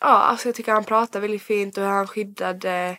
Ja, 0.00 0.08
alltså 0.08 0.48
jag 0.48 0.54
tycker 0.54 0.72
han 0.72 0.84
pratar 0.84 1.20
väldigt 1.20 1.42
fint 1.42 1.78
och 1.78 1.84
han 1.84 2.06
skyddade 2.06 2.98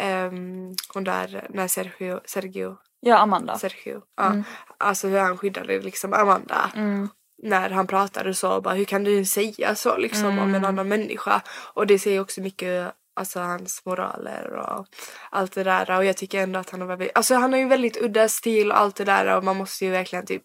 um, 0.00 0.74
hon 0.94 1.04
där, 1.04 1.46
när 1.50 1.68
Sergio, 1.68 2.20
Sergio, 2.24 2.76
Ja, 3.00 3.18
Amanda. 3.18 3.58
Sergio, 3.58 4.02
ja. 4.16 4.34
Alltså 4.78 5.08
hur 5.08 5.18
han 5.18 5.38
skyddade 5.38 5.80
liksom 5.80 6.12
Amanda. 6.12 6.70
Mm. 6.74 7.08
När 7.42 7.70
han 7.70 7.86
pratade 7.86 8.34
så 8.34 8.60
bara, 8.60 8.74
hur 8.74 8.84
kan 8.84 9.04
du 9.04 9.24
säga 9.24 9.74
så 9.74 9.96
liksom 9.96 10.26
om 10.26 10.38
Mm. 10.38 10.54
en 10.54 10.64
annan 10.64 10.88
människa? 10.88 11.42
Och 11.74 11.86
det 11.86 11.98
säger 11.98 12.20
också 12.20 12.40
mycket 12.40 12.94
alltså 13.14 13.40
hans 13.40 13.82
moraler 13.84 14.52
och 14.52 14.86
allt 15.30 15.52
det 15.52 15.64
där 15.64 15.96
och 15.96 16.04
jag 16.04 16.16
tycker 16.16 16.42
ändå 16.42 16.58
att 16.58 16.70
han 16.70 16.80
har 16.80 16.88
väldigt, 16.88 17.10
alltså 17.14 17.34
han 17.34 17.52
har 17.52 17.60
ju 17.60 17.68
väldigt 17.68 17.96
udda 18.02 18.28
stil 18.28 18.70
och 18.70 18.78
allt 18.78 18.96
det 18.96 19.04
där 19.04 19.36
och 19.36 19.44
man 19.44 19.56
måste 19.56 19.84
ju 19.84 19.90
verkligen 19.90 20.26
typ 20.26 20.42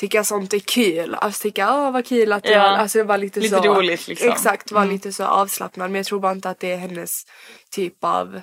tycka 0.00 0.24
sånt 0.24 0.54
är 0.54 0.58
kul. 0.58 1.14
Alltså 1.14 1.42
tycka 1.42 1.74
åh 1.74 1.90
vad 1.90 2.06
kul 2.06 2.32
att 2.32 2.42
du 2.42 2.50
Ja. 2.50 2.60
alltså 2.62 3.02
var 3.04 3.18
lite, 3.18 3.40
Lite 3.40 3.56
så. 3.56 3.62
roligt, 3.74 4.08
liksom. 4.08 4.28
Exakt, 4.28 4.72
var 4.72 4.86
lite 4.86 5.12
så 5.12 5.24
avslappnad 5.24 5.90
men 5.90 5.98
jag 5.98 6.06
tror 6.06 6.20
bara 6.20 6.32
inte 6.32 6.50
att 6.50 6.60
det 6.60 6.72
är 6.72 6.76
hennes 6.76 7.22
typ 7.70 8.04
av 8.04 8.40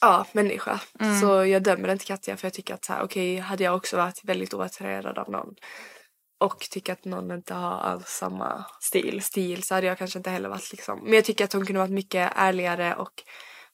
ja, 0.00 0.26
människa. 0.32 0.80
Mm. 1.00 1.20
Så 1.20 1.44
jag 1.44 1.62
dömer 1.62 1.92
inte 1.92 2.04
Katja 2.04 2.36
för 2.36 2.46
jag 2.46 2.52
tycker 2.52 2.74
att 2.74 2.84
så 2.84 2.92
här, 2.92 3.02
okej 3.02 3.36
hade 3.38 3.64
jag 3.64 3.76
också 3.76 3.96
varit 3.96 4.20
väldigt 4.24 4.54
oattraherad 4.54 5.18
av 5.18 5.30
någon 5.30 5.54
och 6.40 6.58
tycker 6.70 6.92
att 6.92 7.04
någon 7.04 7.30
inte 7.30 7.54
har 7.54 7.78
alls 7.78 8.06
samma 8.08 8.64
Stil. 8.80 9.22
stil 9.22 9.62
så 9.62 9.74
hade 9.74 9.86
jag 9.86 9.98
kanske 9.98 10.18
inte 10.18 10.30
heller 10.30 10.48
varit 10.48 10.72
liksom. 10.72 11.00
Men 11.04 11.12
jag 11.12 11.24
tycker 11.24 11.44
att 11.44 11.52
hon 11.52 11.66
kunde 11.66 11.80
varit 11.80 11.92
mycket 11.92 12.32
ärligare 12.36 12.94
och 12.94 13.22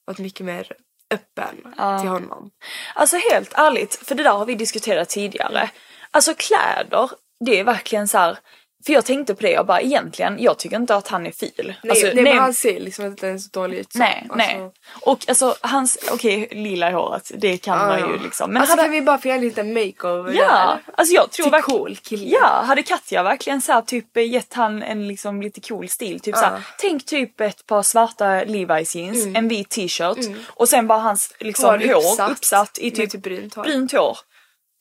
varit 0.05 0.19
mycket 0.19 0.47
mer 0.47 0.73
öppen 1.11 1.57
till 2.01 2.09
honom. 2.11 2.51
Alltså 2.95 3.17
helt 3.31 3.53
ärligt, 3.55 3.95
för 3.95 4.15
det 4.15 4.23
där 4.23 4.31
har 4.33 4.47
vi 4.47 4.55
diskuterat 4.55 5.09
tidigare. 5.09 5.71
Alltså 6.13 6.35
kläder, 6.35 7.11
det 7.45 7.61
är 7.61 7.65
verkligen 7.65 8.09
så 8.09 8.19
här. 8.19 8.39
För 8.87 8.93
jag 8.93 9.05
tänkte 9.05 9.35
på 9.35 9.43
det, 9.43 9.51
jag 9.51 9.67
bara 9.67 9.81
egentligen, 9.81 10.37
jag 10.41 10.59
tycker 10.59 10.77
inte 10.77 10.95
att 10.95 11.09
han 11.09 11.27
är 11.27 11.31
fil. 11.31 11.53
Nej, 11.83 11.91
alltså, 11.91 12.07
nej, 12.07 12.25
men 12.25 12.39
han 12.39 12.55
ser 12.55 12.81
liksom 12.81 13.07
inte 13.07 13.27
ens 13.27 13.51
dålig 13.51 13.79
ut. 13.79 13.93
så. 13.93 13.99
nej, 13.99 14.27
alltså, 14.31 14.37
nej. 14.37 14.71
Och 15.01 15.25
alltså 15.29 15.57
hans, 15.61 15.99
okej 16.13 16.49
lila 16.51 16.91
i 16.91 16.93
håret, 16.93 17.31
det 17.35 17.57
kan 17.57 17.79
ja, 17.79 17.87
man 17.87 17.99
ju 17.99 18.19
liksom. 18.19 18.51
Men 18.51 18.63
alltså 18.63 18.73
hade, 18.73 18.83
kan 18.83 18.91
vi 18.91 19.03
bara 19.03 19.19
få 19.19 19.29
göra 19.29 19.39
en 19.39 19.45
liten 19.45 19.73
makeover 19.73 20.33
ja, 20.33 20.49
där? 20.49 20.95
alltså 20.95 21.15
jag 21.15 21.31
tror 21.31 21.45
Till 21.45 21.51
verkligen, 21.51 21.79
cool 21.79 21.97
kille. 21.97 22.27
ja, 22.29 22.63
hade 22.67 22.83
Katja 22.83 23.23
verkligen 23.23 23.61
så 23.61 23.73
här, 23.73 23.83
typ 23.83 24.17
gett 24.17 24.55
han 24.55 24.83
en 24.83 25.09
liksom 25.09 25.43
lite 25.43 25.61
cool 25.61 25.89
stil, 25.89 26.21
typ 26.21 26.37
så 26.37 26.45
här, 26.45 26.63
tänk 26.79 27.07
typ 27.07 27.41
ett 27.41 27.67
par 27.67 27.83
svarta 27.83 28.25
Levi's 28.25 28.97
jeans, 28.97 29.37
en 29.37 29.49
vit 29.49 29.71
t-shirt 29.71 30.19
och 30.49 30.69
sen 30.69 30.87
bara 30.87 30.99
hans 30.99 31.35
liksom 31.41 31.75
Mm. 31.75 31.89
Hår 31.89 31.95
hår 31.95 32.11
uppsatt, 32.11 32.31
uppsatt, 32.31 32.79
i 32.79 32.91
typ, 32.91 33.11
typ 33.11 33.23
brynt 33.23 33.55
hår. 33.55 33.63
brynt 33.63 33.93
hår. 33.93 34.19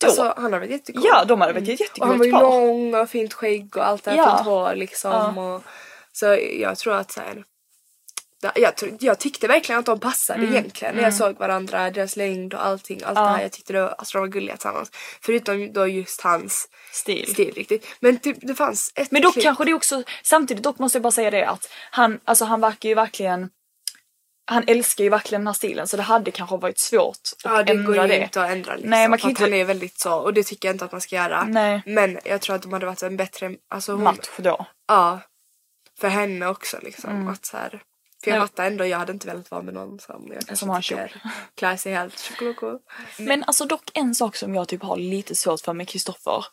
Då, 0.02 0.08
Alltså 0.08 0.34
han 0.38 0.54
har 0.54 0.60
varit 0.60 0.72
jättecool. 0.72 1.04
ja, 1.06 1.26
de 1.26 1.42
hade 1.42 1.54
varit 1.54 1.64
ett 1.70 1.74
Och 1.74 1.82
jättegott 1.82 2.08
han 2.10 2.18
var 2.18 2.26
ju 2.26 2.32
lång 2.32 2.96
och 2.96 3.10
fint 3.10 3.34
skägg 3.34 3.78
och 3.78 3.88
allt 3.88 4.04
det 4.04 4.12
här 4.12 4.18
Ja. 4.18 4.36
fint 4.38 4.48
hår 4.48 4.76
liksom. 4.76 5.38
Och, 5.38 5.64
så 6.12 6.38
jag 6.60 6.78
tror 6.78 6.94
att 6.96 7.12
så 7.12 7.20
här, 7.22 7.44
Ja, 8.44 8.52
Jag, 8.56 8.74
jag 9.00 9.20
tyckte 9.20 9.48
verkligen 9.48 9.80
att 9.80 9.86
de 9.86 10.00
passade 10.00 10.40
Mm. 10.40 10.52
egentligen 10.52 10.96
när 10.96 11.04
jag 11.04 11.14
såg 11.14 11.38
varandra, 11.38 11.90
deras 11.92 12.16
längd 12.16 12.54
och 12.54 12.66
allting. 12.66 13.02
Allt 13.06 13.16
det 13.16 13.22
här. 13.22 13.42
Jag 13.42 13.52
tyckte 13.52 13.74
det 13.74 13.82
var, 13.82 13.90
alltså, 13.98 14.18
de 14.18 14.20
var 14.20 14.28
gulliga 14.28 14.56
tillsammans. 14.56 14.90
Förutom 15.22 15.74
då 15.74 15.88
just 15.88 16.22
hans 16.22 16.68
Stil. 16.92 17.34
stil 17.34 17.54
riktigt. 17.56 17.86
Men 18.00 18.18
typ, 18.20 18.38
det 18.42 18.56
fanns 18.56 18.92
ett 18.96 19.12
Men 19.12 19.22
dock 19.22 19.34
klipp- 19.34 19.44
kanske 19.44 19.66
det 19.66 19.74
också, 19.74 20.04
samtidigt 20.24 20.64
dock 20.64 20.80
måste 20.80 20.96
jag 20.98 21.04
bara 21.04 21.12
säga 21.12 21.32
det 21.32 21.46
att 21.48 21.68
han, 21.92 22.20
alltså 22.26 22.46
han 22.46 22.62
verkar 22.62 22.90
ju 22.90 22.96
verkligen 22.96 23.50
han 24.54 24.64
älskar 24.68 25.04
ju 25.04 25.10
verkligen 25.10 25.42
den 25.42 25.48
här 25.48 25.54
stilen 25.54 25.88
så 25.88 25.98
det 25.98 26.04
hade 26.04 26.32
kanske 26.32 26.58
varit 26.58 26.80
svårt 26.80 27.16
att 27.46 27.52
Ja 27.52 27.64
det 27.64 27.74
går 27.74 27.80
ändra 27.80 28.02
ju 28.02 28.08
det. 28.08 28.24
inte 28.24 28.44
att 28.44 28.50
ändra 28.52 28.74
liksom. 28.74 28.90
Nej, 28.90 29.08
man 29.10 29.20
kan 29.20 29.30
inte- 29.30 29.44
han 29.44 29.54
är 29.54 29.66
väldigt 29.66 30.00
så 30.00 30.14
och 30.16 30.34
det 30.34 30.44
tycker 30.44 30.68
jag 30.68 30.76
inte 30.76 30.86
att 30.86 30.92
man 30.92 31.02
ska 31.02 31.16
göra. 31.16 31.44
Nej. 31.44 31.82
Men 31.86 32.20
jag 32.26 32.42
tror 32.42 32.56
att 32.56 32.62
de 32.62 32.74
hade 32.74 32.86
varit 32.86 33.04
en 33.04 33.18
bättre 33.18 33.56
alltså 33.70 33.92
hon, 33.92 34.04
Match 34.04 34.30
då. 34.38 34.66
Ja. 34.88 35.20
För 36.00 36.08
henne 36.08 36.48
också 36.48 36.78
liksom. 36.82 37.10
Mm. 37.10 37.28
Att 37.28 37.46
så 37.46 37.58
här, 37.58 37.82
För 38.24 38.32
jag 38.32 38.40
Nej. 38.40 38.48
fattar 38.48 38.66
ändå, 38.66 38.86
jag 38.86 38.98
hade 38.98 39.12
inte 39.14 39.28
velat 39.28 39.52
vara 39.52 39.62
med 39.62 39.74
någon 39.74 40.00
som 40.00 40.32
jag 40.48 40.58
Som 40.58 40.70
har 40.70 40.76
en 40.76 40.82
tycker 40.82 41.22
klär 41.56 41.78
sig 41.78 41.94
helt 41.94 42.20
chokloko. 42.20 42.80
Men 43.20 43.44
alltså 43.44 43.66
dock 43.66 43.92
en 43.94 44.16
sak 44.16 44.36
som 44.36 44.56
jag 44.56 44.68
typ 44.68 44.84
har 44.84 44.98
lite 44.98 45.36
svårt 45.36 45.62
för 45.62 45.74
med 45.74 45.88
Kristoffer. 45.88 46.46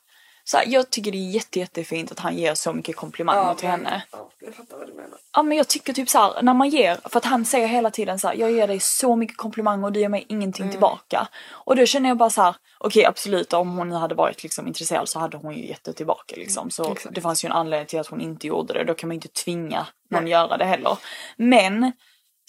Så 0.50 0.56
här, 0.56 0.64
jag 0.68 0.90
tycker 0.90 1.12
det 1.12 1.18
är 1.18 1.30
jätte, 1.30 1.58
jättefint 1.58 2.12
att 2.12 2.18
han 2.18 2.36
ger 2.38 2.54
så 2.54 2.72
mycket 2.72 2.96
komplimanger 2.96 3.54
till 3.54 3.68
henne. 3.68 4.02
Ja, 4.12 4.30
jag 4.40 4.54
fattar 4.54 4.78
vad 4.78 4.86
du 4.86 4.92
menar. 4.92 5.18
Ja 5.32 5.42
men 5.42 5.56
jag 5.58 5.68
tycker 5.68 5.92
typ 5.92 6.08
så 6.08 6.18
här, 6.18 6.42
när 6.42 6.54
man 6.54 6.68
ger, 6.68 6.98
för 7.08 7.18
att 7.18 7.24
han 7.24 7.44
säger 7.44 7.66
hela 7.68 7.90
tiden 7.90 8.18
så 8.18 8.28
här, 8.28 8.34
jag 8.34 8.50
ger 8.52 8.66
dig 8.66 8.80
så 8.80 9.16
mycket 9.16 9.36
komplimanger 9.36 9.84
och 9.84 9.92
du 9.92 10.00
ger 10.00 10.08
mig 10.08 10.26
ingenting 10.28 10.62
Mm. 10.62 10.72
tillbaka. 10.72 11.28
Och 11.50 11.76
då 11.76 11.86
känner 11.86 12.08
jag 12.08 12.16
bara 12.18 12.30
så 12.30 12.42
här, 12.42 12.54
okej 12.78 13.04
absolut 13.04 13.52
om 13.52 13.76
hon 13.78 13.92
hade 13.92 14.14
varit 14.14 14.42
liksom 14.42 14.66
intresserad 14.66 15.08
så 15.08 15.18
hade 15.18 15.36
hon 15.36 15.54
ju 15.54 15.66
gett 15.66 15.84
det 15.84 15.92
tillbaka 15.92 16.34
liksom. 16.36 16.70
Så 16.70 16.82
Mm, 16.84 16.92
Exakt. 16.92 17.14
det 17.14 17.20
fanns 17.20 17.44
ju 17.44 17.46
en 17.46 17.52
anledning 17.52 17.86
till 17.86 18.00
att 18.00 18.06
hon 18.06 18.20
inte 18.20 18.46
gjorde 18.46 18.72
det, 18.74 18.84
då 18.84 18.94
kan 18.94 19.08
man 19.08 19.14
ju 19.14 19.16
inte 19.16 19.28
tvinga 19.44 19.86
någon 20.10 20.26
göra 20.26 20.56
det 20.56 20.64
heller. 20.64 20.98
Men 21.36 21.92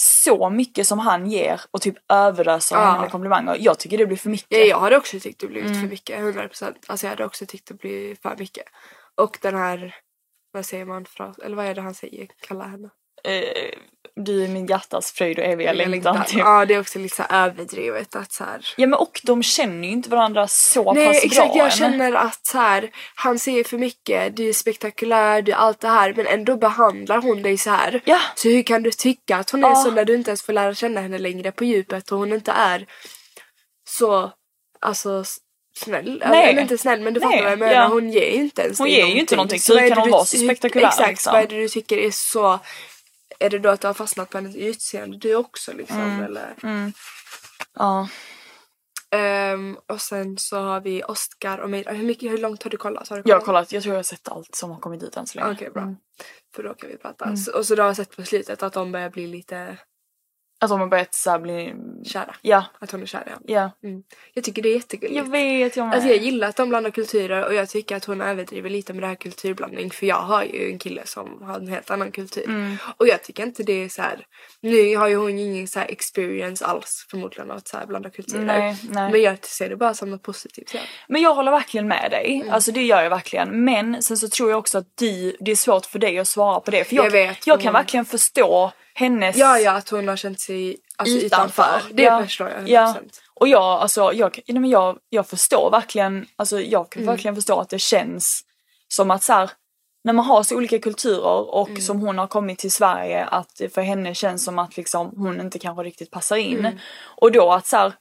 så 0.02 0.50
mycket 0.50 0.88
som 0.88 1.00
han 1.00 1.28
ger 1.28 1.62
och 1.72 1.82
typ 1.82 1.96
överöser 2.12 2.76
Ja. 2.76 2.86
henne 2.86 3.02
med 3.02 3.12
komplimanger, 3.12 3.58
jag 3.60 3.80
tycker 3.80 3.98
det 3.98 4.06
blir 4.06 4.18
för 4.18 4.30
mycket. 4.30 4.58
Ja, 4.58 4.66
jag 4.66 4.80
hade 4.80 4.98
också 4.98 5.20
tyckt 5.20 5.40
det 5.42 5.48
blivit 5.48 5.70
Mm. 5.70 5.82
för 5.82 5.88
mycket, 5.90 6.20
100%. 6.20 6.74
Alltså 6.88 7.06
jag 7.06 7.10
hade 7.12 7.26
också 7.26 7.46
tyckt 7.46 7.68
det 7.68 7.74
blir 7.74 8.16
för 8.16 8.36
mycket. 8.40 8.64
Och 9.16 9.38
den 9.42 9.56
här, 9.56 9.96
vad 10.52 10.66
säger 10.66 10.86
man, 10.86 11.06
fras, 11.06 11.40
eller 11.40 11.56
vad 11.56 11.66
är 11.66 11.76
det 11.76 11.82
han 11.82 11.94
säger, 11.94 12.28
kalla 12.48 12.64
henne? 12.64 12.90
Eh, 13.24 13.74
du 14.26 14.44
är 14.44 14.48
min 14.48 14.66
hjärtas 14.66 15.12
fröjd 15.12 15.40
och 15.40 15.46
eviga 15.46 15.74
Jag 15.74 15.90
längtan. 15.90 16.26
Typ. 16.28 16.40
Ja, 16.40 16.66
det 16.66 16.74
är 16.74 16.80
också 16.80 17.00
lite 17.00 17.16
så 17.16 17.24
överdrivet 17.30 18.16
att 18.16 18.32
så 18.32 18.44
här. 18.44 18.66
Ja 18.78 18.88
men 18.88 19.00
och 19.00 19.22
de 19.24 19.44
känner 19.44 19.88
ju 19.88 19.94
inte 19.94 20.10
varandra 20.10 20.48
så 20.48 20.94
Nej 20.94 21.08
pass 21.08 21.24
exakt, 21.24 21.48
bra 21.48 21.58
jag 21.58 21.66
än. 21.66 21.72
känner 21.72 22.14
att 22.14 22.46
så 22.46 22.58
här, 22.58 22.92
han 23.16 23.40
säger 23.40 23.64
för 23.64 23.78
mycket, 23.78 24.36
du 24.36 24.50
är 24.50 24.54
spektakulär, 24.54 25.42
du 25.42 25.52
är 25.52 25.56
allt 25.56 25.80
det 25.80 25.88
här 25.88 26.14
men 26.14 26.28
ändå 26.28 26.56
behandlar 26.58 27.22
hon 27.22 27.42
dig 27.42 27.58
så 27.58 27.70
här. 27.70 28.02
Ja. 28.06 28.20
Så 28.36 28.50
hur 28.50 28.64
kan 28.64 28.84
du 28.84 28.92
tycka 28.92 29.38
att 29.38 29.50
hon 29.50 29.64
är 29.64 29.70
Ja. 29.70 29.76
så 29.76 29.92
när 29.92 30.06
du 30.06 30.16
inte 30.16 30.30
ens 30.30 30.44
får 30.44 30.54
lära 30.54 30.74
känna 30.74 31.02
henne 31.02 31.18
längre 31.18 31.52
på 31.52 31.64
djupet 31.66 32.12
och 32.12 32.18
hon 32.20 32.34
inte 32.34 32.52
är 32.52 32.86
så, 33.90 34.32
alltså 34.82 35.24
snäll. 35.78 36.24
Nej. 36.30 36.50
Eller 36.50 36.62
inte 36.62 36.78
snäll 36.78 37.02
men 37.02 37.14
du 37.14 37.20
fattar 37.20 37.36
Nej, 37.36 37.44
vad 37.44 37.52
jag 37.52 37.60
menar. 37.60 37.74
ja. 37.74 37.88
Hon 37.88 38.10
ger 38.10 38.26
ju 38.32 38.34
inte 38.34 38.62
ens 38.62 38.80
Hon 38.80 38.90
ger 38.90 39.06
ju 39.06 39.20
inte 39.20 39.36
någonting, 39.36 39.60
så 39.60 39.80
hur 39.80 39.90
kan 39.90 39.98
hon 39.98 40.10
vara 40.10 40.26
så 40.26 40.38
spektakulär, 40.38 40.88
Exakt, 40.88 41.10
liksom? 41.10 41.34
vad 41.34 41.42
är 41.42 41.48
det 41.48 41.56
du 41.62 41.68
tycker 41.70 41.98
är 41.98 42.12
så 42.12 42.60
är 43.40 43.50
det 43.50 43.60
då 43.60 43.70
att 43.70 43.82
du 43.82 43.88
har 43.88 43.94
fastnat 43.94 44.30
på 44.30 44.38
hennes 44.38 44.56
utseende 44.56 45.18
du 45.18 45.36
också 45.36 45.74
liksom 45.74 45.98
Mm. 45.98 46.24
eller? 46.24 46.56
Ja. 47.74 48.08
Ehm, 49.12 49.78
och 49.88 50.02
sen 50.02 50.38
så 50.38 50.60
har 50.60 50.82
vi 50.82 51.04
Oscar 51.04 51.58
och 51.58 51.70
Mira. 51.70 51.92
Hur, 51.92 52.04
mycket, 52.06 52.32
hur 52.32 52.38
långt 52.38 52.64
har 52.64 52.70
du 52.70 52.78
kollat? 52.78 53.10
Har 53.10 53.18
du 53.18 53.24
Jag 53.26 53.36
har 53.40 53.46
kollat, 53.46 53.72
jag 53.72 53.84
tror 53.84 53.94
jag 53.94 54.00
har 54.00 54.04
sett 54.04 54.28
allt 54.28 54.56
som 54.56 54.72
har 54.72 54.80
kommit 54.80 55.04
ut 55.04 55.18
än 55.18 55.28
så 55.28 55.40
länge. 55.40 55.52
Okej 55.54 55.70
bra. 55.72 55.82
Mm. 55.82 55.96
För 56.56 56.64
då 56.64 56.74
kan 56.74 56.90
vi 56.90 56.98
prata. 56.98 57.36
Så, 57.36 57.58
och 57.58 57.66
så 57.66 57.76
du 57.76 57.82
har 57.82 57.94
sett 57.94 58.16
på 58.16 58.24
slutet 58.24 58.64
att 58.64 58.74
de 58.74 58.92
börjar 58.92 59.10
bli 59.10 59.28
lite 59.28 59.78
Att 60.62 60.70
de 60.70 60.80
har 60.80 60.88
börjat 60.88 61.14
såhär 61.14 61.40
bli... 61.40 61.74
kära. 62.06 62.36
Ja, 62.42 62.66
Att 62.80 62.92
hon 62.92 63.02
är 63.02 63.06
kär 63.06 63.24
honom. 63.24 63.44
ja. 63.48 63.72
Mm. 63.84 64.04
Jag 64.34 64.44
tycker 64.44 64.62
det 64.62 64.70
är 64.70 64.74
jättegulligt. 64.76 65.18
Jag 65.18 65.32
vet, 65.32 65.76
jag 65.78 65.86
med. 65.86 65.96
Alltså 65.96 66.10
jag 66.10 66.18
gillar 66.18 66.48
att 66.50 66.56
de 66.56 66.70
blandar 66.70 66.92
kulturer 66.92 67.46
och 67.46 67.54
jag 67.54 67.70
tycker 67.70 67.96
att 67.96 68.06
hon 68.06 68.22
överdriver 68.22 68.70
lite 68.70 68.94
med 68.94 69.04
det 69.04 69.08
här 69.08 69.16
kulturblandning 69.16 69.92
för 69.92 70.06
jag 70.06 70.16
har 70.16 70.44
ju 70.44 70.72
en 70.72 70.80
kille 70.80 71.02
som 71.06 71.42
har 71.44 71.56
en 71.56 71.68
helt 71.68 71.92
annan 71.92 72.12
kultur. 72.12 72.44
Mm. 72.48 72.78
Och 72.98 73.08
jag 73.08 73.24
tycker 73.24 73.44
inte 73.44 73.64
det 73.64 73.84
är 73.84 73.90
så 73.90 74.02
här. 74.02 74.26
nu 74.62 74.96
har 74.98 75.08
ju 75.08 75.16
hon 75.16 75.40
ingen 75.40 75.68
så 75.68 75.80
här 75.80 75.88
experience 75.88 76.66
alls 76.66 77.06
förmodligen 77.10 77.52
att 77.52 77.68
så 77.68 77.78
här 77.78 77.86
blanda 77.86 78.10
kulturer. 78.10 78.46
Nej, 78.46 78.78
nej. 78.90 79.12
Men 79.12 79.22
jag 79.22 79.46
ser 79.46 79.70
det 79.70 79.76
bara 79.76 79.94
som 79.94 80.12
något 80.12 80.24
positivt. 80.24 80.72
Ja. 80.74 80.80
Men 81.08 81.22
jag 81.22 81.36
håller 81.36 81.52
verkligen 81.52 81.88
med 81.88 82.12
dig. 82.12 82.36
Mm. 82.36 82.54
Alltså 82.54 82.72
det 82.72 82.84
gör 82.84 83.04
jag 83.04 83.10
verkligen. 83.10 83.64
Men 83.64 84.04
sen 84.04 84.18
så 84.18 84.28
tror 84.30 84.50
jag 84.50 84.60
också 84.60 84.78
att 84.78 84.88
du, 84.98 85.38
det 85.40 85.52
är 85.52 85.56
svårt 85.56 85.86
för 85.86 86.00
dig 86.00 86.20
att 86.20 86.28
svara 86.28 86.60
på 86.60 86.72
det. 86.72 86.84
För 86.84 86.96
jag, 86.96 87.06
Jag 87.06 87.12
vet, 87.12 87.48
jag 87.48 87.62
kan 87.62 87.74
verkligen 87.74 88.06
förstå 88.06 88.72
hennes 89.00 89.38
ja, 89.38 89.60
ja, 89.60 89.72
att 89.72 89.90
hon 89.90 90.08
har 90.08 90.16
känt 90.16 90.40
sig 90.42 90.78
alltså, 90.96 91.18
utanför. 91.18 91.82
Det 91.92 92.04
ja. 92.04 92.24
förstår 92.24 92.50
jag 92.50 92.60
100%. 92.60 92.68
Ja. 92.68 92.96
Och 93.34 93.48
jag, 93.48 93.62
alltså, 93.64 94.14
jag, 94.14 94.40
nej, 94.48 94.60
men 94.62 94.70
jag, 94.70 94.98
jag 95.10 95.28
förstår 95.28 95.72
verkligen, 95.72 96.26
alltså 96.36 96.62
jag 96.62 96.90
kan 96.90 97.04
Mm. 97.04 97.14
verkligen 97.14 97.36
förstå 97.36 97.60
att 97.60 97.70
det 97.70 97.80
känns 97.80 98.42
som 98.88 99.12
att 99.12 99.24
så 99.24 99.34
här, 99.34 99.50
när 100.04 100.14
man 100.14 100.26
har 100.26 100.44
så 100.44 100.56
olika 100.58 100.80
kulturer 100.80 101.56
och 101.56 101.70
Mm. 101.70 101.82
som 101.82 102.00
hon 102.02 102.18
har 102.18 102.28
kommit 102.28 102.60
till 102.60 102.72
Sverige 102.72 103.26
att 103.26 103.62
för 103.74 103.82
henne 103.82 104.16
känns 104.16 104.44
som 104.46 104.60
att 104.60 104.78
liksom 104.78 105.14
hon 105.18 105.42
inte 105.42 105.60
kanske 105.60 105.84
riktigt 105.84 106.12
passar 106.12 106.36
in. 106.38 106.60
Mm. 106.60 106.78
Och 107.22 107.32
då 107.32 107.52
att 107.54 107.68
så 107.68 107.78
här, 107.78 107.94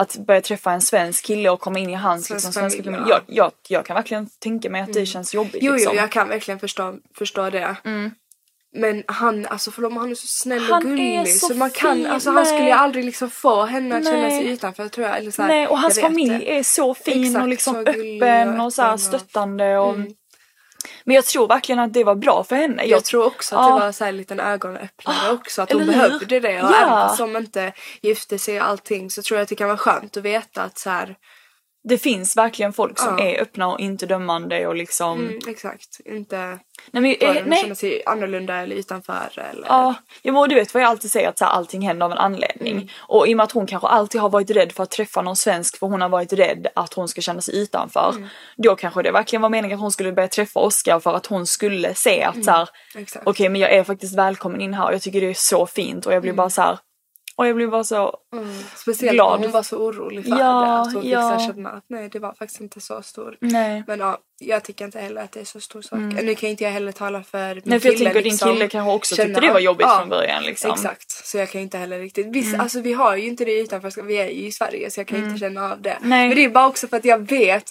att 0.00 0.16
börja 0.16 0.40
träffa 0.40 0.72
en 0.72 0.80
svensk 0.80 1.24
kille 1.26 1.50
och 1.50 1.60
komma 1.60 1.78
in 1.78 1.90
i 1.90 1.94
hans 1.94 2.26
Svensk 2.26 2.44
liksom, 2.46 2.52
svenska 2.62 2.82
familj, 2.82 2.96
familj. 2.98 3.10
ja. 3.10 3.20
Jag, 3.26 3.46
jag, 3.46 3.52
jag 3.78 3.86
kan 3.86 3.94
verkligen 3.94 4.26
tänka 4.38 4.70
mig 4.70 4.80
att 4.82 4.92
det 4.92 5.06
känns 5.06 5.34
jobbigt. 5.34 5.62
Jo, 5.62 5.72
liksom. 5.72 5.92
jo, 5.94 6.00
jag 6.00 6.10
kan 6.10 6.28
verkligen 6.28 6.60
förstå, 6.60 6.94
förstå 7.18 7.50
det. 7.50 7.76
Men 8.72 9.02
han, 9.06 9.46
alltså 9.46 9.70
förlåt, 9.70 9.92
men 9.92 10.00
han 10.00 10.10
är 10.10 10.14
så 10.14 10.26
snäll 10.26 10.60
Han 10.62 10.82
och 10.82 10.88
gullig. 10.90 11.28
så 11.34 11.46
Så, 11.48 11.54
man 11.54 11.70
kan, 11.70 11.96
fin, 11.96 12.06
alltså 12.06 12.30
han 12.30 12.46
skulle 12.46 12.74
aldrig 12.74 13.04
liksom 13.04 13.30
få 13.30 13.64
henne 13.64 13.96
att 13.96 14.04
känna 14.04 14.30
sig 14.30 14.48
utanför 14.48 14.88
tror 14.88 15.06
jag. 15.06 15.16
Eller 15.18 15.30
så 15.30 15.42
här, 15.42 15.48
Nej, 15.48 15.66
och 15.66 15.78
hans 15.78 15.96
jag 15.96 16.02
familj 16.02 16.38
det. 16.38 16.58
är 16.58 16.62
så 16.62 16.94
fin 16.94 17.24
Exakt, 17.24 17.42
och 17.42 17.48
liksom 17.48 17.74
så 17.74 17.92
gullig 17.92 18.22
öppen 18.22 18.60
och 18.60 18.66
och, 18.66 18.72
så 18.72 18.82
här 18.82 18.92
och- 18.94 19.00
stöttande. 19.00 19.78
Och... 19.78 19.94
Mm. 19.94 20.08
Men 21.04 21.14
jag 21.14 21.24
tror 21.24 21.48
verkligen 21.48 21.78
att 21.78 21.92
det 21.92 22.04
var 22.04 22.14
bra 22.14 22.44
för 22.44 22.56
henne. 22.56 22.84
Jag 22.84 23.04
tror 23.04 23.26
också 23.26 23.56
att 23.56 23.66
Ja. 23.66 23.74
det 23.74 23.80
var 23.84 23.92
så 23.92 24.04
här 24.04 24.08
en 24.10 24.16
liten 24.16 24.40
ögonöppnare 24.40 25.16
Ah, 25.28 25.32
också. 25.32 25.62
Att 25.62 25.72
hon 25.72 25.86
behövde 25.86 26.40
det. 26.40 26.62
Och 26.62 26.70
Ja. 26.70 27.14
även 27.16 27.32
de 27.34 27.40
inte 27.40 27.72
gifte 28.02 28.38
sig 28.38 28.60
och 28.60 28.66
allting 28.68 29.10
så 29.10 29.22
tror 29.22 29.38
jag 29.38 29.42
att 29.42 29.48
det 29.48 29.54
kan 29.54 29.66
vara 29.68 29.78
skönt 29.78 30.16
att 30.16 30.22
veta 30.22 30.62
att 30.62 30.78
så 30.78 30.90
här, 30.90 31.16
Det 31.88 31.98
finns 31.98 32.36
verkligen 32.36 32.72
folk 32.72 32.98
som 32.98 33.18
Ja. 33.18 33.24
är 33.24 33.42
öppna 33.42 33.68
och 33.68 33.80
inte 33.80 34.06
dömande 34.06 34.66
och 34.66 34.74
liksom... 34.74 35.20
mm, 35.20 35.38
exakt, 35.48 36.00
inte 36.04 36.58
Nej, 36.90 37.18
men, 37.20 37.36
eh, 37.36 37.42
nej. 37.46 37.62
känna 37.62 37.74
sig 37.74 38.02
annorlunda 38.06 38.56
eller 38.56 38.76
utanför. 38.76 39.28
Eller, 39.50 39.66
Ja, 39.68 39.94
ja 40.22 40.32
men 40.32 40.48
du 40.48 40.54
vet 40.54 40.74
vad 40.74 40.82
jag 40.82 40.88
alltid 40.88 41.10
säger 41.10 41.28
att 41.28 41.38
så 41.38 41.44
här, 41.44 41.52
allting 41.52 41.82
händer 41.82 42.06
av 42.06 42.12
en 42.12 42.18
anledning. 42.18 42.72
Mm. 42.72 42.88
Och 42.98 43.28
i 43.28 43.32
och 43.32 43.36
med 43.36 43.44
att 43.44 43.52
hon 43.52 43.66
kanske 43.66 43.88
alltid 43.88 44.20
har 44.20 44.28
varit 44.28 44.50
rädd 44.50 44.72
för 44.72 44.82
att 44.82 44.90
träffa 44.90 45.22
någon 45.22 45.36
svensk 45.36 45.78
för 45.78 45.86
hon 45.86 46.00
har 46.00 46.08
varit 46.08 46.32
rädd 46.32 46.66
att 46.74 46.94
hon 46.94 47.08
ska 47.08 47.20
känna 47.20 47.40
sig 47.40 47.56
utanför. 47.58 48.12
Mm. 48.16 48.28
Då 48.56 48.76
kanske 48.76 49.02
det 49.02 49.12
verkligen 49.12 49.42
var 49.42 49.48
meningen 49.48 49.74
att 49.76 49.80
hon 49.82 49.92
skulle 49.92 50.12
börja 50.12 50.28
träffa 50.28 50.60
Oscar 50.60 51.00
för 51.00 51.14
att 51.14 51.26
hon 51.26 51.46
skulle 51.46 51.94
se 51.94 52.22
att 52.22 52.44
så 52.44 52.50
här, 52.50 52.68
Exakt. 52.94 53.26
okej 53.26 53.48
men 53.48 53.60
jag 53.60 53.72
är 53.72 53.84
faktiskt 53.84 54.18
välkommen 54.18 54.60
in 54.60 54.74
här 54.74 54.86
och 54.86 54.94
jag 54.94 55.02
tycker 55.02 55.20
det 55.20 55.30
är 55.30 55.34
så 55.34 55.66
fint 55.66 56.06
och 56.06 56.12
jag 56.12 56.22
blir 56.22 56.32
bara 56.32 56.50
så 56.50 56.62
här. 56.62 56.78
Och 57.40 57.46
jag 57.46 57.56
blir 57.56 57.66
bara 57.66 57.84
så, 57.84 58.16
Mm. 58.32 58.48
Speciellt 58.76 59.14
glad. 59.14 59.40
hon 59.40 59.50
var 59.50 59.62
så 59.62 59.76
orolig 59.76 60.24
för 60.24 60.30
Ja, 60.30 60.36
det. 60.36 60.80
Att 60.88 60.94
hon 60.94 61.08
ja. 61.08 61.38
känna 61.46 61.70
att 61.70 61.84
nej 61.88 62.08
det 62.08 62.18
var 62.18 62.32
faktiskt 62.34 62.60
inte 62.60 62.80
så 62.80 63.02
stor. 63.02 63.36
nej. 63.40 63.84
Men 63.86 64.00
ja, 64.00 64.18
jag 64.40 64.64
tycker 64.64 64.84
inte 64.84 65.00
heller 65.00 65.22
att 65.22 65.32
det 65.32 65.40
är 65.40 65.44
så 65.44 65.60
stor 65.60 65.82
sak. 65.82 65.98
Nu 65.98 66.34
kan 66.34 66.50
inte 66.50 66.64
jag 66.64 66.70
heller 66.70 66.92
tala 66.92 67.22
för 67.22 67.38
min 67.38 67.50
Mm. 67.52 67.62
Nej 67.64 67.80
för 67.80 67.88
jag 67.88 67.96
kille. 67.96 68.04
tänker 68.10 68.22
din 68.22 68.32
liksom, 68.32 68.52
kille 68.52 68.68
kanske 68.68 68.92
också 68.92 69.14
känna- 69.16 69.26
tyckte 69.28 69.40
det 69.40 69.52
var 69.52 69.60
jobbigt 69.60 69.86
ja, 69.90 69.98
från 69.98 70.08
början 70.08 70.42
liksom. 70.42 70.70
Exakt, 70.70 71.10
så 71.10 71.38
jag 71.38 71.50
kan 71.50 71.60
inte 71.60 71.78
heller 71.78 71.98
riktigt. 71.98 72.26
Visst, 72.26 72.58
alltså 72.60 72.80
vi 72.80 72.92
har 72.92 73.16
ju 73.16 73.26
inte 73.26 73.44
det 73.44 73.60
utanför, 73.60 74.02
vi 74.02 74.14
är 74.16 74.28
ju 74.28 74.46
i 74.46 74.52
Sverige 74.52 74.90
så 74.90 75.00
jag 75.00 75.06
kan 75.06 75.24
inte 75.24 75.40
känna 75.40 75.72
av 75.72 75.82
det. 75.82 75.90
Mm. 75.90 76.08
Nej. 76.08 76.28
Men 76.28 76.36
det 76.36 76.44
är 76.44 76.48
bara 76.50 76.66
också 76.66 76.88
för 76.88 76.96
att 76.96 77.04
jag 77.04 77.18
vet 77.30 77.64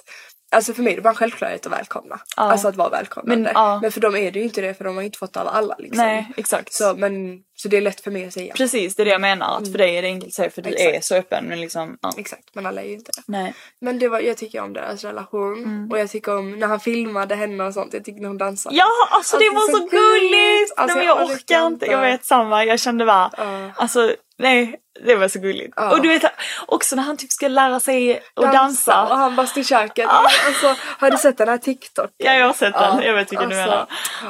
Alltså 0.52 0.74
för 0.74 0.84
mig 0.84 0.92
är 0.94 0.96
det 0.96 1.02
bara 1.02 1.10
en 1.10 1.16
självklarhet 1.16 1.66
att 1.66 1.72
välkomna. 1.72 2.20
Ja. 2.38 2.44
Alltså 2.44 2.68
att 2.68 2.76
vara 2.76 2.90
välkomnande. 2.90 3.44
Men, 3.44 3.52
ja. 3.56 3.80
Men 3.82 3.92
för 3.92 4.02
dem 4.02 4.16
är 4.16 4.32
det 4.32 4.40
ju 4.40 4.46
inte 4.46 4.62
det 4.62 4.74
för 4.74 4.86
de 4.86 4.96
har 4.96 5.02
ju 5.02 5.06
inte 5.06 5.18
fått 5.18 5.38
av 5.38 5.48
alla 5.48 5.76
liksom. 5.80 5.98
Nej 6.06 6.32
exakt. 6.38 6.74
Så, 6.74 6.94
men, 6.98 7.40
så 7.62 7.68
det 7.68 7.78
är 7.78 7.82
lätt 7.82 8.02
för 8.02 8.12
mig 8.12 8.28
att 8.28 8.34
säga. 8.34 8.54
Precis 8.54 8.96
det 8.96 9.04
är 9.04 9.06
det 9.06 9.12
jag 9.12 9.22
menar 9.22 9.58
att 9.58 9.72
för 9.72 9.78
dig 9.78 9.98
är 9.98 10.02
det 10.02 10.08
enkelt 10.08 10.28
att 10.28 10.34
säga 10.34 10.50
för 10.50 10.62
du 10.62 10.70
Mm. 10.70 10.78
Exakt. 10.80 10.98
är 10.98 11.02
så 11.08 11.16
öppen 11.16 11.46
men 11.46 11.62
liksom 11.62 11.98
ja. 12.02 12.12
Exakt, 12.18 12.44
men 12.56 12.66
alla 12.66 12.82
är 12.82 12.86
ju 12.86 12.94
inte 12.94 13.12
det. 13.16 13.24
Nej. 13.26 13.54
Men 13.82 14.00
det 14.00 14.08
var, 14.08 14.20
jag 14.20 14.38
tycker 14.38 14.62
om 14.62 14.74
deras 14.74 15.04
relation. 15.04 15.90
Och 15.92 16.00
jag 16.00 16.10
tycker 16.10 16.38
om 16.38 16.60
när 16.60 16.68
han 16.68 16.80
filmade 16.80 17.36
henne 17.36 17.64
och 17.64 17.74
sånt. 17.74 17.94
Jag 17.94 18.06
tycker 18.06 18.22
när 18.22 18.28
hon 18.28 18.38
dansade. 18.38 18.76
Ja 18.76 18.86
alltså 19.12 19.38
det 19.38 19.46
Alltså, 19.48 19.72
var 19.72 19.80
så 19.80 19.88
så 19.90 19.96
gulligt. 19.96 20.74
Alltså, 20.78 20.98
Nej, 20.98 21.06
jag 21.08 21.18
jag 21.22 21.30
orkar 21.30 21.68
inte, 21.68 21.86
jag 21.86 22.02
vet 22.02 22.26
samma. 22.26 22.66
Jag 22.66 22.80
kände 22.80 23.06
bara, 23.06 23.32
Ja. 23.38 23.72
alltså 23.76 24.16
nej 24.38 24.76
det 25.06 25.16
var 25.16 25.28
så 25.28 25.40
gulligt. 25.40 25.74
Ja. 25.76 25.92
Och 25.92 26.02
du 26.02 26.08
vet 26.10 26.24
också 26.68 26.96
när 26.96 27.04
han 27.04 27.18
typ 27.18 27.32
ska 27.32 27.48
lära 27.48 27.80
sig 27.80 28.22
att 28.36 28.54
dansa. 28.54 29.02
Och 29.10 29.18
han 29.18 29.36
bara 29.36 29.48
stod 29.48 29.62
i 29.62 29.66
köket. 29.66 30.06
Alltså, 30.10 30.76
har 31.00 31.12
du 31.12 31.18
sett 31.18 31.38
den 31.38 31.48
här 31.50 31.58
TikTok? 31.58 32.10
Ja 32.18 32.34
jag 32.34 32.46
har 32.46 32.54
sett 32.54 32.74
den, 32.74 32.98
Ja, 32.98 33.04
jag 33.04 33.14
vet 33.14 33.32
vilken 33.32 33.50
du 33.50 33.56
alltså, 33.62 33.70
menar. 33.70 33.88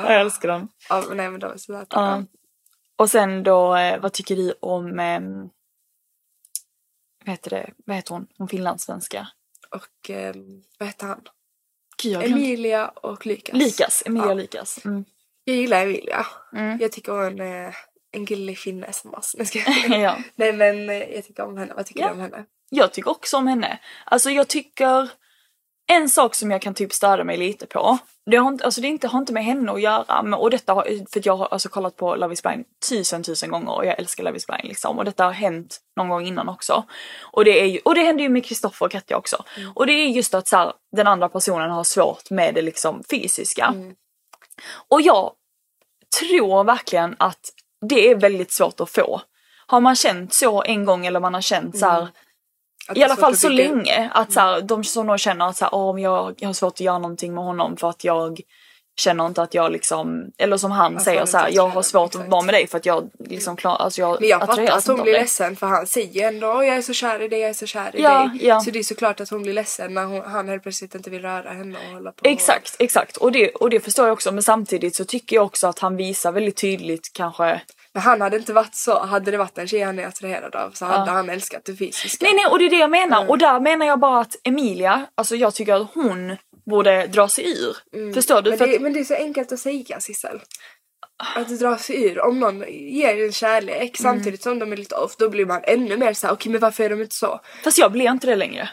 Ja, 0.08 0.12
Jag 0.13 0.22
älskar 0.22 0.50
den. 0.50 0.68
Ja, 0.89 1.04
nej 1.13 1.30
men 1.30 1.39
de 1.39 1.52
är 1.52 1.58
sådär. 1.58 1.86
Ja. 1.89 2.24
Och 3.00 3.10
sen 3.10 3.44
då, 3.44 3.76
eh, 3.76 4.00
vad 4.00 4.14
tycker 4.14 4.36
du 4.36 4.54
om, 4.60 5.00
eh, 5.00 5.20
vad 7.26 7.32
heter 7.34 7.50
det, 7.50 7.74
vad 7.86 7.96
heter 7.96 8.14
hon, 8.14 8.28
hon 8.38 8.48
finlandssvenska? 8.48 9.28
Och 9.72 10.10
eh, 10.10 10.36
vad 10.80 10.88
heter 10.90 11.08
han? 11.08 11.22
Gud, 12.04 12.14
jag 12.14 12.22
glömde- 12.24 12.38
Emilia 12.46 12.88
och 12.88 13.26
Lukas. 13.26 13.56
Likas, 13.56 14.04
Emilia 14.06 14.28
Ja. 14.28 14.34
Likas. 14.34 14.86
Mm. 14.86 15.06
Jag 15.44 15.56
gillar 15.56 15.84
Emilia. 15.84 16.26
Mm. 16.54 16.78
Jag 16.82 16.92
tycker 16.92 17.12
hon 17.12 17.40
är 17.42 17.76
en 18.12 18.26
gullig 18.26 18.58
finne 18.58 18.94
som 18.94 19.14
oss. 19.14 19.36
Nej, 19.38 19.46
ska 19.48 19.60
jag- 19.60 20.00
ja. 20.02 20.18
Nej 20.36 20.54
men 20.54 20.90
eh, 20.90 20.96
jag 20.98 21.24
tycker 21.26 21.44
om 21.46 21.58
henne. 21.58 21.74
Vad 21.74 21.86
tycker 21.86 22.02
Ja. 22.02 22.08
du 22.08 22.14
om 22.14 22.20
henne? 22.20 22.46
Jag 22.70 22.94
tycker 22.94 23.12
också 23.12 23.38
om 23.38 23.48
henne. 23.48 23.80
Alltså 24.06 24.30
jag 24.30 24.48
tycker, 24.48 25.10
en 25.90 26.10
sak 26.10 26.35
som 26.35 26.52
jag 26.52 26.62
kan 26.62 26.73
typ 26.73 26.94
störa 26.94 27.23
mig 27.23 27.37
lite 27.37 27.65
på, 27.65 27.98
det 28.31 28.37
har 28.37 28.50
inte, 28.50 28.65
alltså 28.65 28.81
det 28.81 28.87
inte, 28.87 29.08
har 29.08 29.19
inte 29.19 29.33
med 29.33 29.46
henne 29.46 29.71
att 29.71 29.81
göra, 29.81 30.23
men, 30.23 30.33
och 30.33 30.50
detta 30.50 30.73
har, 30.73 30.83
för 31.12 31.21
jag 31.23 31.37
har 31.37 31.46
alltså 31.46 31.69
kollat 31.69 31.96
på 31.96 32.15
Love 32.15 32.33
is 32.33 32.44
blind 32.44 32.65
tusen 32.90 33.23
tusen 33.23 33.52
gånger 33.52 33.75
och 33.75 33.85
jag 33.85 34.00
älskar 34.00 34.23
Love 34.23 34.37
is 34.37 34.48
blind 34.48 34.63
liksom 34.63 34.98
och 34.98 35.06
detta 35.06 35.23
har 35.23 35.31
hänt 35.31 35.79
någon 35.96 36.10
gång 36.10 36.25
innan 36.25 36.50
också. 36.50 36.83
Och 37.21 37.46
det, 37.46 37.62
är 37.62 37.65
ju, 37.65 37.79
och 37.85 37.96
det 37.96 38.02
hände 38.02 38.23
ju 38.23 38.29
med 38.29 38.46
Kristoffer 38.46 38.85
och 38.85 38.92
Katja 38.92 39.17
också. 39.17 39.44
Och 39.75 39.87
det 39.87 39.94
är 39.94 40.08
just 40.08 40.33
att 40.33 40.48
så 40.48 40.58
här, 40.58 40.73
den 40.96 41.08
andra 41.08 41.29
personen 41.29 41.71
har 41.71 41.83
svårt 41.83 42.29
med 42.29 42.56
det 42.56 42.62
liksom 42.62 43.04
fysiska. 43.10 43.73
Och 44.90 45.02
jag 45.02 45.31
tror 46.19 46.63
verkligen 46.63 47.15
att 47.19 47.50
det 47.90 48.10
är 48.10 48.15
väldigt 48.15 48.52
svårt 48.52 48.79
att 48.79 48.90
få. 48.90 49.21
Har 49.67 49.79
man 49.79 49.96
känt 49.96 50.33
så 50.33 50.63
en 50.63 50.85
gång 50.85 51.06
eller 51.06 51.19
man 51.19 51.33
har 51.33 51.42
känt 51.42 51.77
så 51.77 51.85
här, 51.85 52.02
Att 52.02 52.10
i 52.96 53.04
alla 53.04 53.15
fall 53.15 53.35
så 53.37 53.48
upp. 53.48 53.54
länge 53.54 54.10
att 54.13 54.31
så 54.33 54.40
här, 54.40 54.62
de 54.62 54.83
som 54.83 55.08
då 55.08 55.17
känner 55.17 55.48
att 55.48 55.58
så 55.58 55.65
här, 55.65 55.75
"Åh, 55.75 56.02
jag, 56.02 56.35
jag 56.37 56.50
har 56.50 56.54
svårt 56.54 56.73
att 56.73 56.79
göra 56.79 56.98
någonting 57.00 57.33
med 57.33 57.44
honom 57.44 57.77
för 57.77 57.90
att 57.90 58.04
jag 58.04 58.40
känner 59.00 59.25
inte 59.25 59.42
att 59.42 59.54
jag 59.54 59.71
liksom, 59.71 60.25
eller 60.37 60.58
som 60.58 60.71
han 60.71 60.98
Att 60.98 61.04
säger 61.04 61.25
så 61.25 61.37
här, 61.37 61.50
jag 61.52 61.67
har 61.67 61.81
svårt 61.81 62.15
att 62.15 62.27
vara 62.27 62.42
med 62.42 62.54
dig 62.54 62.67
för 62.67 62.77
att 62.77 62.85
jag 62.85 63.10
liksom 63.19 63.56
klar, 63.56 63.75
alltså 63.75 64.02
jag 64.02 64.17
Men 64.21 64.29
jag 64.29 64.40
fattar 64.40 64.63
att 64.63 64.87
hon 64.87 65.02
blir 65.02 65.13
ledsen 65.13 65.56
för 65.56 65.67
han 65.67 65.87
säger 65.87 66.27
ändå 66.27 66.48
"Åh, 66.48 66.65
jag 66.67 66.77
är 66.77 66.81
så 66.81 66.94
kär 66.94 67.21
i 67.21 67.27
dig, 67.27 67.40
jag 67.40 67.50
är 67.50 67.54
så 67.54 67.65
kär 67.65 67.96
i 67.96 68.02
Ja, 68.02 68.19
dig. 68.33 68.48
ja. 68.48 68.60
Så 68.60 68.71
det 68.71 68.79
är 68.79 68.83
såklart 68.83 69.19
att 69.19 69.29
hon 69.29 69.42
blir 69.42 69.54
ledsen 69.54 69.94
när 69.94 70.06
hon, 70.06 70.21
han 70.21 70.48
helt 70.50 70.63
plötsligt 70.63 70.96
inte 70.96 71.10
vill 71.10 71.21
röra 71.21 71.50
henne 71.50 71.77
och 71.87 71.94
hålla 71.94 72.12
på. 72.12 72.27
Exakt, 72.29 72.75
exakt. 72.79 73.17
Och 73.17 73.31
det, 73.31 73.50
och 73.50 73.69
det 73.69 73.79
förstår 73.79 74.06
jag 74.06 74.13
också 74.13 74.31
men 74.31 74.44
samtidigt 74.44 74.96
så 74.96 75.06
tycker 75.06 75.35
jag 75.35 75.46
också 75.46 75.67
att 75.67 75.79
han 75.79 75.96
visar 75.96 76.31
väldigt 76.31 76.58
tydligt 76.58 77.12
kanske 77.13 77.62
Men 77.94 78.04
han 78.04 78.21
hade 78.21 78.37
inte 78.37 78.54
varit 78.54 78.75
så. 78.75 79.00
Hade 79.00 79.31
det 79.31 79.37
varit 79.37 79.58
en 79.58 79.67
tjej 79.67 79.81
han 79.81 80.00
är 80.00 80.08
attraherad 80.08 80.56
av 80.56 80.71
så 80.71 80.85
hade 80.85 81.12
han 81.12 81.29
älskat 81.29 81.65
det 81.65 81.75
fysiska. 81.75 82.25
Nej 82.25 82.33
nej 82.33 82.46
och 82.46 82.60
det 82.60 82.65
är 82.65 82.69
det 82.69 82.77
jag 82.79 82.90
menar 82.92 83.17
Mm. 83.17 83.29
och 83.29 83.37
där 83.37 83.60
menar 83.60 83.85
jag 83.85 84.00
bara 84.00 84.21
att 84.21 84.35
Emilia, 84.44 85.06
alltså 85.15 85.35
jag 85.35 85.56
tycker 85.56 85.73
att 85.73 85.87
hon 85.94 86.37
borde 86.65 87.08
dra 87.08 87.27
sig 87.27 87.46
ur. 87.52 88.13
Förstår 88.13 88.42
du? 88.42 88.50
Mm. 88.50 88.50
Men 88.50 88.58
För 88.58 88.67
det, 88.67 88.75
att, 88.75 88.81
men 88.81 88.94
det 88.94 89.00
är 89.00 89.04
så 89.04 89.13
enkelt 89.15 89.52
att 89.52 89.60
säga 89.60 90.00
Sissel. 90.00 90.42
Att 91.35 91.60
dra 91.60 91.77
sig 91.77 92.04
ur. 92.06 92.21
Om 92.21 92.40
någon 92.40 92.63
ger 92.69 93.25
en 93.25 93.31
kärlek 93.31 94.00
Mm. 94.00 94.13
samtidigt 94.13 94.44
som 94.44 94.60
de 94.60 94.71
är 94.71 94.77
lite 94.77 94.96
off 94.96 95.15
då 95.17 95.29
blir 95.29 95.46
man 95.46 95.62
ännu 95.63 95.98
mer 95.98 96.13
såhär 96.13 96.33
okej 96.33 96.52
men 96.52 96.62
varför 96.62 96.83
är 96.83 96.90
de 96.90 97.02
inte 97.02 97.15
så? 97.15 97.40
fast 97.63 97.77
jag 97.77 97.92
blir 97.92 98.12
inte 98.12 98.27
det 98.27 98.35
längre. 98.35 98.69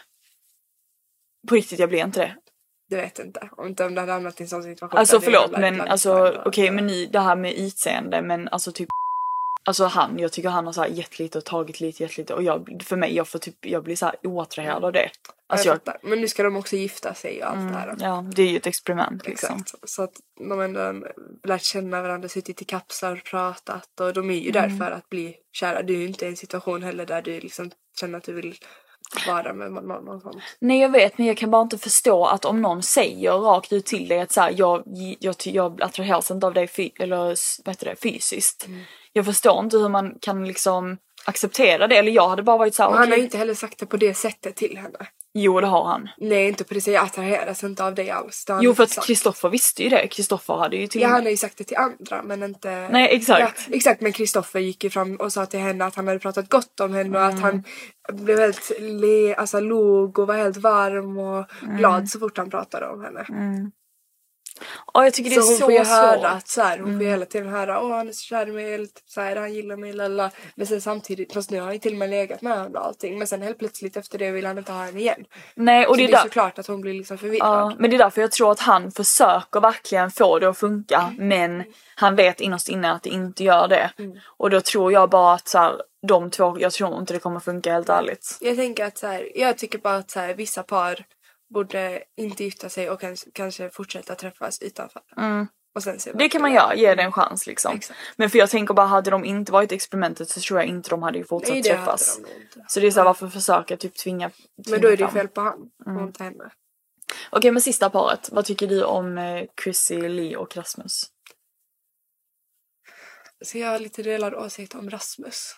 På 1.47 1.55
riktigt 1.55 1.79
jag 1.79 1.89
blir 1.89 2.03
inte 2.03 2.19
det. 2.19 2.35
Det 2.89 2.95
vet 2.95 3.19
inte. 3.19 3.49
Om 3.51 3.67
inte 3.67 3.85
om 3.85 3.95
det 3.95 4.01
hade 4.01 4.13
hamnat 4.13 4.39
i 4.39 4.43
en 4.43 4.49
sån 4.49 4.63
situation. 4.63 4.99
Alltså 4.99 5.21
förlåt 5.21 5.51
men 5.51 5.81
alltså 5.81 6.11
okej 6.45 6.63
varandra. 6.63 6.71
men 6.71 6.87
ni, 6.87 7.05
det 7.05 7.19
här 7.19 7.35
med 7.35 7.53
utseende 7.53 8.21
men 8.21 8.47
alltså 8.47 8.71
typ 8.71 8.87
Alltså 9.67 9.85
han, 9.85 10.19
jag 10.19 10.31
tycker 10.31 10.49
han 10.49 10.65
har 10.65 10.73
så 10.73 10.81
här 10.81 10.89
gett 10.89 11.19
lite 11.19 11.37
och 11.37 11.45
tagit 11.45 11.79
lite, 11.79 12.03
gett 12.03 12.17
lite 12.17 12.33
och 12.33 12.43
jag, 12.43 12.83
för 12.85 12.95
mig, 12.95 13.15
jag 13.15 13.27
får 13.27 13.39
typ, 13.39 13.65
jag 13.65 13.83
blir 13.83 13.95
så 13.95 14.05
här 14.05 14.15
oattraherad 14.23 14.85
av 14.85 14.91
det. 14.91 15.09
Alltså 15.47 15.67
jag 15.67 15.79
jag. 15.85 15.95
Men 16.01 16.21
nu 16.21 16.27
ska 16.27 16.43
de 16.43 16.55
också 16.55 16.75
gifta 16.75 17.13
sig 17.13 17.43
och 17.43 17.49
allt 17.49 17.71
det 17.71 17.77
här. 17.77 17.95
ja 17.99 18.25
det 18.35 18.41
är 18.41 18.47
ju 18.47 18.57
ett 18.57 18.67
experiment 18.67 19.27
liksom. 19.27 19.55
Exakt. 19.61 19.89
Så 19.89 20.03
att 20.03 20.13
de 20.49 20.61
ändå 20.61 21.07
lärt 21.43 21.61
känna 21.63 22.01
varandra, 22.01 22.29
suttit 22.29 22.61
i 22.61 22.65
kapslar 22.65 23.11
och 23.11 23.23
pratat 23.23 23.99
och 23.99 24.13
de 24.13 24.29
är 24.29 24.35
ju 24.35 24.49
Mm. 24.49 24.53
där 24.53 24.85
för 24.85 24.91
att 24.91 25.09
bli 25.09 25.35
kära. 25.51 25.81
Du 25.81 25.93
är 25.93 25.99
ju 25.99 26.07
inte 26.07 26.27
en 26.27 26.35
situation 26.37 26.83
heller 26.83 27.05
där 27.05 27.21
du 27.21 27.39
liksom 27.39 27.71
känner 27.99 28.17
att 28.17 28.23
du 28.23 28.33
vill 28.33 28.55
vara 29.27 29.53
med 29.53 29.71
någon 29.71 30.21
sånt. 30.21 30.37
Nej 30.59 30.79
jag 30.79 30.89
vet 30.91 31.17
men 31.17 31.27
jag 31.27 31.37
kan 31.37 31.51
bara 31.51 31.61
inte 31.61 31.77
förstå 31.77 32.25
att 32.25 32.45
om 32.45 32.61
någon 32.61 32.83
säger 32.83 33.31
rakt 33.31 33.73
ut 33.73 33.85
till 33.85 34.07
dig 34.07 34.19
att 34.19 34.31
så 34.31 34.41
här, 34.41 34.53
jag, 34.57 34.83
jag, 35.19 35.35
jag 35.43 35.81
attraheras 35.81 36.31
inte 36.31 36.47
av 36.47 36.53
dig 36.53 36.69
eller 36.99 37.31
s- 37.31 37.59
vad 37.65 37.75
heter 37.75 37.85
det, 37.85 37.95
fysiskt. 37.95 38.65
Mm. 38.67 38.79
Jag 39.13 39.25
förstår 39.25 39.59
inte 39.63 39.77
hur 39.77 39.89
man 39.89 40.15
kan 40.21 40.47
liksom 40.47 40.97
acceptera 41.25 41.87
det 41.87 41.97
eller 41.97 42.11
jag 42.11 42.29
hade 42.29 42.43
bara 42.43 42.57
varit 42.57 42.75
så 42.75 42.83
här, 42.83 42.89
Och 42.89 42.97
han 42.97 43.11
har 43.11 43.17
inte 43.17 43.37
heller 43.37 43.53
sagt 43.53 43.79
det 43.79 43.85
på 43.85 43.97
det 43.97 44.13
sättet 44.13 44.55
till 44.55 44.77
henne. 44.77 44.97
Jo 45.39 45.61
det 45.61 45.67
har 45.67 45.83
han. 45.83 46.09
Nej 46.17 46.47
inte 46.47 46.63
på 46.63 46.73
det 46.73 46.81
sättet, 46.81 46.93
jag 46.93 47.03
attraheras 47.05 47.63
inte 47.63 47.83
av 47.85 47.95
dig 47.95 48.09
alls. 48.11 48.45
Det 48.45 48.59
Jo 48.61 48.73
för 48.73 48.83
att. 48.83 49.05
Kristoffer 49.05 49.49
visste 49.49 49.83
ju 49.83 49.89
det. 49.89 50.07
Kristoffer 50.07 50.53
hade 50.57 50.77
ju 50.77 50.87
till 50.87 51.01
Ja 51.01 51.07
och 51.07 51.13
han 51.13 51.23
har 51.23 51.29
ju 51.31 51.37
sagt 51.37 51.57
det 51.57 51.63
till 51.63 51.77
andra 51.77 52.21
men 52.23 52.43
inte... 52.43 52.89
Nej, 52.91 53.15
exakt. 53.15 53.65
Ja, 53.69 53.75
exakt 53.75 54.01
men 54.01 54.11
Kristoffer 54.11 54.59
gick 54.59 54.83
ju 54.83 54.89
fram 54.89 55.15
och 55.15 55.33
sa 55.33 55.45
till 55.45 55.59
henne 55.59 55.85
att 55.85 55.95
han 55.95 56.07
hade 56.07 56.19
pratat 56.19 56.49
gott 56.49 56.79
om 56.79 56.93
henne 56.93 57.17
och 57.19 57.23
Mm. 57.25 57.35
att 57.35 57.41
han 57.41 57.63
blev 58.25 58.39
helt 58.39 58.71
le, 58.79 59.35
alltså 59.35 59.59
låg 59.59 60.19
och 60.19 60.27
var 60.27 60.35
helt 60.35 60.57
varm 60.57 61.17
och 61.17 61.45
Mm. 61.63 61.77
glad 61.77 62.09
så 62.09 62.19
fort 62.19 62.37
han 62.37 62.49
pratade 62.49 62.87
om 62.87 63.01
henne. 63.03 63.25
Ja 64.93 65.03
jag 65.03 65.13
tycker 65.13 65.29
det 65.29 65.35
är 65.35 65.41
Så 65.41 65.47
så 65.47 65.51
hon 65.53 65.59
får 65.59 65.71
ju 65.71 65.77
svårt. 65.77 65.87
höra 65.87 66.29
att 66.29 66.47
så 66.47 66.61
här, 66.61 66.77
hon 66.79 66.87
Mm. 66.87 66.99
får 66.99 67.05
hela 67.05 67.25
tiden 67.25 67.49
höra 67.49 67.81
åh 67.81 67.95
han 67.95 68.07
är 68.09 68.11
så 68.13 68.21
kär 68.21 68.49
i 68.49 68.51
mig, 68.51 68.73
eller 68.73 68.85
typ 68.85 69.09
så 69.09 69.21
här, 69.21 69.35
han 69.35 69.53
gillar 69.53 69.75
mig, 69.75 69.93
lalla. 69.93 70.31
Men 70.55 70.67
sen 70.67 70.81
samtidigt, 70.81 71.33
fast 71.33 71.51
nu 71.51 71.57
har 71.57 71.65
han 71.65 71.73
ju 71.73 71.79
till 71.79 71.91
och 71.91 71.97
med 71.97 72.09
legat 72.09 72.41
med 72.41 72.57
henne 72.57 72.79
och 72.79 72.85
allting. 72.85 73.17
Men 73.17 73.27
sen 73.27 73.41
helt 73.41 73.59
plötsligt 73.59 73.97
efter 73.97 74.17
det 74.17 74.31
vill 74.31 74.45
han 74.45 74.57
inte 74.57 74.71
ha 74.71 74.83
henne 74.85 74.99
igen. 74.99 75.25
Nej 75.55 75.85
och 75.85 75.95
så 75.95 75.97
det 75.97 76.03
är 76.07 76.11
där, 76.11 76.17
såklart 76.23 76.59
att 76.59 76.67
hon 76.67 76.81
blir 76.81 76.93
liksom 76.93 77.17
förvirrad. 77.17 77.47
ja, 77.49 77.75
men 77.79 77.89
det 77.89 77.95
är 77.95 77.99
därför 77.99 78.21
jag 78.21 78.31
tror 78.31 78.51
att 78.51 78.59
han 78.59 78.91
försöker 78.91 79.59
verkligen 79.59 80.11
få 80.11 80.39
det 80.39 80.49
att 80.49 80.57
funka 80.57 81.13
men 81.17 81.63
han 81.95 82.15
vet 82.15 82.41
innerst 82.41 82.69
inne 82.69 82.91
att 82.91 83.03
det 83.03 83.09
inte 83.09 83.43
gör 83.43 83.67
det. 83.67 83.91
Mm. 83.99 84.17
Och 84.37 84.49
då 84.49 84.61
tror 84.61 84.91
jag 84.91 85.09
bara 85.09 85.33
att 85.33 85.47
så 85.47 85.57
här, 85.57 85.75
de 86.07 86.29
två, 86.31 86.57
jag 86.59 86.71
tror 86.73 86.99
inte 86.99 87.13
det 87.13 87.19
kommer 87.19 87.39
funka 87.39 87.73
helt 87.73 87.89
ärligt. 87.89 88.37
Jag 88.41 88.55
tänker 88.55 88.85
att 88.85 88.97
så 88.97 89.07
här, 89.07 89.27
jag 89.35 89.57
tycker 89.57 89.77
bara 89.77 89.95
att 89.95 90.11
så 90.11 90.19
här, 90.19 90.33
vissa 90.33 90.63
par 90.63 91.05
borde 91.49 92.03
inte 92.17 92.43
gifta 92.43 92.69
sig 92.69 92.89
och 92.89 93.01
kanske, 93.01 93.31
kanske 93.31 93.69
fortsätta 93.69 94.15
träffas 94.15 94.61
utanför. 94.61 95.01
Och 95.75 95.83
sen 95.83 95.99
se 95.99 96.09
Mm. 96.09 96.17
Det 96.17 96.29
kan 96.29 96.41
man 96.41 96.53
göra, 96.53 96.75
ge 96.75 96.95
det 96.95 97.03
en 97.03 97.11
chans 97.11 97.47
liksom. 97.47 97.75
Exakt. 97.75 97.99
Men 98.15 98.29
för 98.29 98.37
jag 98.37 98.49
tänker 98.49 98.73
bara 98.73 98.85
hade 98.85 99.09
de 99.11 99.25
inte 99.25 99.51
varit 99.51 99.71
experimentet 99.71 100.29
så 100.29 100.39
tror 100.41 100.59
jag 100.59 100.69
inte 100.69 100.89
de 100.89 101.03
hade 101.03 101.17
ju 101.17 101.23
fortsatt 101.23 101.53
Nej 101.53 101.61
det 101.61 101.69
hade 101.69 101.81
träffas. 101.85 102.15
de 102.15 102.21
nog 102.21 102.31
inte. 102.41 102.65
Så 102.67 102.79
det 102.79 102.87
är 102.87 102.91
så 102.91 102.99
här, 102.99 103.05
varför 103.05 103.27
försöka 103.27 103.77
typ 103.77 103.95
tvinga, 103.95 104.29
tvinga 104.29 104.71
Men 104.71 104.81
då 104.81 104.87
är 104.87 104.97
det 104.97 105.03
ju 105.03 105.09
fel 105.09 105.27
på 105.27 105.41
han 105.41 105.71
Mm. 105.85 105.97
och 105.97 106.07
inte 106.07 106.23
henne. 106.23 106.51
Okej 107.29 107.51
men 107.51 107.61
sista 107.61 107.89
paret, 107.89 108.29
vad 108.31 108.45
tycker 108.45 108.67
du 108.67 108.83
om 108.83 109.17
eh, 109.17 109.43
Chrissy, 109.63 110.09
Lee 110.09 110.37
och 110.37 110.57
Rasmus? 110.57 111.05
Så 113.45 113.57
jag 113.57 113.67
har 113.67 113.79
lite 113.79 114.03
delad 114.03 114.33
åsikt 114.33 114.75
om 114.75 114.89
Rasmus. 114.89 115.55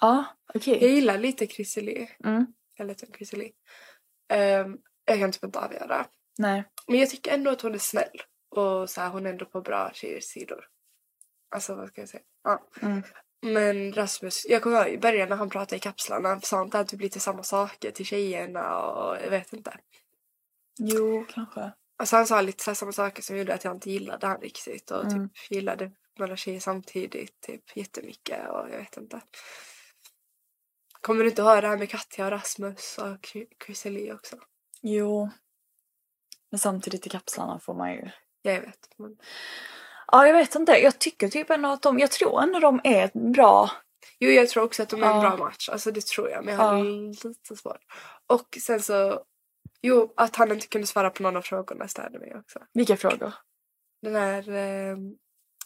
Ja, 0.00 0.24
okej. 0.54 0.78
Jag 0.80 0.90
gillar 0.90 1.18
lite 1.18 1.46
Chrissie 1.46 2.08
Mm. 2.24 2.46
Eller 2.78 2.88
lite 2.88 3.06
Chrissie 3.06 3.52
um, 4.64 4.78
Jag 5.08 5.18
kan 5.18 5.32
typ 5.32 5.44
inte 5.44 5.58
avgöra. 5.60 6.06
Nej. 6.38 6.64
Men 6.86 6.98
jag 6.98 7.10
tycker 7.10 7.34
ändå 7.34 7.50
att 7.50 7.60
hon 7.60 7.74
är 7.74 7.78
snäll. 7.78 8.22
Och 8.56 8.90
så 8.90 9.00
här, 9.00 9.08
hon 9.08 9.26
är 9.26 9.30
ändå 9.30 9.44
på 9.44 9.60
bra 9.60 9.90
tjejers 9.94 10.24
sidor. 10.24 10.64
Alltså 11.54 11.74
vad 11.74 11.88
ska 11.88 12.00
jag 12.00 12.08
säga? 12.08 12.22
Ja. 12.44 12.68
Mm. 12.82 13.02
Men 13.42 13.92
Rasmus, 13.92 14.46
jag 14.48 14.62
kommer 14.62 14.76
ihåg 14.86 14.94
i 14.94 14.98
början 14.98 15.28
när 15.28 15.36
han 15.36 15.50
pratade 15.50 15.76
i 15.76 15.80
kapslarna. 15.80 16.28
Han 16.28 16.40
sa 16.42 16.62
inte 16.62 16.78
att 16.78 16.88
typ 16.88 17.00
lite 17.00 17.20
samma 17.20 17.42
saker 17.42 17.90
till 17.90 18.06
tjejerna 18.06 18.78
och 18.80 19.16
jag 19.24 19.30
vet 19.30 19.52
inte. 19.52 19.78
Jo, 20.78 21.26
kanske. 21.28 21.72
Alltså 21.98 22.16
han 22.16 22.26
sa 22.26 22.40
lite 22.40 22.64
så 22.64 22.74
samma 22.74 22.92
saker 22.92 23.22
som 23.22 23.36
gjorde 23.36 23.54
att 23.54 23.64
jag 23.64 23.74
inte 23.76 23.90
gillade 23.90 24.26
han 24.26 24.40
riktigt. 24.40 24.90
Och 24.90 25.04
Mm. 25.04 25.28
typ 25.28 25.50
gillade 25.50 25.92
några 26.18 26.36
tjejer 26.36 26.60
samtidigt 26.60 27.40
typ 27.40 27.76
jättemycket 27.76 28.48
och 28.50 28.70
jag 28.70 28.78
vet 28.78 28.96
inte. 28.96 29.20
Kommer 31.00 31.24
du 31.24 31.30
inte 31.30 31.42
höra 31.42 31.60
det 31.60 31.68
här 31.68 31.78
med 31.78 31.90
Katja 31.90 32.24
och 32.24 32.30
Rasmus 32.30 32.98
och 32.98 33.34
Chrissie 33.66 33.92
Lee 33.92 34.14
också? 34.14 34.36
Jo. 34.82 35.30
Men 36.50 36.58
samtidigt 36.58 37.06
i 37.06 37.10
kapslarna 37.10 37.58
får 37.58 37.74
man 37.74 37.92
ju... 37.92 38.10
Jag 38.42 38.60
vet. 38.60 38.88
Men... 38.96 39.16
Ja, 40.12 40.26
jag 40.26 40.34
vet 40.34 40.54
inte. 40.54 40.72
Jag 40.72 40.98
tycker 40.98 41.28
typ 41.28 41.50
ändå 41.50 41.68
att 41.68 41.82
de... 41.82 41.98
Jag 41.98 42.10
tror 42.10 42.42
ändå 42.42 42.58
de 42.58 42.80
är 42.84 43.04
ett 43.04 43.12
bra... 43.12 43.70
Jo, 44.18 44.30
jag 44.30 44.48
tror 44.48 44.64
också 44.64 44.82
att 44.82 44.88
de 44.88 45.02
är 45.02 45.06
en 45.06 45.14
Ja. 45.16 45.20
bra 45.20 45.36
match. 45.36 45.68
Alltså 45.68 45.90
det 45.90 46.06
tror 46.06 46.30
jag. 46.30 46.44
Men 46.44 46.54
jag 46.54 46.60
har 46.62 46.76
Ja. 46.78 46.82
lite 46.82 47.56
svårt. 47.56 47.80
Och 48.26 48.58
sen 48.60 48.82
så... 48.82 49.24
Jo, 49.82 50.12
att 50.16 50.36
han 50.36 50.52
inte 50.52 50.66
kunde 50.66 50.86
svara 50.86 51.10
på 51.10 51.22
någon 51.22 51.36
av 51.36 51.42
frågorna 51.42 51.88
störde 51.88 52.18
mig 52.18 52.36
också. 52.36 52.58
Vilka 52.72 52.96
frågor? 52.96 53.32
Den 54.02 54.14
här... 54.14 54.48
Eh, 54.48 54.96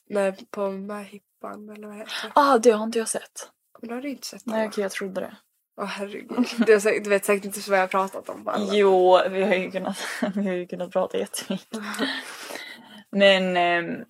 när 0.07 0.33
på 0.51 0.71
Möhippan 0.71 1.69
eller 1.69 1.87
vad 1.89 1.97
heter 1.97 2.13
det? 2.25 2.33
Ah, 2.35 2.59
det 2.59 2.71
har 2.71 2.85
inte 2.85 2.99
jag 2.99 3.09
sett. 3.09 3.51
Men 3.81 3.89
då 3.89 3.95
har 3.95 4.03
du 4.03 4.09
inte 4.11 4.27
sett 4.27 4.45
det 4.45 4.51
Nej, 4.51 4.69
okej, 4.69 4.83
jag 4.83 4.91
trodde 4.93 5.21
det. 5.21 5.37
Åh 5.77 5.87
herregud. 5.87 6.47
Du, 6.66 6.81
säkert, 6.81 7.05
du 7.05 7.11
vet 7.11 7.25
säkert 7.25 7.45
inte 7.45 7.70
vad 7.70 7.79
jag 7.79 7.83
har 7.83 7.89
pratat 7.89 8.29
om 8.29 8.49
alla. 8.49 8.75
Jo, 8.75 9.20
vi 9.31 9.43
har 9.43 9.55
ju 9.55 9.70
kunnat, 9.70 9.99
vi 10.35 10.47
har 10.47 10.55
ju 10.55 10.66
kunnat 10.66 10.93
prata 10.93 11.18
jättemycket. 11.18 11.79
Men... 13.11 13.57
ehm, 13.57 14.05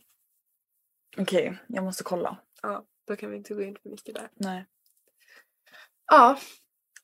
okej, 1.17 1.59
jag 1.67 1.85
måste 1.85 2.05
kolla. 2.05 2.37
Ja, 2.63 2.85
då 3.09 3.17
kan 3.17 3.31
vi 3.31 3.37
inte 3.37 3.55
gå 3.55 3.63
in 3.63 3.77
för 3.83 3.91
mycket 3.91 4.15
där. 4.15 4.29
Nej. 4.35 4.67
Ja, 6.07 6.39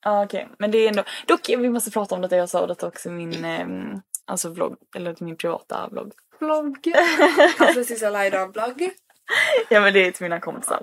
Ja, 0.04 0.24
okej. 0.24 0.48
Men 0.58 0.70
det 0.70 0.78
är 0.78 0.88
ändå... 0.88 1.04
Dock, 1.26 1.48
vi 1.48 1.70
måste 1.70 1.90
prata 1.90 2.14
om 2.14 2.20
detta. 2.20 2.36
Jag 2.36 2.48
sa 2.48 2.66
det 2.66 2.82
också 2.82 3.08
i 3.08 3.12
min... 3.12 3.44
ehm, 3.44 4.00
alltså 4.26 4.48
vlogg, 4.50 4.76
eller 4.96 5.16
min 5.20 5.36
privata 5.36 5.88
vlogg. 5.90 6.12
vlogg. 6.40 6.92
alltså 7.58 7.84
Sissela 7.84 8.10
Lajdan-vlogg. 8.10 8.90
Ja 9.68 9.80
men 9.80 9.92
det 9.92 10.06
är 10.06 10.10
till 10.10 10.22
mina 10.22 10.40
kompisar. 10.40 10.82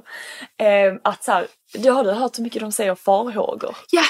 Ehm, 0.57 0.99
att 1.03 1.23
så 1.23 1.31
här, 1.31 1.47
du 1.73 1.91
har 1.91 2.03
du 2.03 2.11
hört 2.11 2.37
hur 2.37 2.43
mycket 2.43 2.61
de 2.61 2.71
säger 2.71 2.95
farhågor? 2.95 3.75
Ja! 3.91 4.03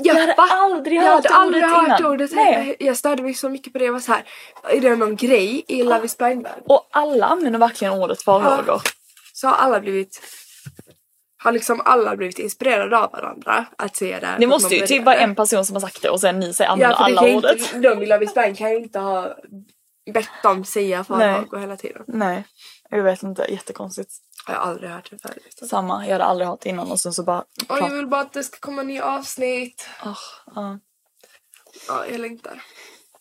Jag 0.00 0.14
hade 0.14 0.34
va? 0.36 0.48
aldrig 0.50 0.96
Jag 0.96 1.02
hört 1.02 1.12
hade 1.12 1.28
aldrig 1.34 1.64
ordet 1.64 1.76
hört 1.76 2.00
innan. 2.00 2.12
ordet 2.12 2.30
Nej. 2.32 2.76
Jag 2.78 2.96
störde 2.96 3.22
mig 3.22 3.34
så 3.34 3.48
mycket 3.48 3.72
på 3.72 3.78
det. 3.78 3.84
Jag 3.84 3.92
var 3.92 4.00
så 4.00 4.12
här, 4.12 4.24
är 4.70 4.80
det 4.80 4.96
någon 4.96 5.16
grej 5.16 5.64
i 5.68 5.82
Love 5.82 6.04
is 6.04 6.18
blind-världen? 6.18 6.62
Och 6.66 6.88
alla 6.92 7.26
använder 7.26 7.58
verkligen 7.58 7.94
ordet 7.94 8.22
farhågor. 8.22 8.82
Så 9.32 9.46
har 9.48 9.54
alla 9.54 9.80
blivit 9.80 10.20
har 11.42 11.52
liksom 11.52 11.82
alla 11.84 12.16
blivit 12.16 12.38
inspirerade 12.38 12.98
av 12.98 13.12
varandra 13.12 13.66
att 13.78 13.96
säga 13.96 14.20
det. 14.20 14.36
Det 14.38 14.46
måste 14.46 14.74
ju 14.74 14.86
typ 14.86 15.04
vara 15.04 15.16
en 15.16 15.34
person 15.34 15.64
som 15.64 15.76
har 15.76 15.80
sagt 15.80 16.02
det 16.02 16.10
och 16.10 16.20
sen 16.20 16.40
ni 16.40 16.54
säger 16.54 16.70
använder 16.70 16.96
Ja, 16.98 17.04
alla 17.04 17.36
ordet. 17.36 17.74
inte, 17.74 17.78
de 17.88 18.02
i 18.02 18.06
Love 18.06 18.24
is 18.24 18.34
blind 18.34 18.58
kan 18.58 18.70
ju 18.70 18.76
inte 18.76 18.98
ha 18.98 19.34
bett 20.14 20.28
dem 20.42 20.64
säga 20.64 21.04
farhågor 21.04 21.58
hela 21.58 21.76
tiden. 21.76 22.02
Nej, 22.06 22.44
jag 22.88 23.02
vet 23.02 23.22
inte. 23.22 23.42
Jättekonstigt. 23.52 24.12
Jag 24.46 24.54
har 24.54 24.60
aldrig 24.60 24.90
hört 24.90 25.10
det 25.10 25.18
förut. 25.18 25.62
Samma, 25.70 26.04
jag 26.06 26.12
hade 26.12 26.24
aldrig 26.24 26.48
hört 26.48 26.60
det 26.60 26.68
innan 26.68 26.90
och 26.90 27.00
sen 27.00 27.12
så 27.12 27.22
bara... 27.22 27.40
Och 27.68 27.78
jag 27.78 27.90
vill 27.90 28.06
bara 28.06 28.20
att 28.20 28.32
det 28.32 28.44
ska 28.44 28.58
komma 28.58 28.82
nya 28.82 29.04
avsnitt. 29.04 29.88
Ah. 30.00 30.76
Ja, 31.88 32.06
jag 32.06 32.20
längtar. 32.20 32.62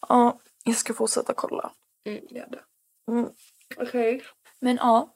Ja, 0.09 0.39
jag 0.63 0.75
ska 0.75 0.93
fortsätta 0.93 1.33
kolla. 1.33 1.71
Mm, 2.05 2.23
gör 2.29 2.47
det. 2.49 2.63
Mm. 3.11 3.29
Okej. 3.77 4.23
Men 4.59 4.75
ja, 4.75 5.15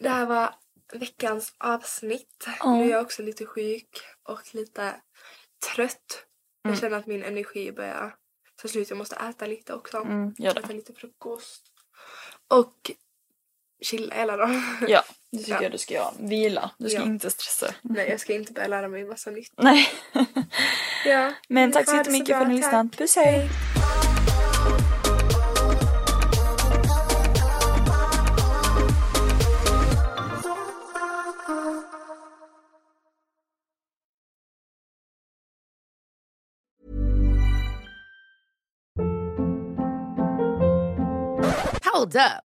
Det 0.00 0.08
här 0.08 0.26
var 0.26 0.54
veckans 0.92 1.54
avsnitt. 1.58 2.46
Nu 2.64 2.84
är 2.84 2.90
jag 2.90 3.02
också 3.02 3.22
lite 3.22 3.46
sjuk 3.46 3.88
och 4.28 4.54
lite 4.54 4.94
trött. 5.74 6.24
Jag 6.62 6.70
Mm. 6.70 6.80
känner 6.80 6.96
att 6.98 7.06
min 7.06 7.22
energi 7.24 7.72
börjar 7.72 8.14
ta 8.62 8.68
slut. 8.68 8.90
Jag 8.90 8.96
måste 8.98 9.16
äta 9.16 9.46
lite 9.46 9.74
också. 9.74 9.96
Mm, 9.96 10.34
gör 10.38 10.54
det. 10.54 10.60
Äta 10.60 10.72
lite 10.72 10.92
frukost. 10.94 11.62
Och 12.50 12.90
chilla 13.82 14.14
hela 14.14 14.36
dagen. 14.36 14.62
Ja, 14.88 15.02
det 15.32 15.38
tycker 15.38 15.52
Ja. 15.52 15.62
jag 15.62 15.72
du 15.72 15.78
ska 15.78 15.94
göra. 15.94 16.12
Vila. 16.18 16.70
Du 16.78 16.88
ska 16.88 16.98
Ja. 16.98 17.04
inte 17.04 17.30
stressa. 17.30 17.74
Nej, 17.82 18.08
jag 18.10 18.20
ska 18.20 18.34
inte 18.34 18.52
börja 18.52 18.68
lära 18.68 18.88
mig 18.88 19.04
massa 19.04 19.30
nytt. 19.30 19.52
Nej. 19.56 19.88
Ja. 21.04 21.32
Men 21.48 21.72
tack 21.72 21.88
så 21.90 21.96
jättemycket 21.96 22.28
för 22.36 22.42
att 22.42 22.48
ni 22.48 22.54
lyssnade. 22.56 22.88
Puss 22.96 23.16
hej! 23.16 23.48
Hold 41.94 42.16
up. 42.16 42.51